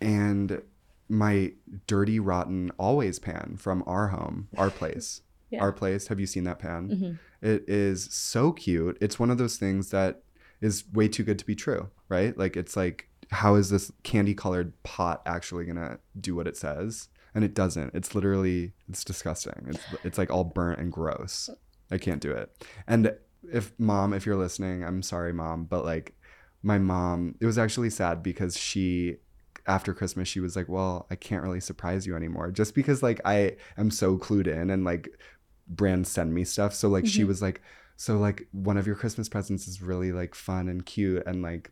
and 0.00 0.62
my 1.08 1.52
dirty, 1.86 2.18
rotten 2.18 2.70
always 2.78 3.18
pan 3.18 3.56
from 3.58 3.82
our 3.86 4.08
home, 4.08 4.48
our 4.56 4.70
place. 4.80 5.22
Yeah. 5.50 5.60
Our 5.60 5.72
place. 5.72 6.08
Have 6.08 6.18
you 6.18 6.26
seen 6.26 6.44
that 6.44 6.58
pan? 6.58 6.88
Mhm. 6.88 7.18
It 7.40 7.68
is 7.68 8.12
so 8.12 8.50
cute. 8.52 8.98
It's 9.00 9.18
one 9.18 9.30
of 9.30 9.38
those 9.38 9.56
things 9.56 9.90
that 9.90 10.22
is 10.60 10.84
way 10.92 11.06
too 11.08 11.22
good 11.22 11.38
to 11.38 11.46
be 11.46 11.54
true, 11.54 11.90
right? 12.08 12.36
Like 12.36 12.56
it's 12.56 12.76
like 12.76 13.08
how 13.30 13.54
is 13.54 13.70
this 13.70 13.92
candy 14.02 14.34
colored 14.34 14.72
pot 14.82 15.22
actually 15.26 15.66
to 15.66 15.98
do 16.20 16.34
what 16.34 16.46
it 16.48 16.56
says? 16.56 17.08
And 17.34 17.44
it 17.44 17.54
doesn't. 17.54 17.94
It's 17.94 18.14
literally 18.14 18.72
it's 18.88 19.04
disgusting. 19.04 19.66
It's 19.68 19.84
it's 20.02 20.18
like 20.18 20.30
all 20.30 20.44
burnt 20.44 20.80
and 20.80 20.90
gross. 20.90 21.50
I 21.90 21.98
can't 21.98 22.20
do 22.20 22.32
it. 22.32 22.50
And 22.88 23.14
if 23.52 23.72
mom, 23.78 24.12
if 24.14 24.24
you're 24.26 24.36
listening, 24.36 24.82
I'm 24.82 25.02
sorry 25.02 25.32
mom, 25.32 25.64
but 25.64 25.84
like 25.84 26.16
my 26.64 26.78
mom, 26.78 27.36
it 27.40 27.46
was 27.46 27.58
actually 27.58 27.90
sad 27.90 28.22
because 28.22 28.56
she 28.58 29.18
after 29.66 29.94
Christmas 29.94 30.28
she 30.28 30.40
was 30.40 30.56
like, 30.56 30.68
"Well, 30.68 31.06
I 31.10 31.14
can't 31.14 31.42
really 31.42 31.60
surprise 31.60 32.06
you 32.06 32.16
anymore." 32.16 32.50
Just 32.50 32.74
because 32.74 33.02
like 33.02 33.20
I 33.24 33.56
am 33.78 33.90
so 33.90 34.18
clued 34.18 34.46
in 34.48 34.70
and 34.70 34.84
like 34.84 35.08
brands 35.68 36.08
send 36.10 36.34
me 36.34 36.44
stuff. 36.44 36.74
So 36.74 36.88
like 36.88 37.06
she 37.06 37.22
Mhm. 37.22 37.28
was 37.28 37.40
like, 37.42 37.62
"So 37.96 38.18
like 38.18 38.48
one 38.52 38.76
of 38.76 38.86
your 38.86 38.96
Christmas 38.96 39.28
presents 39.28 39.68
is 39.68 39.80
really 39.82 40.10
like 40.12 40.34
fun 40.34 40.68
and 40.68 40.84
cute 40.84 41.22
and 41.26 41.42
like 41.42 41.70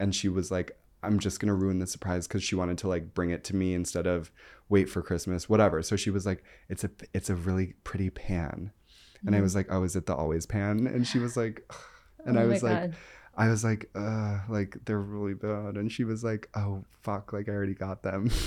and 0.00 0.12
she 0.14 0.28
was 0.28 0.50
like 0.50 0.76
i'm 1.04 1.18
just 1.20 1.38
to 1.48 1.54
ruin 1.54 1.78
the 1.78 1.86
surprise 1.86 2.26
cuz 2.26 2.42
she 2.42 2.56
wanted 2.56 2.76
to 2.78 2.88
like 2.88 3.14
bring 3.14 3.30
it 3.30 3.44
to 3.44 3.54
me 3.54 3.74
instead 3.74 4.06
of 4.06 4.32
wait 4.68 4.88
for 4.90 5.02
christmas 5.02 5.48
whatever 5.48 5.82
so 5.82 5.94
she 5.96 6.10
was 6.10 6.26
like 6.26 6.42
it's 6.68 6.82
a 6.82 6.90
it's 7.12 7.30
a 7.30 7.34
really 7.36 7.74
pretty 7.84 8.10
pan 8.10 8.72
and 9.26 9.36
i 9.36 9.38
Mhm. 9.38 9.42
was 9.42 9.54
like 9.54 9.66
oh 9.70 9.84
is 9.84 9.94
it 9.94 10.06
the 10.06 10.14
always 10.14 10.46
pan 10.46 10.86
and 10.88 11.06
she 11.06 11.18
was 11.20 11.36
like 11.36 11.64
"Ugh." 11.70 11.76
and 12.26 12.38
i 12.38 12.42
Oh 12.42 12.46
my 12.46 12.52
was 12.54 12.62
like 12.64 12.80
God. 12.80 12.96
I 13.36 13.48
was 13.48 13.64
like, 13.64 13.90
uh, 13.94 14.38
like 14.48 14.76
they're 14.84 15.00
really 15.00 15.34
bad. 15.34 15.76
And 15.76 15.90
she 15.90 16.04
was 16.04 16.22
like, 16.22 16.48
oh, 16.54 16.84
fuck, 17.02 17.32
like 17.32 17.48
I 17.48 17.52
already 17.52 17.74
got 17.74 18.02
them. 18.02 18.30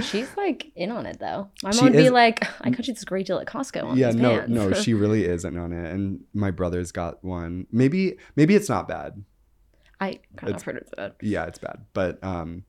She's 0.00 0.28
like 0.36 0.70
in 0.76 0.90
on 0.90 1.06
it 1.06 1.18
though. 1.18 1.48
My 1.62 1.70
mom 1.74 1.84
would 1.84 1.92
be 1.94 2.04
is- 2.06 2.12
like, 2.12 2.44
I 2.60 2.68
got 2.70 2.86
you 2.86 2.92
this 2.92 3.04
great 3.04 3.26
deal 3.26 3.38
at 3.38 3.46
Costco 3.46 3.84
on 3.84 3.96
yeah, 3.96 4.10
no, 4.10 4.44
no, 4.46 4.72
she 4.74 4.92
really 4.92 5.24
isn't 5.24 5.56
on 5.58 5.72
it. 5.72 5.90
And 5.92 6.24
my 6.34 6.50
brother's 6.50 6.92
got 6.92 7.24
one. 7.24 7.66
Maybe, 7.72 8.18
maybe 8.36 8.54
it's 8.54 8.68
not 8.68 8.86
bad. 8.86 9.24
I 10.00 10.20
kind 10.36 10.50
It's- 10.50 10.60
of 10.60 10.62
heard 10.66 10.76
it's 10.76 10.90
bad. 10.94 11.14
Yeah, 11.22 11.44
it's 11.46 11.58
bad. 11.58 11.86
But 11.94 12.22
um 12.22 12.64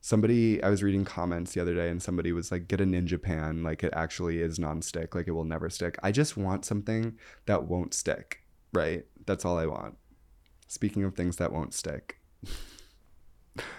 somebody 0.00 0.62
I 0.62 0.70
was 0.70 0.82
reading 0.82 1.04
comments 1.04 1.52
the 1.54 1.60
other 1.60 1.74
day 1.74 1.88
and 1.90 2.00
somebody 2.00 2.30
was 2.32 2.52
like, 2.52 2.68
get 2.68 2.80
a 2.80 2.84
Ninja 2.84 3.20
Pan. 3.20 3.64
Like 3.64 3.82
it 3.82 3.92
actually 3.94 4.40
is 4.40 4.58
non-stick. 4.60 5.14
Like 5.16 5.26
it 5.26 5.32
will 5.32 5.44
never 5.44 5.68
stick. 5.70 5.98
I 6.04 6.12
just 6.12 6.36
want 6.36 6.64
something 6.64 7.18
that 7.46 7.64
won't 7.64 7.94
stick. 7.94 8.38
Right? 8.72 9.04
That's 9.26 9.44
all 9.44 9.58
I 9.58 9.66
want. 9.66 9.96
Speaking 10.70 11.02
of 11.02 11.16
things 11.16 11.34
that 11.38 11.52
won't 11.52 11.74
stick. 11.74 12.20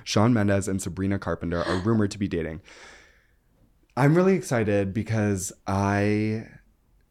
Shawn 0.03 0.33
Mendes 0.33 0.67
and 0.67 0.81
Sabrina 0.81 1.17
Carpenter 1.17 1.63
are 1.63 1.77
rumored 1.77 2.11
to 2.11 2.19
be 2.19 2.27
dating. 2.27 2.59
I'm 3.95 4.13
really 4.13 4.33
excited 4.33 4.93
because 4.93 5.53
I 5.65 6.47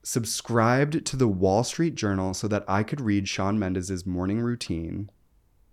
subscribed 0.02 1.06
to 1.06 1.16
the 1.16 1.26
Wall 1.26 1.64
Street 1.64 1.94
Journal 1.94 2.34
so 2.34 2.46
that 2.46 2.66
I 2.68 2.82
could 2.82 3.00
read 3.00 3.26
Shawn 3.26 3.58
Mendes's 3.58 4.04
morning 4.04 4.40
routine 4.40 5.10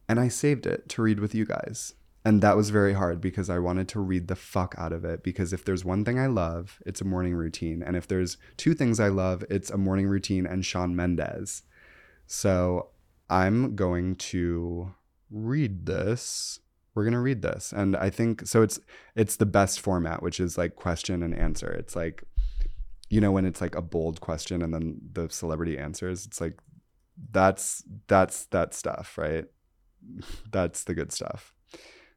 and 0.08 0.22
I 0.22 0.30
saved 0.30 0.66
it 0.66 0.88
to 0.88 1.02
read 1.02 1.20
with 1.20 1.36
you 1.36 1.46
guys. 1.46 1.94
And 2.24 2.42
that 2.42 2.56
was 2.56 2.70
very 2.70 2.94
hard 2.94 3.20
because 3.20 3.50
I 3.50 3.60
wanted 3.60 3.90
to 3.90 4.00
read 4.00 4.30
the 4.30 4.38
fuck 4.38 4.74
out 4.78 4.94
of 4.94 5.04
it. 5.04 5.22
Because 5.22 5.52
if 5.52 5.66
there's 5.66 5.84
one 5.84 6.06
thing 6.06 6.18
I 6.18 6.28
love, 6.28 6.82
it's 6.86 7.02
a 7.02 7.06
morning 7.06 7.36
routine. 7.36 7.84
And 7.84 7.98
if 7.98 8.08
there's 8.08 8.38
two 8.56 8.74
things 8.74 9.02
I 9.02 9.10
love, 9.10 9.44
it's 9.50 9.70
a 9.70 9.78
morning 9.78 10.08
routine 10.08 10.46
and 10.46 10.66
Shawn 10.66 10.96
Mendes. 10.96 11.64
So 12.26 12.92
I'm 13.30 13.76
going 13.76 14.16
to 14.16 14.94
read 15.30 15.86
this. 15.86 16.60
We're 16.96 17.04
gonna 17.04 17.22
read 17.22 17.42
this. 17.42 17.74
And 17.76 17.96
I 17.96 18.10
think 18.10 18.48
so 18.48 18.62
it's 18.62 18.80
it's 19.16 19.36
the 19.36 19.46
best 19.46 19.80
format, 19.80 20.24
which 20.24 20.40
is 20.40 20.58
like 20.58 20.76
question 20.76 21.22
and 21.22 21.36
answer. 21.36 21.70
It's 21.72 21.96
like, 21.96 22.24
you 23.10 23.22
know, 23.22 23.32
when 23.32 23.46
it's 23.46 23.62
like 23.62 23.76
a 23.76 23.82
bold 23.82 24.20
question 24.22 24.62
and 24.62 24.74
then 24.74 25.00
the 25.14 25.30
celebrity 25.30 25.78
answers, 25.78 26.26
it's 26.26 26.42
like 26.42 26.60
that's 27.32 27.84
that's 28.08 28.46
that 28.48 28.74
stuff, 28.74 29.18
right? 29.18 29.46
that's 30.52 30.84
the 30.86 30.94
good 30.94 31.12
stuff. 31.12 31.54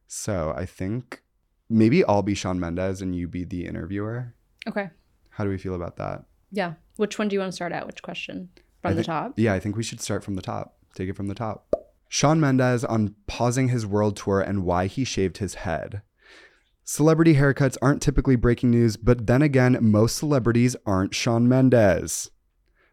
So 0.06 0.54
I 0.56 0.66
think 0.66 1.22
maybe 1.68 2.04
I'll 2.04 2.22
be 2.22 2.34
Shawn 2.34 2.58
Mendes 2.58 3.02
and 3.02 3.14
you 3.14 3.28
be 3.28 3.44
the 3.44 3.66
interviewer. 3.66 4.34
Okay. 4.68 4.90
How 5.30 5.44
do 5.44 5.50
we 5.50 5.58
feel 5.58 5.74
about 5.74 5.96
that? 5.96 6.24
Yeah. 6.50 6.74
Which 6.96 7.18
one 7.18 7.28
do 7.28 7.34
you 7.34 7.40
want 7.40 7.52
to 7.52 7.56
start 7.56 7.72
at? 7.72 7.86
Which 7.86 8.02
question? 8.02 8.50
From 8.82 8.92
I 8.92 8.94
the 8.94 9.04
top? 9.04 9.38
Yeah, 9.38 9.54
I 9.54 9.60
think 9.60 9.76
we 9.76 9.82
should 9.82 10.00
start 10.00 10.24
from 10.24 10.34
the 10.34 10.42
top. 10.42 10.76
Take 10.94 11.08
it 11.08 11.16
from 11.16 11.28
the 11.28 11.34
top. 11.34 11.74
Shawn 12.08 12.40
Mendes 12.40 12.84
on 12.84 13.14
pausing 13.26 13.68
his 13.68 13.86
world 13.86 14.16
tour 14.16 14.40
and 14.40 14.64
why 14.64 14.86
he 14.86 15.04
shaved 15.04 15.38
his 15.38 15.54
head. 15.54 16.02
Celebrity 16.84 17.34
haircuts 17.34 17.76
aren't 17.80 18.02
typically 18.02 18.34
breaking 18.34 18.72
news, 18.72 18.96
but 18.96 19.28
then 19.28 19.42
again, 19.42 19.78
most 19.80 20.16
celebrities 20.16 20.74
aren't 20.84 21.14
Shawn 21.14 21.48
Mendes. 21.48 22.30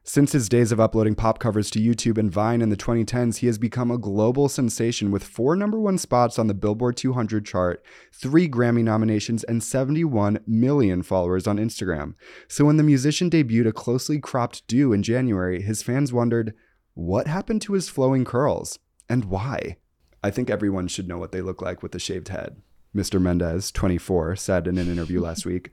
Since 0.04 0.32
his 0.32 0.48
days 0.48 0.72
of 0.72 0.80
uploading 0.80 1.16
pop 1.16 1.38
covers 1.38 1.70
to 1.72 1.80
YouTube 1.80 2.18
and 2.18 2.32
Vine 2.32 2.62
in 2.62 2.70
the 2.70 2.78
2010s, 2.78 3.40
he 3.40 3.48
has 3.48 3.58
become 3.58 3.92
a 3.92 3.98
global 3.98 4.48
sensation 4.48 5.12
with 5.12 5.24
four 5.24 5.56
number 5.56 5.78
one 5.78 5.98
spots 5.98 6.40
on 6.40 6.48
the 6.48 6.54
Billboard 6.54 6.96
200 6.96 7.46
chart, 7.46 7.84
three 8.14 8.48
Grammy 8.48 8.84
nominations, 8.84 9.44
and 9.44 9.62
71 9.62 10.40
million 10.48 11.04
followers 11.04 11.46
on 11.46 11.58
Instagram. 11.58 12.14
So 12.48 12.64
when 12.64 12.78
the 12.78 12.84
musician 12.84 13.30
debuted 13.30 13.68
a 13.68 13.74
closely 13.74 14.20
cropped 14.20 14.66
do 14.68 14.94
in 14.94 15.04
January, 15.04 15.62
his 15.62 15.84
fans 15.84 16.14
wondered, 16.14 16.54
what 16.98 17.28
happened 17.28 17.62
to 17.62 17.74
his 17.74 17.90
flowing 17.90 18.26
curls 18.26 18.80
and 19.08 19.26
why? 19.26 19.78
I 20.24 20.32
think 20.32 20.50
everyone 20.50 20.88
should 20.88 21.08
know 21.08 21.20
what 21.20 21.32
they 21.32 21.42
look 21.42 21.62
like 21.62 21.84
with 21.84 21.94
a 21.94 22.00
shaved 22.00 22.30
head. 22.30 22.60
Mr. 22.96 23.22
Mendes, 23.22 23.72
24, 23.72 24.36
said 24.36 24.66
in 24.66 24.80
an 24.80 24.92
interview 24.92 25.22
last 25.22 25.46
week. 25.46 25.72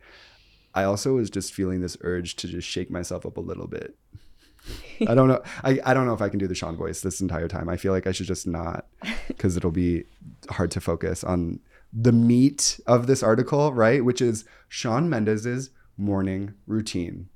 I 0.74 0.84
also 0.84 1.14
was 1.14 1.30
just 1.30 1.54
feeling 1.54 1.80
this 1.80 1.96
urge 2.02 2.36
to 2.36 2.46
just 2.46 2.68
shake 2.68 2.90
myself 2.90 3.24
up 3.24 3.38
a 3.38 3.40
little 3.40 3.66
bit. 3.66 3.96
I 5.08 5.14
don't 5.14 5.28
know. 5.28 5.42
I, 5.62 5.80
I 5.86 5.94
don't 5.94 6.06
know 6.06 6.12
if 6.12 6.20
I 6.20 6.28
can 6.28 6.38
do 6.38 6.46
the 6.46 6.54
Shawn 6.54 6.76
voice 6.76 7.00
this 7.00 7.22
entire 7.22 7.48
time. 7.48 7.70
I 7.70 7.78
feel 7.78 7.94
like 7.94 8.06
I 8.06 8.12
should 8.12 8.26
just 8.26 8.46
not 8.46 8.86
because 9.28 9.56
it'll 9.56 9.70
be 9.70 10.04
hard 10.50 10.70
to 10.72 10.80
focus 10.80 11.24
on 11.24 11.58
the 11.90 12.12
meat 12.12 12.80
of 12.86 13.06
this 13.06 13.22
article, 13.22 13.72
right? 13.72 14.04
Which 14.04 14.20
is 14.20 14.44
Shawn 14.68 15.08
Mendes's 15.08 15.70
morning 15.96 16.52
routine. 16.66 17.30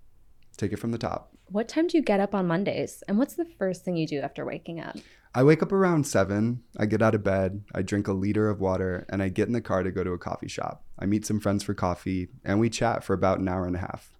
Take 0.58 0.74
it 0.74 0.78
from 0.78 0.90
the 0.90 0.98
top. 0.98 1.27
What 1.50 1.66
time 1.66 1.86
do 1.86 1.96
you 1.96 2.02
get 2.02 2.20
up 2.20 2.34
on 2.34 2.46
Mondays? 2.46 3.02
And 3.08 3.16
what's 3.16 3.34
the 3.34 3.46
first 3.46 3.82
thing 3.82 3.96
you 3.96 4.06
do 4.06 4.20
after 4.20 4.44
waking 4.44 4.80
up? 4.80 4.96
I 5.34 5.42
wake 5.42 5.62
up 5.62 5.72
around 5.72 6.06
seven. 6.06 6.62
I 6.76 6.84
get 6.84 7.00
out 7.00 7.14
of 7.14 7.24
bed. 7.24 7.64
I 7.74 7.80
drink 7.80 8.06
a 8.06 8.12
liter 8.12 8.50
of 8.50 8.60
water 8.60 9.06
and 9.08 9.22
I 9.22 9.30
get 9.30 9.46
in 9.46 9.54
the 9.54 9.62
car 9.62 9.82
to 9.82 9.90
go 9.90 10.04
to 10.04 10.12
a 10.12 10.18
coffee 10.18 10.48
shop. 10.48 10.84
I 10.98 11.06
meet 11.06 11.24
some 11.24 11.40
friends 11.40 11.62
for 11.64 11.72
coffee 11.72 12.28
and 12.44 12.60
we 12.60 12.68
chat 12.68 13.02
for 13.02 13.14
about 13.14 13.38
an 13.38 13.48
hour 13.48 13.66
and 13.66 13.76
a 13.76 13.80
half. 13.80 14.10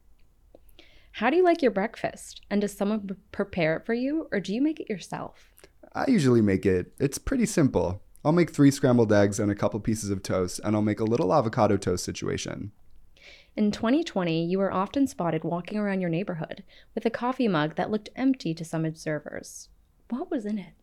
How 1.12 1.29
do 1.29 1.37
you 1.37 1.45
like 1.45 1.61
your 1.61 1.70
breakfast? 1.70 2.41
And 2.49 2.62
does 2.62 2.74
someone 2.74 3.16
prepare 3.31 3.76
it 3.76 3.85
for 3.85 3.95
you 3.95 4.29
or 4.33 4.41
do 4.41 4.55
you 4.55 4.62
make 4.62 4.81
it 4.81 4.89
yourself? 4.89 5.53
I 5.95 6.07
usually 6.09 6.43
make 6.43 6.64
it, 6.64 6.95
it's 6.99 7.18
pretty 7.18 7.47
simple. 7.47 8.01
I'll 8.24 8.33
make 8.33 8.51
three 8.51 8.70
scrambled 8.70 9.12
eggs 9.12 9.39
and 9.39 9.51
a 9.51 9.55
couple 9.55 9.81
pieces 9.81 10.11
of 10.11 10.22
toast, 10.22 10.61
and 10.64 10.74
I'll 10.74 10.83
make 10.83 11.01
a 11.01 11.05
little 11.05 11.33
avocado 11.33 11.76
toast 11.76 12.05
situation. 12.05 12.72
In 13.59 13.73
2020, 13.73 14.45
you 14.45 14.57
were 14.57 14.73
often 14.73 15.09
spotted 15.09 15.43
walking 15.43 15.79
around 15.79 16.01
your 16.01 16.09
neighborhood 16.09 16.63
with 16.95 17.05
a 17.05 17.11
coffee 17.11 17.49
mug 17.49 17.75
that 17.75 17.91
looked 17.91 18.09
empty 18.15 18.55
to 18.55 18.65
some 18.65 18.85
observers. 18.85 19.69
What 20.11 20.31
was 20.31 20.47
in 20.47 20.61
it? 20.61 20.75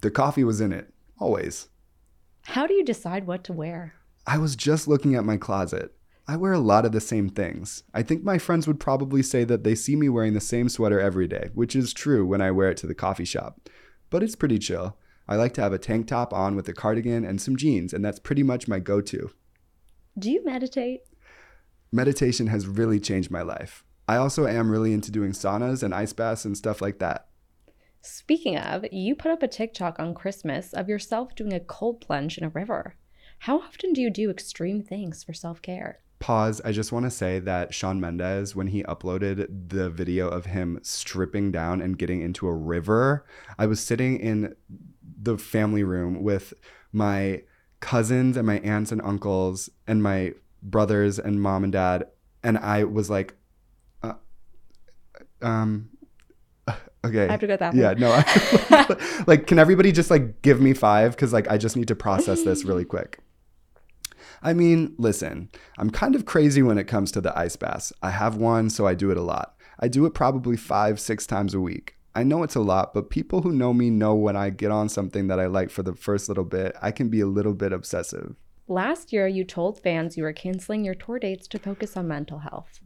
The 0.00 0.10
coffee 0.10 0.42
was 0.42 0.60
in 0.60 0.72
it, 0.72 0.92
always. 1.20 1.68
How 2.46 2.66
do 2.66 2.74
you 2.74 2.84
decide 2.84 3.28
what 3.28 3.44
to 3.44 3.52
wear? 3.52 3.94
I 4.26 4.38
was 4.38 4.56
just 4.56 4.88
looking 4.88 5.14
at 5.14 5.24
my 5.24 5.36
closet. 5.36 5.94
I 6.26 6.34
wear 6.34 6.52
a 6.52 6.58
lot 6.58 6.84
of 6.84 6.90
the 6.90 7.00
same 7.00 7.28
things. 7.28 7.84
I 7.94 8.02
think 8.02 8.24
my 8.24 8.38
friends 8.38 8.66
would 8.66 8.80
probably 8.80 9.22
say 9.22 9.44
that 9.44 9.62
they 9.62 9.76
see 9.76 9.94
me 9.94 10.08
wearing 10.08 10.34
the 10.34 10.40
same 10.40 10.68
sweater 10.68 10.98
every 10.98 11.28
day, 11.28 11.50
which 11.54 11.76
is 11.76 11.92
true 11.92 12.26
when 12.26 12.40
I 12.40 12.50
wear 12.50 12.70
it 12.70 12.76
to 12.78 12.88
the 12.88 12.92
coffee 12.92 13.24
shop. 13.24 13.70
But 14.10 14.24
it's 14.24 14.34
pretty 14.34 14.58
chill. 14.58 14.96
I 15.28 15.36
like 15.36 15.54
to 15.54 15.62
have 15.62 15.72
a 15.72 15.78
tank 15.78 16.08
top 16.08 16.34
on 16.34 16.56
with 16.56 16.68
a 16.68 16.72
cardigan 16.72 17.24
and 17.24 17.40
some 17.40 17.54
jeans, 17.54 17.92
and 17.92 18.04
that's 18.04 18.18
pretty 18.18 18.42
much 18.42 18.66
my 18.66 18.80
go 18.80 19.00
to. 19.00 19.30
Do 20.18 20.28
you 20.28 20.44
meditate? 20.44 21.02
Meditation 21.92 22.46
has 22.46 22.68
really 22.68 23.00
changed 23.00 23.30
my 23.30 23.42
life. 23.42 23.84
I 24.06 24.16
also 24.16 24.46
am 24.46 24.70
really 24.70 24.92
into 24.92 25.10
doing 25.10 25.32
saunas 25.32 25.82
and 25.82 25.94
ice 25.94 26.12
baths 26.12 26.44
and 26.44 26.56
stuff 26.56 26.80
like 26.80 26.98
that. 26.98 27.26
Speaking 28.02 28.56
of, 28.56 28.84
you 28.92 29.14
put 29.14 29.30
up 29.30 29.42
a 29.42 29.48
TikTok 29.48 29.98
on 29.98 30.14
Christmas 30.14 30.72
of 30.72 30.88
yourself 30.88 31.34
doing 31.34 31.52
a 31.52 31.60
cold 31.60 32.00
plunge 32.00 32.38
in 32.38 32.44
a 32.44 32.48
river. 32.48 32.94
How 33.40 33.58
often 33.58 33.92
do 33.92 34.00
you 34.00 34.10
do 34.10 34.30
extreme 34.30 34.82
things 34.82 35.24
for 35.24 35.32
self 35.32 35.62
care? 35.62 36.00
Pause. 36.20 36.60
I 36.64 36.72
just 36.72 36.92
want 36.92 37.06
to 37.06 37.10
say 37.10 37.38
that 37.40 37.72
Shawn 37.72 37.98
Mendes, 37.98 38.54
when 38.54 38.68
he 38.68 38.82
uploaded 38.84 39.70
the 39.70 39.88
video 39.88 40.28
of 40.28 40.46
him 40.46 40.78
stripping 40.82 41.50
down 41.50 41.80
and 41.80 41.98
getting 41.98 42.20
into 42.20 42.46
a 42.46 42.54
river, 42.54 43.24
I 43.58 43.66
was 43.66 43.80
sitting 43.80 44.20
in 44.20 44.54
the 45.22 45.38
family 45.38 45.82
room 45.82 46.22
with 46.22 46.52
my 46.92 47.42
cousins 47.80 48.36
and 48.36 48.46
my 48.46 48.58
aunts 48.60 48.92
and 48.92 49.00
uncles 49.02 49.70
and 49.86 50.02
my 50.02 50.34
brothers 50.62 51.18
and 51.18 51.40
mom 51.40 51.64
and 51.64 51.72
dad. 51.72 52.08
And 52.42 52.58
I 52.58 52.84
was 52.84 53.10
like, 53.10 53.34
uh, 54.02 54.14
um, 55.42 55.90
okay. 57.04 57.28
I 57.28 57.30
have 57.32 57.40
to 57.40 57.46
go 57.46 57.56
bathroom. 57.56 57.82
Yeah, 57.82 57.94
no. 57.94 58.12
I, 58.12 59.22
like, 59.26 59.46
can 59.46 59.58
everybody 59.58 59.92
just 59.92 60.10
like 60.10 60.42
give 60.42 60.60
me 60.60 60.72
five? 60.72 61.12
Because 61.12 61.32
like 61.32 61.50
I 61.50 61.58
just 61.58 61.76
need 61.76 61.88
to 61.88 61.96
process 61.96 62.42
this 62.42 62.64
really 62.64 62.84
quick. 62.86 63.20
I 64.42 64.54
mean, 64.54 64.94
listen, 64.96 65.50
I'm 65.76 65.90
kind 65.90 66.14
of 66.14 66.24
crazy 66.24 66.62
when 66.62 66.78
it 66.78 66.84
comes 66.84 67.12
to 67.12 67.20
the 67.20 67.36
ice 67.38 67.56
baths. 67.56 67.92
I 68.02 68.10
have 68.10 68.36
one, 68.36 68.70
so 68.70 68.86
I 68.86 68.94
do 68.94 69.10
it 69.10 69.18
a 69.18 69.22
lot. 69.22 69.54
I 69.78 69.88
do 69.88 70.06
it 70.06 70.14
probably 70.14 70.56
five, 70.56 70.98
six 70.98 71.26
times 71.26 71.52
a 71.52 71.60
week. 71.60 71.96
I 72.14 72.22
know 72.22 72.42
it's 72.42 72.54
a 72.54 72.60
lot, 72.60 72.92
but 72.94 73.10
people 73.10 73.42
who 73.42 73.52
know 73.52 73.72
me 73.72 73.90
know 73.90 74.14
when 74.14 74.36
I 74.36 74.50
get 74.50 74.70
on 74.70 74.88
something 74.88 75.28
that 75.28 75.38
I 75.38 75.46
like 75.46 75.70
for 75.70 75.82
the 75.82 75.94
first 75.94 76.28
little 76.28 76.44
bit, 76.44 76.74
I 76.80 76.90
can 76.90 77.08
be 77.08 77.20
a 77.20 77.26
little 77.26 77.54
bit 77.54 77.72
obsessive. 77.72 78.34
Last 78.70 79.12
year, 79.12 79.26
you 79.26 79.42
told 79.42 79.80
fans 79.80 80.16
you 80.16 80.22
were 80.22 80.32
canceling 80.32 80.84
your 80.84 80.94
tour 80.94 81.18
dates 81.18 81.48
to 81.48 81.58
focus 81.58 81.96
on 81.96 82.06
mental 82.06 82.38
health. 82.38 82.78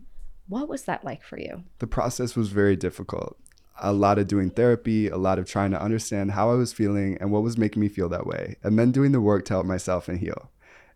What 0.48 0.66
was 0.66 0.84
that 0.84 1.04
like 1.04 1.22
for 1.22 1.38
you? 1.38 1.64
The 1.78 1.86
process 1.86 2.34
was 2.34 2.48
very 2.48 2.74
difficult. 2.74 3.36
A 3.82 3.92
lot 3.92 4.18
of 4.18 4.26
doing 4.26 4.48
therapy, 4.48 5.08
a 5.08 5.18
lot 5.18 5.38
of 5.38 5.44
trying 5.44 5.72
to 5.72 5.82
understand 5.82 6.30
how 6.30 6.50
I 6.50 6.54
was 6.54 6.72
feeling 6.72 7.18
and 7.20 7.30
what 7.30 7.42
was 7.42 7.58
making 7.58 7.82
me 7.82 7.90
feel 7.90 8.08
that 8.08 8.26
way, 8.26 8.56
and 8.62 8.78
then 8.78 8.92
doing 8.92 9.12
the 9.12 9.20
work 9.20 9.44
to 9.44 9.52
help 9.52 9.66
myself 9.66 10.08
and 10.08 10.18
heal. 10.18 10.50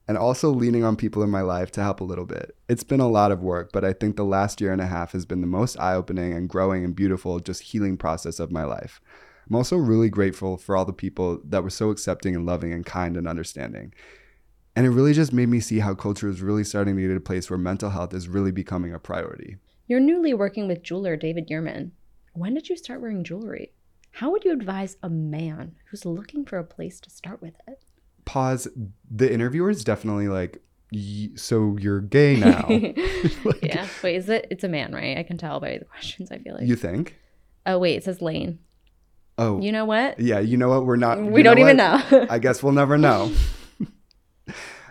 And 0.08 0.16
also 0.16 0.48
leaning 0.48 0.84
on 0.84 0.96
people 0.96 1.22
in 1.22 1.28
my 1.28 1.42
life 1.42 1.70
to 1.72 1.82
help 1.82 2.00
a 2.00 2.04
little 2.04 2.24
bit. 2.24 2.56
It's 2.66 2.82
been 2.82 3.00
a 3.00 3.08
lot 3.08 3.30
of 3.30 3.42
work, 3.42 3.72
but 3.74 3.84
I 3.84 3.92
think 3.92 4.16
the 4.16 4.24
last 4.24 4.58
year 4.58 4.72
and 4.72 4.80
a 4.80 4.86
half 4.86 5.12
has 5.12 5.26
been 5.26 5.42
the 5.42 5.46
most 5.46 5.78
eye 5.78 5.96
opening 5.96 6.32
and 6.32 6.48
growing 6.48 6.82
and 6.82 6.96
beautiful, 6.96 7.40
just 7.40 7.60
healing 7.60 7.98
process 7.98 8.40
of 8.40 8.50
my 8.50 8.64
life. 8.64 9.02
I'm 9.50 9.56
also 9.56 9.76
really 9.76 10.08
grateful 10.08 10.56
for 10.56 10.78
all 10.78 10.86
the 10.86 10.94
people 10.94 11.42
that 11.44 11.62
were 11.62 11.68
so 11.68 11.90
accepting 11.90 12.34
and 12.34 12.46
loving 12.46 12.72
and 12.72 12.86
kind 12.86 13.18
and 13.18 13.28
understanding. 13.28 13.92
And 14.78 14.86
it 14.86 14.90
really 14.90 15.12
just 15.12 15.32
made 15.32 15.48
me 15.48 15.58
see 15.58 15.80
how 15.80 15.96
culture 15.96 16.28
is 16.28 16.40
really 16.40 16.62
starting 16.62 16.94
to 16.94 17.02
get 17.02 17.16
a 17.16 17.18
place 17.18 17.50
where 17.50 17.58
mental 17.58 17.90
health 17.90 18.14
is 18.14 18.28
really 18.28 18.52
becoming 18.52 18.94
a 18.94 19.00
priority. 19.00 19.56
You're 19.88 19.98
newly 19.98 20.32
working 20.34 20.68
with 20.68 20.84
jeweler 20.84 21.16
David 21.16 21.48
Yurman. 21.48 21.90
When 22.34 22.54
did 22.54 22.68
you 22.68 22.76
start 22.76 23.00
wearing 23.00 23.24
jewelry? 23.24 23.72
How 24.12 24.30
would 24.30 24.44
you 24.44 24.52
advise 24.52 24.96
a 25.02 25.10
man 25.10 25.74
who's 25.90 26.04
looking 26.06 26.44
for 26.44 26.58
a 26.58 26.64
place 26.64 27.00
to 27.00 27.10
start 27.10 27.42
with 27.42 27.54
it? 27.66 27.82
Pause. 28.24 28.68
The 29.10 29.32
interviewer 29.32 29.68
is 29.68 29.82
definitely 29.82 30.28
like, 30.28 30.62
"Y- 30.92 31.30
so 31.34 31.76
you're 31.80 32.00
gay 32.00 32.36
now. 32.36 32.68
Like, 33.44 33.64
yeah. 33.64 33.88
Wait, 34.04 34.14
is 34.14 34.28
it? 34.28 34.46
It's 34.48 34.62
a 34.62 34.68
man, 34.68 34.94
right? 34.94 35.18
I 35.18 35.24
can 35.24 35.38
tell 35.38 35.58
by 35.58 35.78
the 35.78 35.86
questions. 35.86 36.30
I 36.30 36.38
feel 36.38 36.54
like. 36.54 36.68
You 36.68 36.76
think? 36.76 37.16
oh 37.66 37.80
wait, 37.80 37.96
it 37.96 38.04
says 38.04 38.22
Lane. 38.22 38.60
Oh, 39.38 39.60
You 39.60 39.72
know 39.72 39.86
what? 39.86 40.20
yeah. 40.20 40.38
You 40.38 40.56
know 40.56 40.68
what? 40.68 40.86
We're 40.86 40.94
not. 40.94 41.20
we 41.20 41.42
don't 41.42 41.58
even 41.58 41.78
know. 41.78 42.00
I 42.30 42.38
guess 42.38 42.62
we'll 42.62 42.72
never 42.74 42.96
know. 42.96 43.32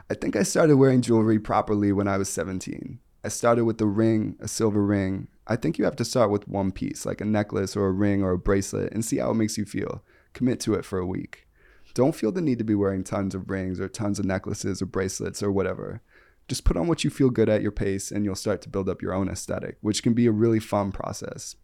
I 0.09 0.13
think 0.13 0.37
I 0.37 0.43
started 0.43 0.77
wearing 0.77 1.01
jewelry 1.01 1.37
properly 1.37 1.91
when 1.91 2.07
I 2.07 2.17
was 2.17 2.29
17. 2.29 2.99
I 3.25 3.27
started 3.27 3.65
with 3.65 3.81
a 3.81 3.85
ring, 3.85 4.37
a 4.39 4.47
silver 4.47 4.81
ring. 4.85 5.27
I 5.47 5.57
think 5.57 5.77
you 5.77 5.83
have 5.83 5.97
to 5.97 6.05
start 6.05 6.31
with 6.31 6.47
one 6.47 6.71
piece, 6.71 7.05
like 7.05 7.19
a 7.19 7.25
necklace 7.25 7.75
or 7.75 7.87
a 7.87 7.91
ring 7.91 8.23
or 8.23 8.31
a 8.31 8.37
bracelet, 8.37 8.93
and 8.93 9.03
see 9.03 9.17
how 9.17 9.31
it 9.31 9.35
makes 9.35 9.57
you 9.57 9.65
feel. 9.65 10.01
Commit 10.31 10.61
to 10.61 10.75
it 10.75 10.85
for 10.85 10.97
a 10.97 11.05
week. 11.05 11.45
Don't 11.93 12.15
feel 12.15 12.31
the 12.31 12.41
need 12.41 12.57
to 12.59 12.63
be 12.63 12.75
wearing 12.75 13.03
tons 13.03 13.35
of 13.35 13.49
rings 13.49 13.81
or 13.81 13.89
tons 13.89 14.17
of 14.17 14.23
necklaces 14.23 14.81
or 14.81 14.85
bracelets 14.85 15.43
or 15.43 15.51
whatever. 15.51 16.01
Just 16.47 16.63
put 16.63 16.77
on 16.77 16.87
what 16.87 17.03
you 17.03 17.09
feel 17.09 17.29
good 17.29 17.49
at 17.49 17.61
your 17.61 17.71
pace, 17.71 18.09
and 18.09 18.23
you'll 18.23 18.35
start 18.35 18.61
to 18.61 18.69
build 18.69 18.87
up 18.87 19.01
your 19.01 19.13
own 19.13 19.27
aesthetic, 19.27 19.75
which 19.81 20.03
can 20.03 20.13
be 20.13 20.25
a 20.25 20.31
really 20.31 20.61
fun 20.61 20.93
process. 20.93 21.57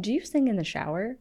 Do 0.00 0.12
you 0.12 0.24
sing 0.24 0.48
in 0.48 0.56
the 0.56 0.64
shower? 0.64 1.18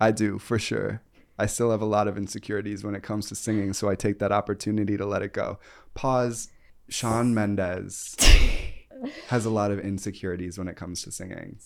I 0.00 0.12
do, 0.12 0.38
for 0.38 0.58
sure. 0.58 1.02
I 1.38 1.46
still 1.46 1.70
have 1.70 1.80
a 1.80 1.86
lot 1.86 2.08
of 2.08 2.18
insecurities 2.18 2.82
when 2.82 2.96
it 2.96 3.02
comes 3.04 3.28
to 3.28 3.36
singing, 3.36 3.72
so 3.72 3.88
I 3.88 3.94
take 3.94 4.18
that 4.18 4.32
opportunity 4.32 4.96
to 4.96 5.06
let 5.06 5.22
it 5.22 5.32
go. 5.32 5.60
Pause. 5.98 6.50
Shawn 6.88 7.34
Mendes 7.38 8.14
has 9.26 9.44
a 9.44 9.50
lot 9.50 9.72
of 9.72 9.80
insecurities 9.80 10.56
when 10.56 10.68
it 10.68 10.76
comes 10.76 11.02
to 11.02 11.10
singing. 11.10 11.58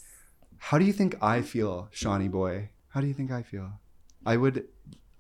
How 0.57 0.79
do 0.79 0.87
you 0.87 0.93
think 0.95 1.23
I 1.23 1.43
feel, 1.43 1.89
Shawnee 1.91 2.29
boy? 2.29 2.71
How 2.89 3.03
do 3.03 3.07
you 3.07 3.13
think 3.13 3.31
I 3.31 3.43
feel? 3.43 3.75
I 4.25 4.39
would, 4.39 4.65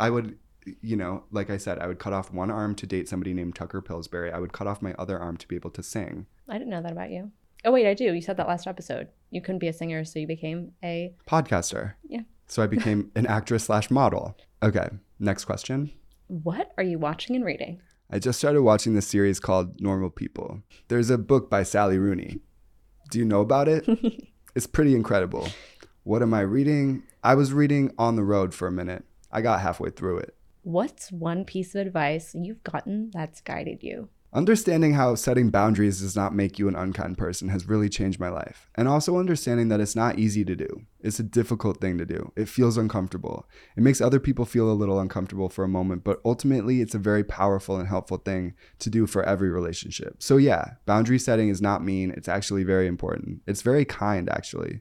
I 0.01 0.09
would, 0.09 0.39
you 0.81 0.97
know, 0.97 1.25
like 1.31 1.51
I 1.51 1.59
said, 1.59 1.79
I 1.79 1.89
would 1.89 1.99
cut 1.99 2.15
off 2.15 2.33
one 2.33 2.51
arm 2.51 2.75
to 2.77 2.87
date 2.87 3.07
somebody 3.07 3.35
named 3.35 3.55
Tucker 3.55 3.83
Pillsbury. 3.83 4.33
I 4.33 4.39
would 4.39 4.55
cut 4.55 4.67
off 4.67 4.81
my 4.81 4.95
other 4.95 5.19
arm 5.19 5.37
to 5.37 5.47
be 5.47 5.57
able 5.57 5.73
to 5.73 5.83
sing. 5.83 6.25
I 6.49 6.55
didn't 6.55 6.71
know 6.71 6.81
that 6.81 6.93
about 6.93 7.11
you. 7.11 7.33
Oh 7.67 7.71
wait, 7.71 7.87
I 7.87 7.93
do. 7.93 8.15
You 8.15 8.23
said 8.23 8.39
that 8.39 8.49
last 8.49 8.67
episode. 8.67 9.09
You 9.31 9.43
couldn't 9.43 9.59
be 9.59 9.69
a 9.69 9.75
singer, 9.75 10.07
so 10.07 10.21
you 10.21 10.27
became 10.27 10.73
a 10.83 11.15
Podcaster. 11.29 11.95
Yeah. 12.09 12.23
So 12.47 12.63
I 12.63 12.67
became 12.67 13.11
an 13.15 13.27
actress 13.27 13.65
slash 13.65 13.91
model. 13.91 14.39
Okay, 14.63 14.89
next 15.19 15.45
question. 15.45 15.93
What 16.29 16.73
are 16.79 16.83
you 16.83 16.99
watching 16.99 17.37
and 17.37 17.45
reading? 17.45 17.83
I 18.15 18.19
just 18.19 18.39
started 18.39 18.61
watching 18.61 18.93
this 18.93 19.07
series 19.07 19.41
called 19.41 19.81
Normal 19.81 20.11
People. 20.11 20.61
There's 20.89 21.09
a 21.09 21.17
book 21.17 21.49
by 21.49 21.63
Sally 21.63 21.97
Rooney. 21.97 22.41
Do 23.11 23.19
you 23.19 23.25
know 23.25 23.41
about 23.41 23.69
it? 23.69 23.89
it's 24.55 24.67
pretty 24.67 24.95
incredible. 24.95 25.49
What 26.03 26.21
am 26.21 26.35
I 26.35 26.41
reading? 26.41 27.05
I 27.25 27.35
was 27.35 27.55
reading 27.55 27.91
On 27.97 28.17
the 28.17 28.23
Road 28.23 28.53
for 28.53 28.69
a 28.69 28.73
minute. 28.73 29.07
I 29.31 29.41
got 29.41 29.63
halfway 29.63 29.89
through 29.89 30.19
it. 30.19 30.37
What's 30.61 31.11
one 31.11 31.47
piece 31.47 31.75
of 31.75 31.87
advice 31.87 32.37
you've 32.39 32.63
gotten 32.65 33.11
that's 33.15 33.41
guided 33.41 33.83
you? 33.83 34.11
Understanding 34.35 34.95
how 34.95 35.14
setting 35.14 35.51
boundaries 35.51 36.01
does 36.01 36.16
not 36.16 36.35
make 36.35 36.59
you 36.59 36.66
an 36.66 36.74
unkind 36.74 37.18
person 37.18 37.51
has 37.51 37.68
really 37.68 37.91
changed 37.91 38.18
my 38.18 38.30
life. 38.30 38.70
And 38.74 38.89
also 38.89 39.18
understanding 39.18 39.68
that 39.68 39.80
it's 39.80 39.95
not 39.95 40.18
easy 40.18 40.43
to 40.43 40.57
do. 40.57 40.87
It's 41.01 41.20
a 41.20 41.22
difficult 41.22 41.83
thing 41.83 41.99
to 41.99 42.07
do. 42.07 42.33
It 42.35 42.49
feels 42.49 42.78
uncomfortable. 42.78 43.47
It 43.76 43.83
makes 43.83 44.01
other 44.01 44.18
people 44.18 44.47
feel 44.47 44.70
a 44.70 44.72
little 44.72 44.99
uncomfortable 44.99 45.51
for 45.51 45.64
a 45.64 45.68
moment, 45.68 46.03
but 46.03 46.18
ultimately 46.24 46.80
it's 46.80 46.95
a 46.95 46.99
very 46.99 47.22
powerful 47.22 47.76
and 47.76 47.87
helpful 47.87 48.16
thing 48.16 48.55
to 48.78 48.89
do 48.89 49.07
for 49.07 49.22
every 49.22 49.51
relationship. 49.51 50.22
So, 50.22 50.39
yeah, 50.39 50.76
boundary 50.87 51.18
setting 51.18 51.51
is 51.51 51.61
not 51.61 51.85
mean. 51.85 52.11
It's 52.16 52.28
actually 52.28 52.64
very 52.64 52.87
important. 52.87 53.43
It's 53.47 53.61
very 53.61 53.85
kind, 53.85 54.30
actually. 54.30 54.80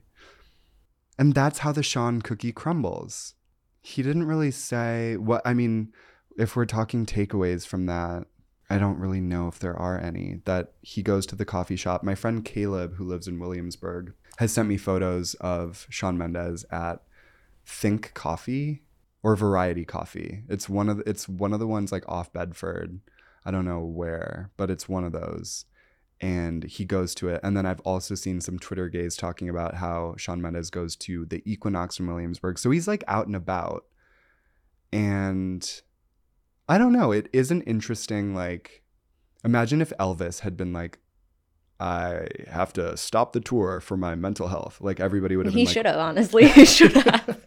And 1.18 1.34
that's 1.34 1.58
how 1.58 1.72
the 1.72 1.82
Shawn 1.82 2.22
cookie 2.22 2.52
crumbles. 2.52 3.34
He 3.82 4.02
didn't 4.02 4.24
really 4.24 4.50
say 4.50 5.18
what, 5.18 5.42
I 5.44 5.52
mean, 5.52 5.92
if 6.38 6.56
we're 6.56 6.64
talking 6.64 7.04
takeaways 7.04 7.66
from 7.66 7.84
that, 7.84 8.24
I 8.72 8.78
don't 8.78 8.98
really 8.98 9.20
know 9.20 9.48
if 9.48 9.58
there 9.58 9.76
are 9.76 10.00
any. 10.00 10.40
That 10.46 10.72
he 10.80 11.02
goes 11.02 11.26
to 11.26 11.36
the 11.36 11.44
coffee 11.44 11.76
shop. 11.76 12.02
My 12.02 12.14
friend 12.14 12.42
Caleb, 12.42 12.94
who 12.94 13.04
lives 13.04 13.28
in 13.28 13.38
Williamsburg, 13.38 14.14
has 14.38 14.50
sent 14.50 14.66
me 14.66 14.78
photos 14.78 15.34
of 15.34 15.86
Shawn 15.90 16.16
Mendes 16.16 16.64
at 16.70 17.02
Think 17.66 18.14
Coffee 18.14 18.82
or 19.22 19.36
Variety 19.36 19.84
Coffee. 19.84 20.44
It's 20.48 20.70
one 20.70 20.88
of 20.88 20.96
the, 20.96 21.08
it's 21.08 21.28
one 21.28 21.52
of 21.52 21.60
the 21.60 21.66
ones 21.66 21.92
like 21.92 22.08
off 22.08 22.32
Bedford. 22.32 23.00
I 23.44 23.50
don't 23.50 23.66
know 23.66 23.80
where, 23.80 24.50
but 24.56 24.70
it's 24.70 24.88
one 24.88 25.04
of 25.04 25.12
those. 25.12 25.66
And 26.22 26.64
he 26.64 26.86
goes 26.86 27.14
to 27.16 27.28
it. 27.28 27.40
And 27.42 27.54
then 27.54 27.66
I've 27.66 27.80
also 27.80 28.14
seen 28.14 28.40
some 28.40 28.58
Twitter 28.58 28.88
gays 28.88 29.16
talking 29.16 29.50
about 29.50 29.74
how 29.74 30.14
Shawn 30.16 30.40
Mendes 30.40 30.70
goes 30.70 30.96
to 30.96 31.26
the 31.26 31.42
Equinox 31.44 32.00
in 32.00 32.06
Williamsburg. 32.06 32.58
So 32.58 32.70
he's 32.70 32.88
like 32.88 33.04
out 33.06 33.26
and 33.26 33.36
about. 33.36 33.84
And 34.90 35.82
I 36.72 36.78
don't 36.78 36.92
know. 36.92 37.12
It 37.12 37.28
is 37.32 37.50
an 37.50 37.62
interesting, 37.62 38.34
like, 38.34 38.82
imagine 39.44 39.80
if 39.82 39.92
Elvis 40.00 40.40
had 40.40 40.56
been 40.56 40.72
like, 40.72 40.98
I 41.78 42.28
have 42.48 42.72
to 42.74 42.96
stop 42.96 43.32
the 43.32 43.40
tour 43.40 43.80
for 43.80 43.96
my 43.96 44.14
mental 44.14 44.48
health. 44.48 44.78
Like, 44.80 45.00
everybody 45.00 45.36
would 45.36 45.46
have 45.46 45.54
He 45.54 45.66
like, 45.66 45.74
should 45.74 45.86
have, 45.86 45.98
honestly. 45.98 46.46
He 46.58 46.64
should 46.64 46.92
have. 46.92 47.40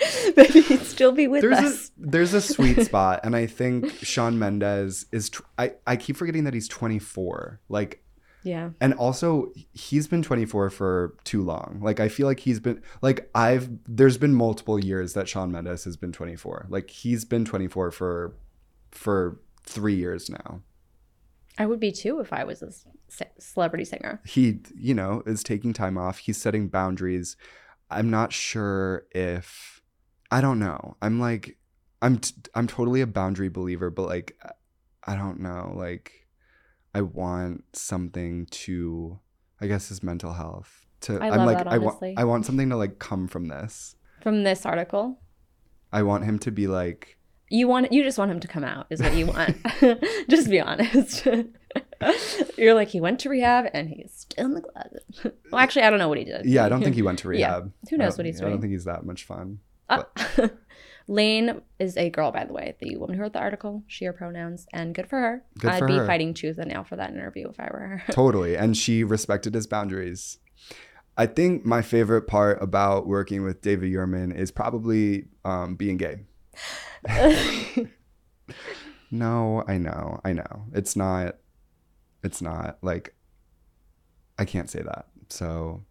but 0.36 0.46
he'd 0.50 0.80
still 0.82 1.12
be 1.12 1.26
with 1.28 1.42
there's 1.42 1.58
us. 1.58 1.88
a 1.88 1.90
there's 1.98 2.32
a 2.34 2.40
sweet 2.40 2.80
spot 2.86 3.20
and 3.22 3.36
i 3.36 3.44
think 3.46 3.92
shawn 4.02 4.38
mendes 4.38 5.04
is 5.12 5.28
tw- 5.28 5.42
I, 5.58 5.72
I 5.86 5.96
keep 5.96 6.16
forgetting 6.16 6.44
that 6.44 6.54
he's 6.54 6.68
24 6.68 7.60
like 7.68 8.02
Yeah. 8.42 8.70
and 8.80 8.94
also 8.94 9.52
he's 9.74 10.06
been 10.08 10.22
24 10.22 10.70
for 10.70 11.16
too 11.24 11.42
long 11.42 11.80
like 11.82 12.00
i 12.00 12.08
feel 12.08 12.26
like 12.26 12.40
he's 12.40 12.60
been 12.60 12.80
like 13.02 13.28
i've 13.34 13.68
there's 13.86 14.16
been 14.16 14.32
multiple 14.34 14.78
years 14.82 15.12
that 15.12 15.28
shawn 15.28 15.52
mendes 15.52 15.84
has 15.84 15.98
been 15.98 16.12
24 16.12 16.66
like 16.70 16.88
he's 16.88 17.26
been 17.26 17.44
24 17.44 17.90
for 17.90 18.34
for 18.90 19.40
three 19.64 19.94
years 19.94 20.28
now. 20.30 20.62
I 21.58 21.66
would 21.66 21.80
be 21.80 21.92
too 21.92 22.20
if 22.20 22.32
I 22.32 22.44
was 22.44 22.62
a 22.62 22.70
celebrity 23.38 23.84
singer. 23.84 24.20
he 24.24 24.60
you 24.74 24.94
know 24.94 25.22
is 25.26 25.42
taking 25.42 25.72
time 25.72 25.98
off. 25.98 26.18
He's 26.18 26.38
setting 26.38 26.68
boundaries. 26.68 27.36
I'm 27.90 28.08
not 28.10 28.32
sure 28.32 29.06
if 29.12 29.82
i 30.30 30.40
don't 30.40 30.58
know. 30.58 30.96
I'm 31.02 31.18
like 31.20 31.58
i'm 32.02 32.18
t- 32.18 32.34
i'm 32.54 32.66
totally 32.66 33.00
a 33.00 33.06
boundary 33.06 33.48
believer 33.48 33.90
but 33.90 34.06
like 34.06 34.38
i 35.04 35.16
don't 35.16 35.40
know. 35.40 35.72
Like 35.74 36.26
i 36.94 37.02
want 37.02 37.64
something 37.74 38.46
to 38.46 39.18
i 39.60 39.66
guess 39.66 39.88
his 39.88 40.02
mental 40.02 40.32
health 40.32 40.86
to 41.02 41.18
I 41.20 41.28
am 41.28 41.46
like 41.46 41.58
that, 41.58 41.68
i 41.68 41.78
want 41.78 42.02
i 42.16 42.24
want 42.24 42.46
something 42.46 42.68
to 42.70 42.76
like 42.76 42.98
come 42.98 43.26
from 43.28 43.48
this. 43.48 43.96
From 44.22 44.44
this 44.44 44.64
article, 44.64 45.20
i 45.92 46.02
want 46.02 46.24
him 46.24 46.38
to 46.40 46.50
be 46.50 46.66
like 46.66 47.18
you 47.50 47.68
want 47.68 47.92
you 47.92 48.02
just 48.02 48.16
want 48.16 48.30
him 48.30 48.40
to 48.40 48.48
come 48.48 48.64
out 48.64 48.86
is 48.90 49.02
what 49.02 49.14
you 49.14 49.26
want. 49.26 49.56
just 50.30 50.48
be 50.48 50.60
honest. 50.60 51.26
You're 52.56 52.74
like 52.74 52.88
he 52.88 53.00
went 53.00 53.20
to 53.20 53.28
rehab 53.28 53.66
and 53.74 53.88
he's 53.88 54.12
still 54.12 54.46
in 54.46 54.54
the 54.54 54.60
closet. 54.62 55.04
well, 55.52 55.60
actually, 55.60 55.82
I 55.82 55.90
don't 55.90 55.98
know 55.98 56.08
what 56.08 56.18
he 56.18 56.24
did. 56.24 56.46
yeah 56.46 56.64
i 56.64 56.68
don't 56.68 56.82
think 56.82 56.94
he 56.94 57.02
went 57.02 57.18
to 57.20 57.28
Yeah. 57.32 57.48
rehab 57.56 57.72
Who 57.90 57.96
knows 57.98 58.16
what 58.16 58.26
he's 58.26 58.38
doing 58.38 58.48
i 58.48 58.50
don't 58.52 58.60
think 58.60 58.72
he's 58.72 58.84
that 58.84 59.04
much 59.04 59.24
fun 59.24 59.58
Uh, 59.88 60.04
Lane 61.08 61.60
is 61.80 61.96
a 61.96 62.08
girl, 62.10 62.30
by 62.30 62.44
the 62.44 62.52
way, 62.52 62.76
the 62.80 62.96
woman 62.96 63.16
who 63.16 63.22
wrote 63.22 63.32
the 63.32 63.40
article. 63.40 63.82
She 63.88 64.04
her 64.04 64.12
pronouns, 64.12 64.66
and 64.72 64.94
good 64.94 65.08
for 65.08 65.18
her. 65.18 65.42
Good 65.58 65.72
I'd 65.72 65.78
for 65.80 65.88
be 65.88 65.96
her. 65.96 66.06
fighting 66.06 66.32
tooth 66.34 66.58
and 66.58 66.68
nail 66.70 66.84
for 66.84 66.94
that 66.94 67.10
interview 67.10 67.48
if 67.48 67.58
I 67.58 67.64
were 67.72 68.02
her. 68.06 68.12
totally 68.12 68.56
and 68.56 68.76
she 68.76 69.02
respected 69.02 69.54
his 69.54 69.66
boundaries 69.66 70.38
i 71.16 71.26
think 71.26 71.64
my 71.66 71.82
favorite 71.82 72.22
part 72.28 72.62
about 72.62 73.06
working 73.08 73.42
with 73.42 73.60
david 73.62 73.90
Yurman 73.92 74.32
is 74.34 74.50
probably 74.52 75.26
um, 75.44 75.74
being 75.74 75.96
gay 75.96 76.20
no 79.10 79.64
i 79.66 79.76
know 79.78 80.20
i 80.24 80.32
know 80.32 80.64
it's 80.72 80.94
not 80.96 81.36
it's 82.22 82.42
not 82.42 82.78
like 82.82 83.14
i 84.38 84.44
can't 84.44 84.68
say 84.70 84.82
that 84.82 85.06
so 85.28 85.82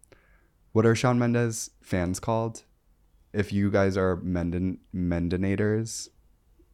what 0.72 0.86
are 0.86 0.94
shawn 0.94 1.18
mendes 1.18 1.70
fans 1.82 2.20
called 2.20 2.62
if 3.32 3.52
you 3.52 3.70
guys 3.70 3.96
are 3.96 4.16
mendon 4.16 4.78
mendinators 4.94 6.08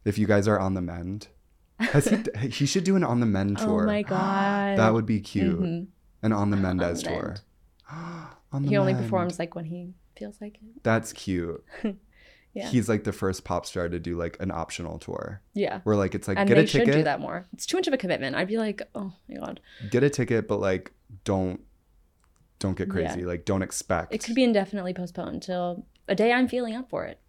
if 0.05 0.17
you 0.17 0.27
guys 0.27 0.47
are 0.47 0.59
on 0.59 0.73
the 0.73 0.81
mend 0.81 1.27
he, 1.79 2.47
he 2.49 2.65
should 2.65 2.83
do 2.83 2.95
an 2.95 3.03
on 3.03 3.19
the 3.19 3.25
mend 3.25 3.57
tour. 3.59 3.67
oh 3.67 3.77
tour 3.77 3.85
my 3.85 4.01
god, 4.03 4.77
that 4.79 4.93
would 4.93 5.05
be 5.05 5.19
cute. 5.19 5.59
Mhm. 5.59 5.87
An 6.23 6.33
on 6.33 6.49
the 6.49 6.57
Mendes 6.57 7.03
the 7.03 7.09
tour. 7.09 7.35
On 8.51 8.63
the 8.63 8.69
He 8.69 8.77
only 8.77 8.93
Mend. 8.93 9.05
performs 9.05 9.37
like 9.37 9.53
when 9.53 9.65
he 9.65 9.93
feels 10.17 10.41
like 10.41 10.55
it. 10.55 10.83
That's 10.83 11.13
cute. 11.13 11.63
Yeah. 12.53 12.67
He's 12.69 12.89
like 12.89 13.03
the 13.03 13.13
first 13.13 13.43
pop 13.43 13.65
star 13.67 13.87
to 13.87 13.99
do 13.99 14.15
like 14.17 14.35
an 14.39 14.49
optional 14.51 14.97
tour 14.97 15.41
Yeah. 15.53 15.81
where 15.83 15.95
like 15.95 16.15
it's 16.15 16.27
like 16.27 16.37
and 16.39 16.47
get 16.47 16.55
they 16.55 16.63
a 16.63 16.67
should 16.67 16.79
ticket, 16.79 16.93
do 16.95 17.03
that 17.03 17.19
more. 17.19 17.45
It's 17.53 17.65
too 17.67 17.77
much 17.77 17.87
of 17.87 17.93
a 17.93 17.97
commitment. 17.97 18.35
I'd 18.35 18.47
be 18.47 18.57
like, 18.57 18.81
oh 18.95 19.13
my 19.29 19.35
god. 19.37 19.59
get 19.91 20.03
a 20.03 20.09
ticket, 20.09 20.47
but 20.47 20.59
like 20.59 20.91
don't 21.23 21.61
don't 22.59 22.75
get 22.75 22.87
Yeah. 22.87 22.93
crazy. 22.93 23.25
Like 23.25 23.45
don't 23.45 23.61
expect. 23.61 24.13
It 24.13 24.23
could 24.23 24.33
be 24.35 24.43
indefinitely 24.43 24.93
postponed 24.95 25.35
until 25.35 25.85
a 26.07 26.15
day 26.15 26.31
I'm 26.33 26.47
feeling 26.47 26.75
up 26.75 26.89
for 26.89 27.05
it. 27.05 27.19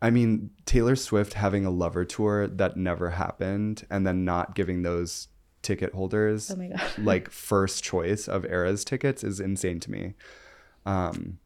I 0.00 0.10
mean, 0.10 0.50
Taylor 0.64 0.94
Swift 0.94 1.34
having 1.34 1.64
a 1.66 1.70
lover 1.70 2.04
tour 2.04 2.46
that 2.46 2.76
never 2.76 3.10
happened 3.10 3.84
and 3.90 4.06
then 4.06 4.24
not 4.24 4.54
giving 4.54 4.82
those 4.82 5.26
ticket 5.62 5.92
holders 5.92 6.52
Oh 6.52 6.56
my 6.56 6.68
god. 6.68 6.80
like 6.98 7.30
first 7.32 7.82
choice 7.82 8.28
of 8.28 8.44
Eras 8.44 8.84
tickets 8.84 9.24
is 9.24 9.40
insane 9.40 9.80
to 9.80 9.90
me. 9.90 10.14
Um, 10.86 11.38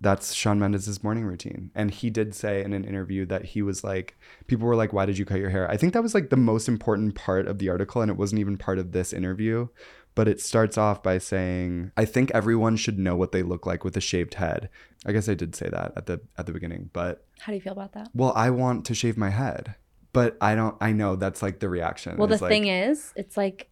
that's 0.00 0.32
Shawn 0.32 0.58
Mendes' 0.58 1.02
morning 1.02 1.24
routine. 1.24 1.70
And 1.74 1.90
he 1.90 2.08
did 2.10 2.34
say 2.34 2.62
in 2.62 2.72
an 2.72 2.84
interview 2.84 3.26
that 3.26 3.46
he 3.46 3.62
was 3.62 3.82
like, 3.82 4.16
people 4.46 4.66
were 4.66 4.76
like, 4.76 4.92
why 4.92 5.06
did 5.06 5.18
you 5.18 5.24
cut 5.24 5.40
your 5.40 5.50
hair? 5.50 5.68
I 5.70 5.76
think 5.76 5.92
that 5.92 6.02
was 6.02 6.14
like 6.14 6.30
the 6.30 6.36
most 6.36 6.68
important 6.68 7.14
part 7.14 7.48
of 7.48 7.58
the 7.58 7.68
article. 7.68 8.00
And 8.00 8.10
it 8.10 8.16
wasn't 8.16 8.40
even 8.40 8.56
part 8.56 8.78
of 8.78 8.92
this 8.92 9.12
interview. 9.12 9.68
But 10.14 10.28
it 10.28 10.40
starts 10.40 10.76
off 10.76 11.02
by 11.02 11.18
saying, 11.18 11.92
I 11.96 12.04
think 12.04 12.30
everyone 12.32 12.76
should 12.76 12.98
know 12.98 13.16
what 13.16 13.30
they 13.32 13.42
look 13.42 13.66
like 13.66 13.84
with 13.84 13.96
a 13.96 14.00
shaved 14.00 14.34
head. 14.34 14.68
I 15.06 15.12
guess 15.12 15.28
I 15.28 15.34
did 15.34 15.54
say 15.54 15.68
that 15.68 15.92
at 15.96 16.06
the 16.06 16.20
at 16.36 16.46
the 16.46 16.52
beginning, 16.52 16.90
but 16.92 17.24
How 17.38 17.52
do 17.52 17.56
you 17.56 17.60
feel 17.60 17.72
about 17.72 17.92
that? 17.92 18.08
well, 18.14 18.32
I 18.34 18.50
want 18.50 18.84
to 18.86 18.94
shave 18.94 19.16
my 19.16 19.30
head. 19.30 19.76
But 20.12 20.36
I 20.40 20.56
don't 20.56 20.76
I 20.80 20.90
know 20.92 21.14
that's 21.14 21.40
like 21.42 21.60
the 21.60 21.68
reaction. 21.68 22.16
Well, 22.16 22.26
the 22.26 22.38
like, 22.38 22.50
thing 22.50 22.66
is, 22.66 23.12
it's 23.14 23.36
like, 23.36 23.68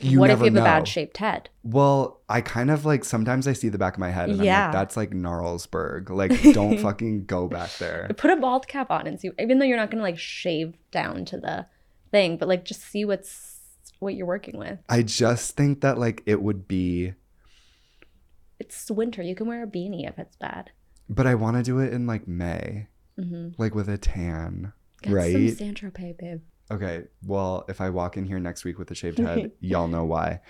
you 0.00 0.18
what 0.18 0.30
if 0.30 0.38
you 0.38 0.44
have 0.46 0.56
a 0.56 0.60
bad 0.60 0.88
shaped 0.88 1.16
head? 1.18 1.50
Well, 1.62 2.20
I 2.28 2.40
kind 2.40 2.70
of 2.70 2.84
like 2.84 3.04
sometimes 3.04 3.46
I 3.46 3.52
see 3.52 3.68
the 3.68 3.78
back 3.78 3.94
of 3.94 4.00
my 4.00 4.10
head 4.10 4.28
and 4.30 4.40
I'm 4.40 4.46
like, 4.46 4.72
that's 4.72 4.96
like 4.96 5.10
Gnarlsburg. 5.10 6.10
Like, 6.10 6.40
don't 6.54 6.78
fucking 6.78 7.26
go 7.26 7.48
back 7.48 7.70
there. 7.78 8.08
Put 8.16 8.30
a 8.30 8.36
bald 8.36 8.66
cap 8.68 8.90
on 8.90 9.06
and 9.06 9.20
see. 9.20 9.30
Even 9.38 9.58
though 9.58 9.64
you're 9.66 9.76
not 9.76 9.90
gonna 9.90 10.02
like 10.02 10.18
shave 10.18 10.74
down 10.90 11.24
to 11.26 11.38
the 11.38 11.66
thing, 12.10 12.36
but 12.36 12.48
like 12.48 12.64
just 12.64 12.82
see 12.82 13.04
what's 13.04 13.58
what 13.98 14.14
you're 14.14 14.26
working 14.26 14.58
with. 14.58 14.78
I 14.88 15.02
just 15.02 15.56
think 15.56 15.80
that 15.82 15.98
like 15.98 16.22
it 16.26 16.40
would 16.42 16.66
be, 16.66 17.12
It's 18.58 18.90
winter. 18.90 19.22
You 19.22 19.34
can 19.34 19.46
wear 19.46 19.62
a 19.62 19.66
beanie 19.66 20.08
if 20.08 20.18
it's 20.18 20.36
bad. 20.36 20.70
but 21.08 21.26
I 21.26 21.34
want 21.34 21.56
to 21.56 21.62
do 21.62 21.78
it 21.78 21.92
in 21.92 22.06
like 22.06 22.26
May, 22.28 22.86
Mm-hmm. 23.18 23.60
like 23.60 23.74
with 23.74 23.88
a 23.88 23.98
tan, 23.98 24.72
Get 25.02 25.12
right? 25.12 25.32
some 25.32 25.48
San 25.56 25.74
Tropez, 25.74 26.16
babe. 26.16 26.40
Okay, 26.70 27.04
well, 27.26 27.64
if 27.68 27.80
I 27.80 27.90
walk 27.90 28.16
in 28.16 28.24
here 28.24 28.38
next 28.38 28.64
week 28.64 28.78
with 28.78 28.90
a 28.90 28.94
shaved 28.94 29.18
head, 29.18 29.52
y'all 29.60 29.88
know 29.88 30.04
why. 30.04 30.40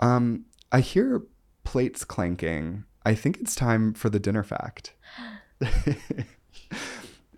Um, 0.00 0.46
I 0.72 0.80
hear 0.80 1.22
plates 1.62 2.04
clanking. 2.04 2.84
I 3.04 3.14
think 3.14 3.38
it's 3.38 3.54
time 3.54 3.94
for 3.94 4.10
the 4.10 4.18
dinner 4.18 4.42
fact. 4.42 4.94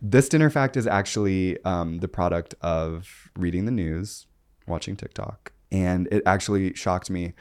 this 0.03 0.29
dinner 0.29 0.49
fact 0.49 0.77
is 0.77 0.87
actually 0.87 1.63
um, 1.65 1.99
the 1.99 2.09
product 2.09 2.55
of 2.63 3.31
reading 3.37 3.67
the 3.67 3.73
news, 3.73 4.27
watching 4.67 4.97
TikTok, 4.97 5.53
and 5.71 6.09
it 6.11 6.23
actually 6.25 6.75
shocked 6.75 7.11
me. 7.11 7.35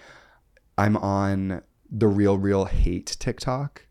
I'm 0.78 0.98
on 0.98 1.62
the 1.90 2.08
real, 2.08 2.38
real 2.38 2.66
hate 2.66 3.16
TikTok. 3.20 3.86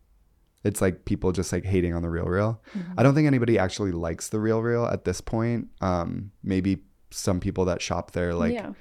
It's 0.63 0.81
like 0.81 1.05
people 1.05 1.33
just 1.33 1.53
like 1.53 1.65
hating 1.65 1.95
on 1.95 2.03
the 2.03 2.11
real, 2.11 2.27
real. 2.27 2.61
I 2.99 3.03
don't 3.03 3.15
think 3.15 3.27
anybody 3.27 3.59
actually 3.59 3.93
likes 3.93 4.29
the 4.29 4.41
real, 4.41 4.61
real 4.61 4.85
at 4.85 5.05
this 5.05 5.21
point. 5.21 5.69
Um, 5.81 6.33
maybe 6.43 6.83
some 7.11 7.41
people 7.41 7.65
that 7.67 7.81
shop 7.81 8.13
there, 8.13 8.35
like 8.35 8.53
yeah. 8.53 8.73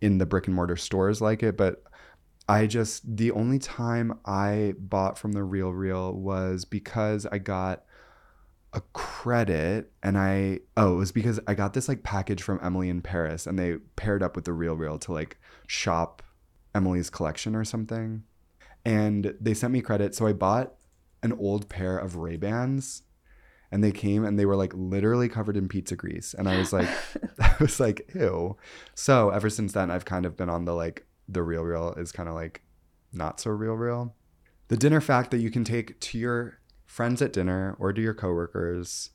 in 0.00 0.18
the 0.18 0.26
brick 0.26 0.46
and 0.46 0.56
mortar 0.56 0.76
stores 0.76 1.20
like 1.20 1.42
it 1.42 1.56
but 1.56 1.82
i 2.48 2.66
just 2.66 3.16
the 3.16 3.30
only 3.32 3.58
time 3.58 4.18
i 4.24 4.74
bought 4.78 5.18
from 5.18 5.32
the 5.32 5.42
real 5.42 5.70
real 5.70 6.12
was 6.12 6.64
because 6.64 7.26
i 7.26 7.38
got 7.38 7.84
a 8.72 8.80
credit 8.92 9.92
and 10.02 10.18
i 10.18 10.58
oh 10.76 10.94
it 10.94 10.96
was 10.96 11.12
because 11.12 11.40
i 11.46 11.54
got 11.54 11.74
this 11.74 11.88
like 11.88 12.02
package 12.02 12.42
from 12.42 12.60
emily 12.62 12.88
in 12.88 13.00
paris 13.00 13.46
and 13.46 13.58
they 13.58 13.76
paired 13.96 14.22
up 14.22 14.36
with 14.36 14.44
the 14.44 14.52
real 14.52 14.76
real 14.76 14.98
to 14.98 15.12
like 15.12 15.38
shop 15.66 16.22
emily's 16.74 17.10
collection 17.10 17.54
or 17.54 17.64
something 17.64 18.22
and 18.84 19.34
they 19.40 19.54
sent 19.54 19.72
me 19.72 19.80
credit 19.80 20.14
so 20.14 20.26
i 20.26 20.32
bought 20.32 20.74
an 21.22 21.32
old 21.32 21.68
pair 21.68 21.98
of 21.98 22.16
ray-bans 22.16 23.02
and 23.70 23.84
they 23.84 23.92
came 23.92 24.24
and 24.24 24.38
they 24.38 24.46
were 24.46 24.56
like 24.56 24.72
literally 24.74 25.28
covered 25.28 25.56
in 25.56 25.68
pizza 25.68 25.96
grease 25.96 26.34
and 26.34 26.48
i 26.48 26.58
was 26.58 26.72
like 26.72 26.88
i 27.40 27.54
was 27.60 27.80
like 27.80 28.10
ew. 28.14 28.56
So 28.94 29.30
ever 29.30 29.50
since 29.50 29.72
then 29.72 29.90
i've 29.90 30.04
kind 30.04 30.26
of 30.26 30.36
been 30.36 30.48
on 30.48 30.64
the 30.64 30.74
like 30.74 31.06
the 31.28 31.42
real 31.42 31.62
real 31.62 31.92
is 31.94 32.10
kind 32.10 32.28
of 32.28 32.34
like 32.34 32.62
not 33.12 33.40
so 33.40 33.50
real 33.50 33.74
real. 33.74 34.14
The 34.68 34.76
dinner 34.76 35.00
fact 35.00 35.30
that 35.30 35.38
you 35.38 35.50
can 35.50 35.64
take 35.64 36.00
to 36.00 36.18
your 36.18 36.58
friends 36.86 37.22
at 37.22 37.32
dinner 37.32 37.76
or 37.78 37.92
to 37.92 38.00
your 38.00 38.14
coworkers 38.14 39.10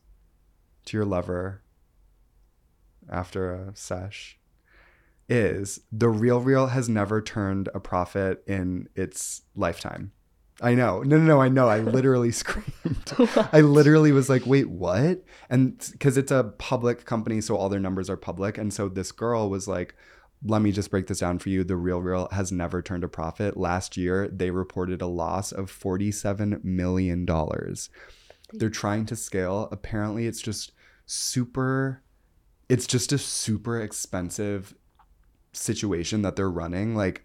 to 0.85 0.97
your 0.97 1.05
lover 1.05 1.63
after 3.09 3.53
a 3.53 3.75
sesh 3.75 4.39
is 5.29 5.79
the 5.91 6.09
real 6.09 6.41
real 6.41 6.67
has 6.67 6.89
never 6.89 7.21
turned 7.21 7.69
a 7.73 7.79
profit 7.79 8.43
in 8.47 8.87
its 8.95 9.43
lifetime 9.55 10.11
i 10.61 10.73
know 10.73 11.01
no 11.03 11.17
no 11.17 11.23
no 11.23 11.41
i 11.41 11.49
know 11.49 11.67
i 11.67 11.79
literally 11.79 12.31
screamed 12.43 13.03
I 13.51 13.61
literally 13.61 14.11
was 14.11 14.29
like, 14.29 14.45
wait, 14.45 14.69
what? 14.69 15.23
And 15.49 15.77
because 15.91 16.17
it's 16.17 16.31
a 16.31 16.53
public 16.57 17.05
company, 17.05 17.41
so 17.41 17.55
all 17.55 17.69
their 17.69 17.79
numbers 17.79 18.09
are 18.09 18.17
public. 18.17 18.57
And 18.57 18.73
so 18.73 18.89
this 18.89 19.11
girl 19.11 19.49
was 19.49 19.67
like, 19.67 19.95
let 20.45 20.61
me 20.61 20.71
just 20.71 20.91
break 20.91 21.07
this 21.07 21.19
down 21.19 21.39
for 21.39 21.49
you. 21.49 21.63
The 21.63 21.75
Real 21.75 22.01
Real 22.01 22.27
has 22.31 22.51
never 22.51 22.81
turned 22.81 23.03
a 23.03 23.07
profit. 23.07 23.55
Last 23.55 23.95
year, 23.95 24.27
they 24.27 24.51
reported 24.51 25.01
a 25.01 25.07
loss 25.07 25.51
of 25.51 25.71
$47 25.71 26.63
million. 26.63 27.25
They're 28.51 28.69
trying 28.69 29.05
to 29.07 29.15
scale. 29.15 29.69
Apparently, 29.71 30.27
it's 30.27 30.41
just 30.41 30.73
super, 31.05 32.01
it's 32.67 32.87
just 32.87 33.11
a 33.13 33.17
super 33.17 33.79
expensive 33.79 34.75
situation 35.53 36.23
that 36.23 36.35
they're 36.35 36.51
running. 36.51 36.95
Like, 36.95 37.23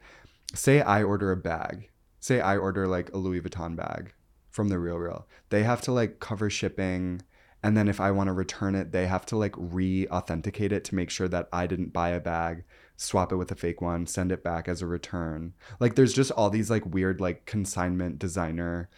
say 0.55 0.81
I 0.81 1.03
order 1.03 1.33
a 1.33 1.37
bag, 1.37 1.91
say 2.21 2.41
I 2.41 2.57
order 2.57 2.87
like 2.87 3.13
a 3.13 3.19
Louis 3.19 3.41
Vuitton 3.41 3.77
bag 3.77 4.15
from 4.51 4.69
the 4.69 4.79
real 4.79 4.97
real 4.97 5.29
they 5.51 5.63
have 5.63 5.81
to 5.83 5.93
like 5.93 6.21
cover 6.21 6.51
shipping 6.51 7.23
and 7.63 7.77
then 7.77 7.87
if 7.87 8.01
i 8.01 8.11
want 8.11 8.27
to 8.27 8.33
return 8.33 8.75
it 8.75 8.91
they 8.91 9.07
have 9.07 9.25
to 9.25 9.37
like 9.37 9.55
re-authenticate 9.57 10.73
it 10.73 10.83
to 10.85 10.97
make 10.97 11.11
sure 11.11 11.29
that 11.29 11.49
i 11.53 11.67
didn't 11.67 11.93
buy 11.93 12.09
a 12.09 12.19
bag 12.19 12.65
swap 12.99 13.31
it 13.33 13.37
with 13.37 13.51
a 13.53 13.55
fake 13.55 13.81
one 13.81 14.07
send 14.07 14.33
it 14.33 14.43
back 14.43 14.69
as 14.69 14.83
a 14.83 14.87
return. 14.87 15.55
Like 15.79 15.95
there's 15.95 16.13
just 16.13 16.33
all 16.33 16.51
these 16.51 16.69
like 16.69 16.85
weird 16.85 17.21
like 17.21 17.47
consignment 17.47 18.19
designer 18.19 18.91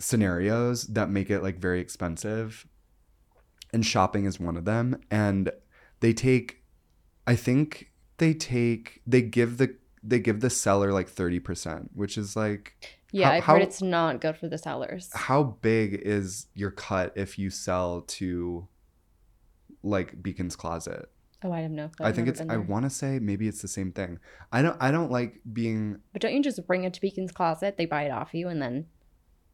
scenarios 0.00 0.82
that 0.88 1.08
make 1.08 1.30
it 1.30 1.42
like 1.42 1.58
very 1.58 1.80
expensive 1.80 2.66
and 3.72 3.86
shopping 3.86 4.24
is 4.24 4.40
one 4.40 4.56
of 4.56 4.64
them 4.64 5.00
and 5.10 5.52
they 6.00 6.12
take 6.12 6.64
i 7.26 7.36
think 7.36 7.92
they 8.16 8.32
take 8.32 9.02
they 9.06 9.20
give 9.20 9.58
the 9.58 9.76
they 10.02 10.18
give 10.18 10.40
the 10.40 10.50
seller 10.50 10.92
like 10.92 11.10
30% 11.10 11.88
which 11.94 12.16
is 12.16 12.34
like 12.36 12.74
Yeah, 13.12 13.28
How- 13.28 13.32
I've 13.34 13.44
how- 13.44 13.52
heard 13.54 13.62
it's 13.62 13.82
not 13.82 14.20
good 14.20 14.36
for 14.36 14.48
the 14.48 14.58
sellers. 14.58 15.10
how 15.12 15.42
big 15.60 15.94
is 15.94 16.46
your 16.54 16.70
cut 16.70 17.12
if 17.16 17.38
you 17.38 17.50
sell 17.50 18.02
to 18.02 18.66
like 19.82 20.22
Beacon's 20.22 20.56
Closet? 20.56 21.06
Oh, 21.42 21.52
I 21.52 21.60
have 21.60 21.70
no 21.70 21.88
clue. 21.88 22.06
I 22.06 22.12
think 22.12 22.28
it's 22.28 22.40
I 22.42 22.58
want 22.58 22.84
to 22.84 22.90
say 22.90 23.18
maybe 23.18 23.48
it's 23.48 23.62
the 23.62 23.68
same 23.68 23.92
thing. 23.92 24.18
I 24.52 24.60
don't 24.60 24.76
I 24.80 24.90
don't 24.90 25.10
like 25.10 25.40
being 25.50 25.98
But 26.12 26.20
don't 26.22 26.34
you 26.34 26.42
just 26.42 26.66
bring 26.66 26.84
it 26.84 26.92
to 26.94 27.00
Beacon's 27.00 27.32
Closet? 27.32 27.76
They 27.78 27.86
buy 27.86 28.02
it 28.04 28.10
off 28.10 28.34
you, 28.34 28.48
and 28.48 28.60
then 28.60 28.86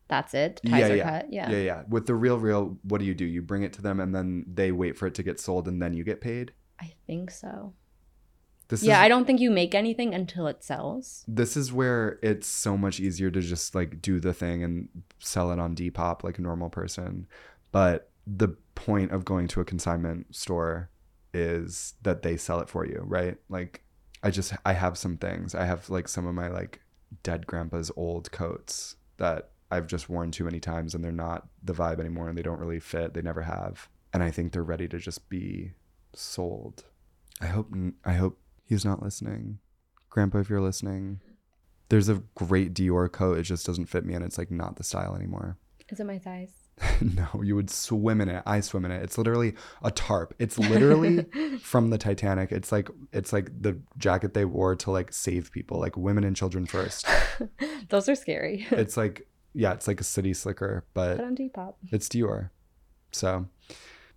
that's 0.09 0.35
it. 0.35 0.61
Ties 0.67 0.81
yeah 0.81 0.89
are 0.89 0.97
yeah, 0.97 1.05
cut. 1.21 1.33
Yeah. 1.33 1.51
yeah 1.51 1.59
yeah 1.59 1.83
with 1.89 2.07
the 2.07 2.15
real 2.15 2.39
real 2.39 2.77
what 2.83 2.99
do 2.99 3.05
you 3.05 3.15
do? 3.15 3.25
You 3.25 3.41
bring 3.41 3.63
it 3.63 3.73
to 3.75 3.83
them 3.83 4.01
and 4.01 4.13
then 4.15 4.45
they 4.53 4.73
wait 4.73 4.99
for 4.99 5.07
it 5.07 5.15
to 5.15 5.23
get 5.23 5.39
sold 5.39 5.69
and 5.69 5.81
then 5.81 5.95
you 5.95 6.03
get 6.03 6.21
paid. 6.21 6.53
I 6.81 6.93
think 7.07 7.31
so. 7.31 7.73
This 8.69 8.83
yeah, 8.83 8.99
is, 8.99 9.05
I 9.05 9.09
don't 9.09 9.27
think 9.27 9.41
you 9.41 9.51
make 9.51 9.75
anything 9.75 10.15
until 10.15 10.47
it 10.49 10.65
sells. 10.65 11.25
this 11.29 11.57
is 11.57 11.73
where 11.73 12.19
it's 12.23 12.49
so 12.49 12.77
much 12.77 12.99
easier 12.99 13.31
to 13.31 13.41
just 13.41 13.75
like 13.75 14.03
do 14.03 14.19
the 14.19 14.35
thing 14.35 14.65
and 14.65 14.89
sell 15.21 15.53
it 15.53 15.59
on 15.59 15.77
Depop 15.77 16.25
like 16.25 16.39
a 16.39 16.43
normal 16.43 16.69
person. 16.69 17.27
But 17.71 18.11
the 18.27 18.57
point 18.75 19.13
of 19.13 19.25
going 19.25 19.47
to 19.49 19.61
a 19.61 19.65
consignment 19.65 20.35
store 20.35 20.91
is 21.33 21.95
that 22.03 22.23
they 22.23 22.37
sell 22.37 22.61
it 22.61 22.69
for 22.69 22.85
you, 22.85 23.03
right? 23.05 23.37
Like 23.49 23.83
I 24.23 24.31
just 24.31 24.55
I 24.65 24.73
have 24.73 24.99
some 24.99 25.17
things. 25.17 25.55
I 25.55 25.65
have 25.65 25.89
like 25.89 26.09
some 26.09 26.27
of 26.27 26.35
my 26.35 26.49
like 26.49 26.81
dead 27.23 27.47
grandpa's 27.47 27.93
old 27.97 28.33
coats 28.33 28.97
that 29.19 29.51
I've 29.71 29.87
just 29.87 30.09
worn 30.09 30.31
too 30.31 30.45
many 30.45 30.61
times 30.61 30.95
and 30.95 31.05
they're 31.05 31.13
not 31.13 31.47
the 31.63 31.73
vibe 31.73 32.01
anymore 32.01 32.29
and 32.29 32.37
they 32.37 32.43
don't 32.43 32.61
really 32.61 32.81
fit. 32.81 33.15
They 33.15 33.23
never 33.23 33.43
have. 33.43 33.89
And 34.13 34.23
I 34.23 34.31
think 34.31 34.53
they're 34.53 34.63
ready 34.63 34.89
to 34.89 34.99
just 34.99 35.29
be 35.29 35.73
sold. 36.15 36.85
I 37.41 37.47
hope 37.47 37.73
I 38.05 38.15
hope 38.15 38.39
he's 38.67 38.85
not 38.85 39.03
listening. 39.03 39.59
Grandpa, 40.11 40.39
if 40.39 40.51
you're 40.51 40.61
listening, 40.61 41.21
there's 41.89 42.09
a 42.09 42.23
great 42.35 42.75
Dior 42.75 43.11
coat. 43.11 43.39
It 43.39 43.43
just 43.45 43.67
doesn't 43.67 43.87
fit 43.87 44.05
me 44.05 44.15
and 44.15 44.25
it's 44.25 44.39
like 44.39 44.51
not 44.51 44.77
the 44.77 44.85
style 44.85 45.15
anymore. 45.15 45.57
Is 45.89 46.01
it 46.01 46.05
my 46.07 46.19
size? 46.19 46.51
no, 47.01 47.43
you 47.43 47.55
would 47.55 47.71
swim 47.71 48.21
in 48.21 48.29
it. 48.29 48.43
I 48.45 48.61
swim 48.61 48.85
in 48.85 48.91
it. 48.91 49.03
It's 49.03 49.17
literally 49.17 49.55
a 49.83 49.91
tarp. 49.91 50.35
It's 50.39 50.59
literally 50.59 51.23
from 51.63 51.91
the 51.91 51.97
Titanic. 51.97 52.53
It's 52.53 52.71
like 52.71 52.91
it's 53.13 53.33
like 53.33 53.51
the 53.59 53.79
jacket 53.97 54.35
they 54.35 54.45
wore 54.45 54.75
to 54.77 54.91
like 54.91 55.13
save 55.13 55.53
people, 55.53 55.79
like 55.79 55.97
women 55.97 56.25
and 56.25 56.37
children 56.37 56.67
first. 56.67 57.07
Those 57.89 58.09
are 58.09 58.15
scary. 58.15 58.67
It's 58.71 58.97
like 58.97 59.27
yeah, 59.55 59.73
it's 59.73 59.89
like 59.89 60.01
a 60.01 60.05
city 60.05 60.35
slicker, 60.35 60.85
Put 60.93 61.17
but 61.17 61.21
on 61.21 61.35
Depop. 61.35 61.75
it's 61.91 62.09
Dior. 62.09 62.51
So, 63.13 63.47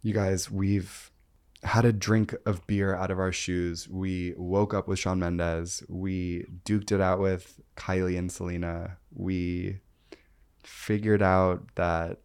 you 0.01 0.13
guys, 0.13 0.51
we've 0.51 1.11
had 1.63 1.83
a 1.85 1.91
drink 1.91 2.33
of 2.45 2.65
beer 2.67 2.95
out 2.95 3.11
of 3.11 3.19
our 3.19 3.31
shoes. 3.31 3.87
We 3.89 4.33
woke 4.37 4.73
up 4.73 4.87
with 4.87 4.99
Shawn 4.99 5.19
Mendes. 5.19 5.83
We 5.89 6.45
duked 6.65 6.91
it 6.91 7.01
out 7.01 7.19
with 7.19 7.59
Kylie 7.75 8.17
and 8.17 8.31
Selena. 8.31 8.97
We 9.13 9.79
figured 10.63 11.21
out 11.21 11.75
that 11.75 12.21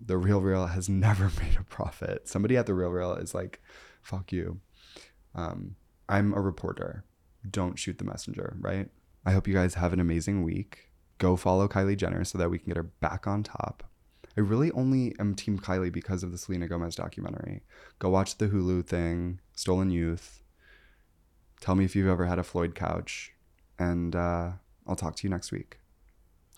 the 0.00 0.16
Real 0.16 0.40
Real 0.40 0.66
has 0.66 0.88
never 1.06 1.30
made 1.40 1.56
a 1.58 1.64
profit. 1.64 2.28
Somebody 2.28 2.56
at 2.56 2.66
the 2.66 2.74
Real 2.74 2.90
Real 2.90 3.14
is 3.14 3.34
like, 3.34 3.60
fuck 4.02 4.32
you. 4.32 4.60
Um, 5.34 5.76
I'm 6.08 6.32
a 6.34 6.40
reporter. 6.40 7.04
Don't 7.48 7.78
shoot 7.78 7.98
the 7.98 8.04
messenger, 8.04 8.56
right? 8.60 8.88
I 9.24 9.32
hope 9.32 9.48
you 9.48 9.54
guys 9.54 9.74
have 9.74 9.92
an 9.92 10.00
amazing 10.00 10.42
week. 10.42 10.90
go 11.18 11.36
follow 11.36 11.68
Kylie 11.68 11.96
Jenner 11.96 12.24
so 12.24 12.38
that 12.38 12.50
we 12.50 12.58
can 12.58 12.68
get 12.68 12.76
her 12.76 12.82
back 12.82 13.26
on 13.26 13.42
top. 13.42 13.89
I 14.36 14.40
really 14.40 14.70
only 14.72 15.14
am 15.18 15.34
Team 15.34 15.58
Kylie 15.58 15.92
because 15.92 16.22
of 16.22 16.32
the 16.32 16.38
Selena 16.38 16.68
Gomez 16.68 16.94
documentary. 16.94 17.62
Go 17.98 18.10
watch 18.10 18.38
the 18.38 18.48
Hulu 18.48 18.86
thing, 18.86 19.40
Stolen 19.54 19.90
Youth. 19.90 20.42
Tell 21.60 21.74
me 21.74 21.84
if 21.84 21.94
you've 21.94 22.08
ever 22.08 22.26
had 22.26 22.38
a 22.38 22.44
Floyd 22.44 22.74
couch. 22.74 23.32
And 23.78 24.14
uh, 24.14 24.52
I'll 24.86 24.96
talk 24.96 25.16
to 25.16 25.26
you 25.26 25.30
next 25.30 25.52
week. 25.52 25.78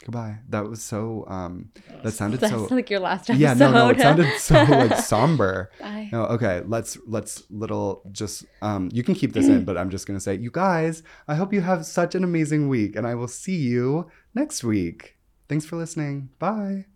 Goodbye. 0.04 0.38
That 0.48 0.68
was 0.68 0.82
so, 0.82 1.24
um, 1.28 1.70
that 2.02 2.10
sounded 2.12 2.40
That's 2.40 2.52
so. 2.52 2.74
like 2.74 2.90
your 2.90 2.98
last 2.98 3.30
episode. 3.30 3.40
Yeah, 3.40 3.54
no, 3.54 3.70
no, 3.70 3.88
it 3.88 4.00
sounded 4.00 4.36
so 4.38 4.62
like 4.64 4.96
somber. 4.98 5.70
Bye. 5.80 6.08
No, 6.10 6.24
okay, 6.24 6.62
let's 6.66 6.98
let's 7.06 7.44
little 7.50 8.02
just 8.10 8.44
um 8.62 8.88
you 8.92 9.04
can 9.04 9.14
keep 9.14 9.32
this 9.32 9.46
in, 9.46 9.64
but 9.64 9.78
I'm 9.78 9.90
just 9.90 10.06
gonna 10.06 10.18
say, 10.18 10.34
you 10.34 10.50
guys, 10.50 11.04
I 11.28 11.36
hope 11.36 11.52
you 11.52 11.60
have 11.60 11.86
such 11.86 12.16
an 12.16 12.24
amazing 12.24 12.68
week, 12.68 12.96
and 12.96 13.06
I 13.06 13.14
will 13.14 13.28
see 13.28 13.56
you 13.56 14.10
next 14.34 14.64
week. 14.64 15.18
Thanks 15.48 15.64
for 15.64 15.76
listening. 15.76 16.30
Bye. 16.40 16.86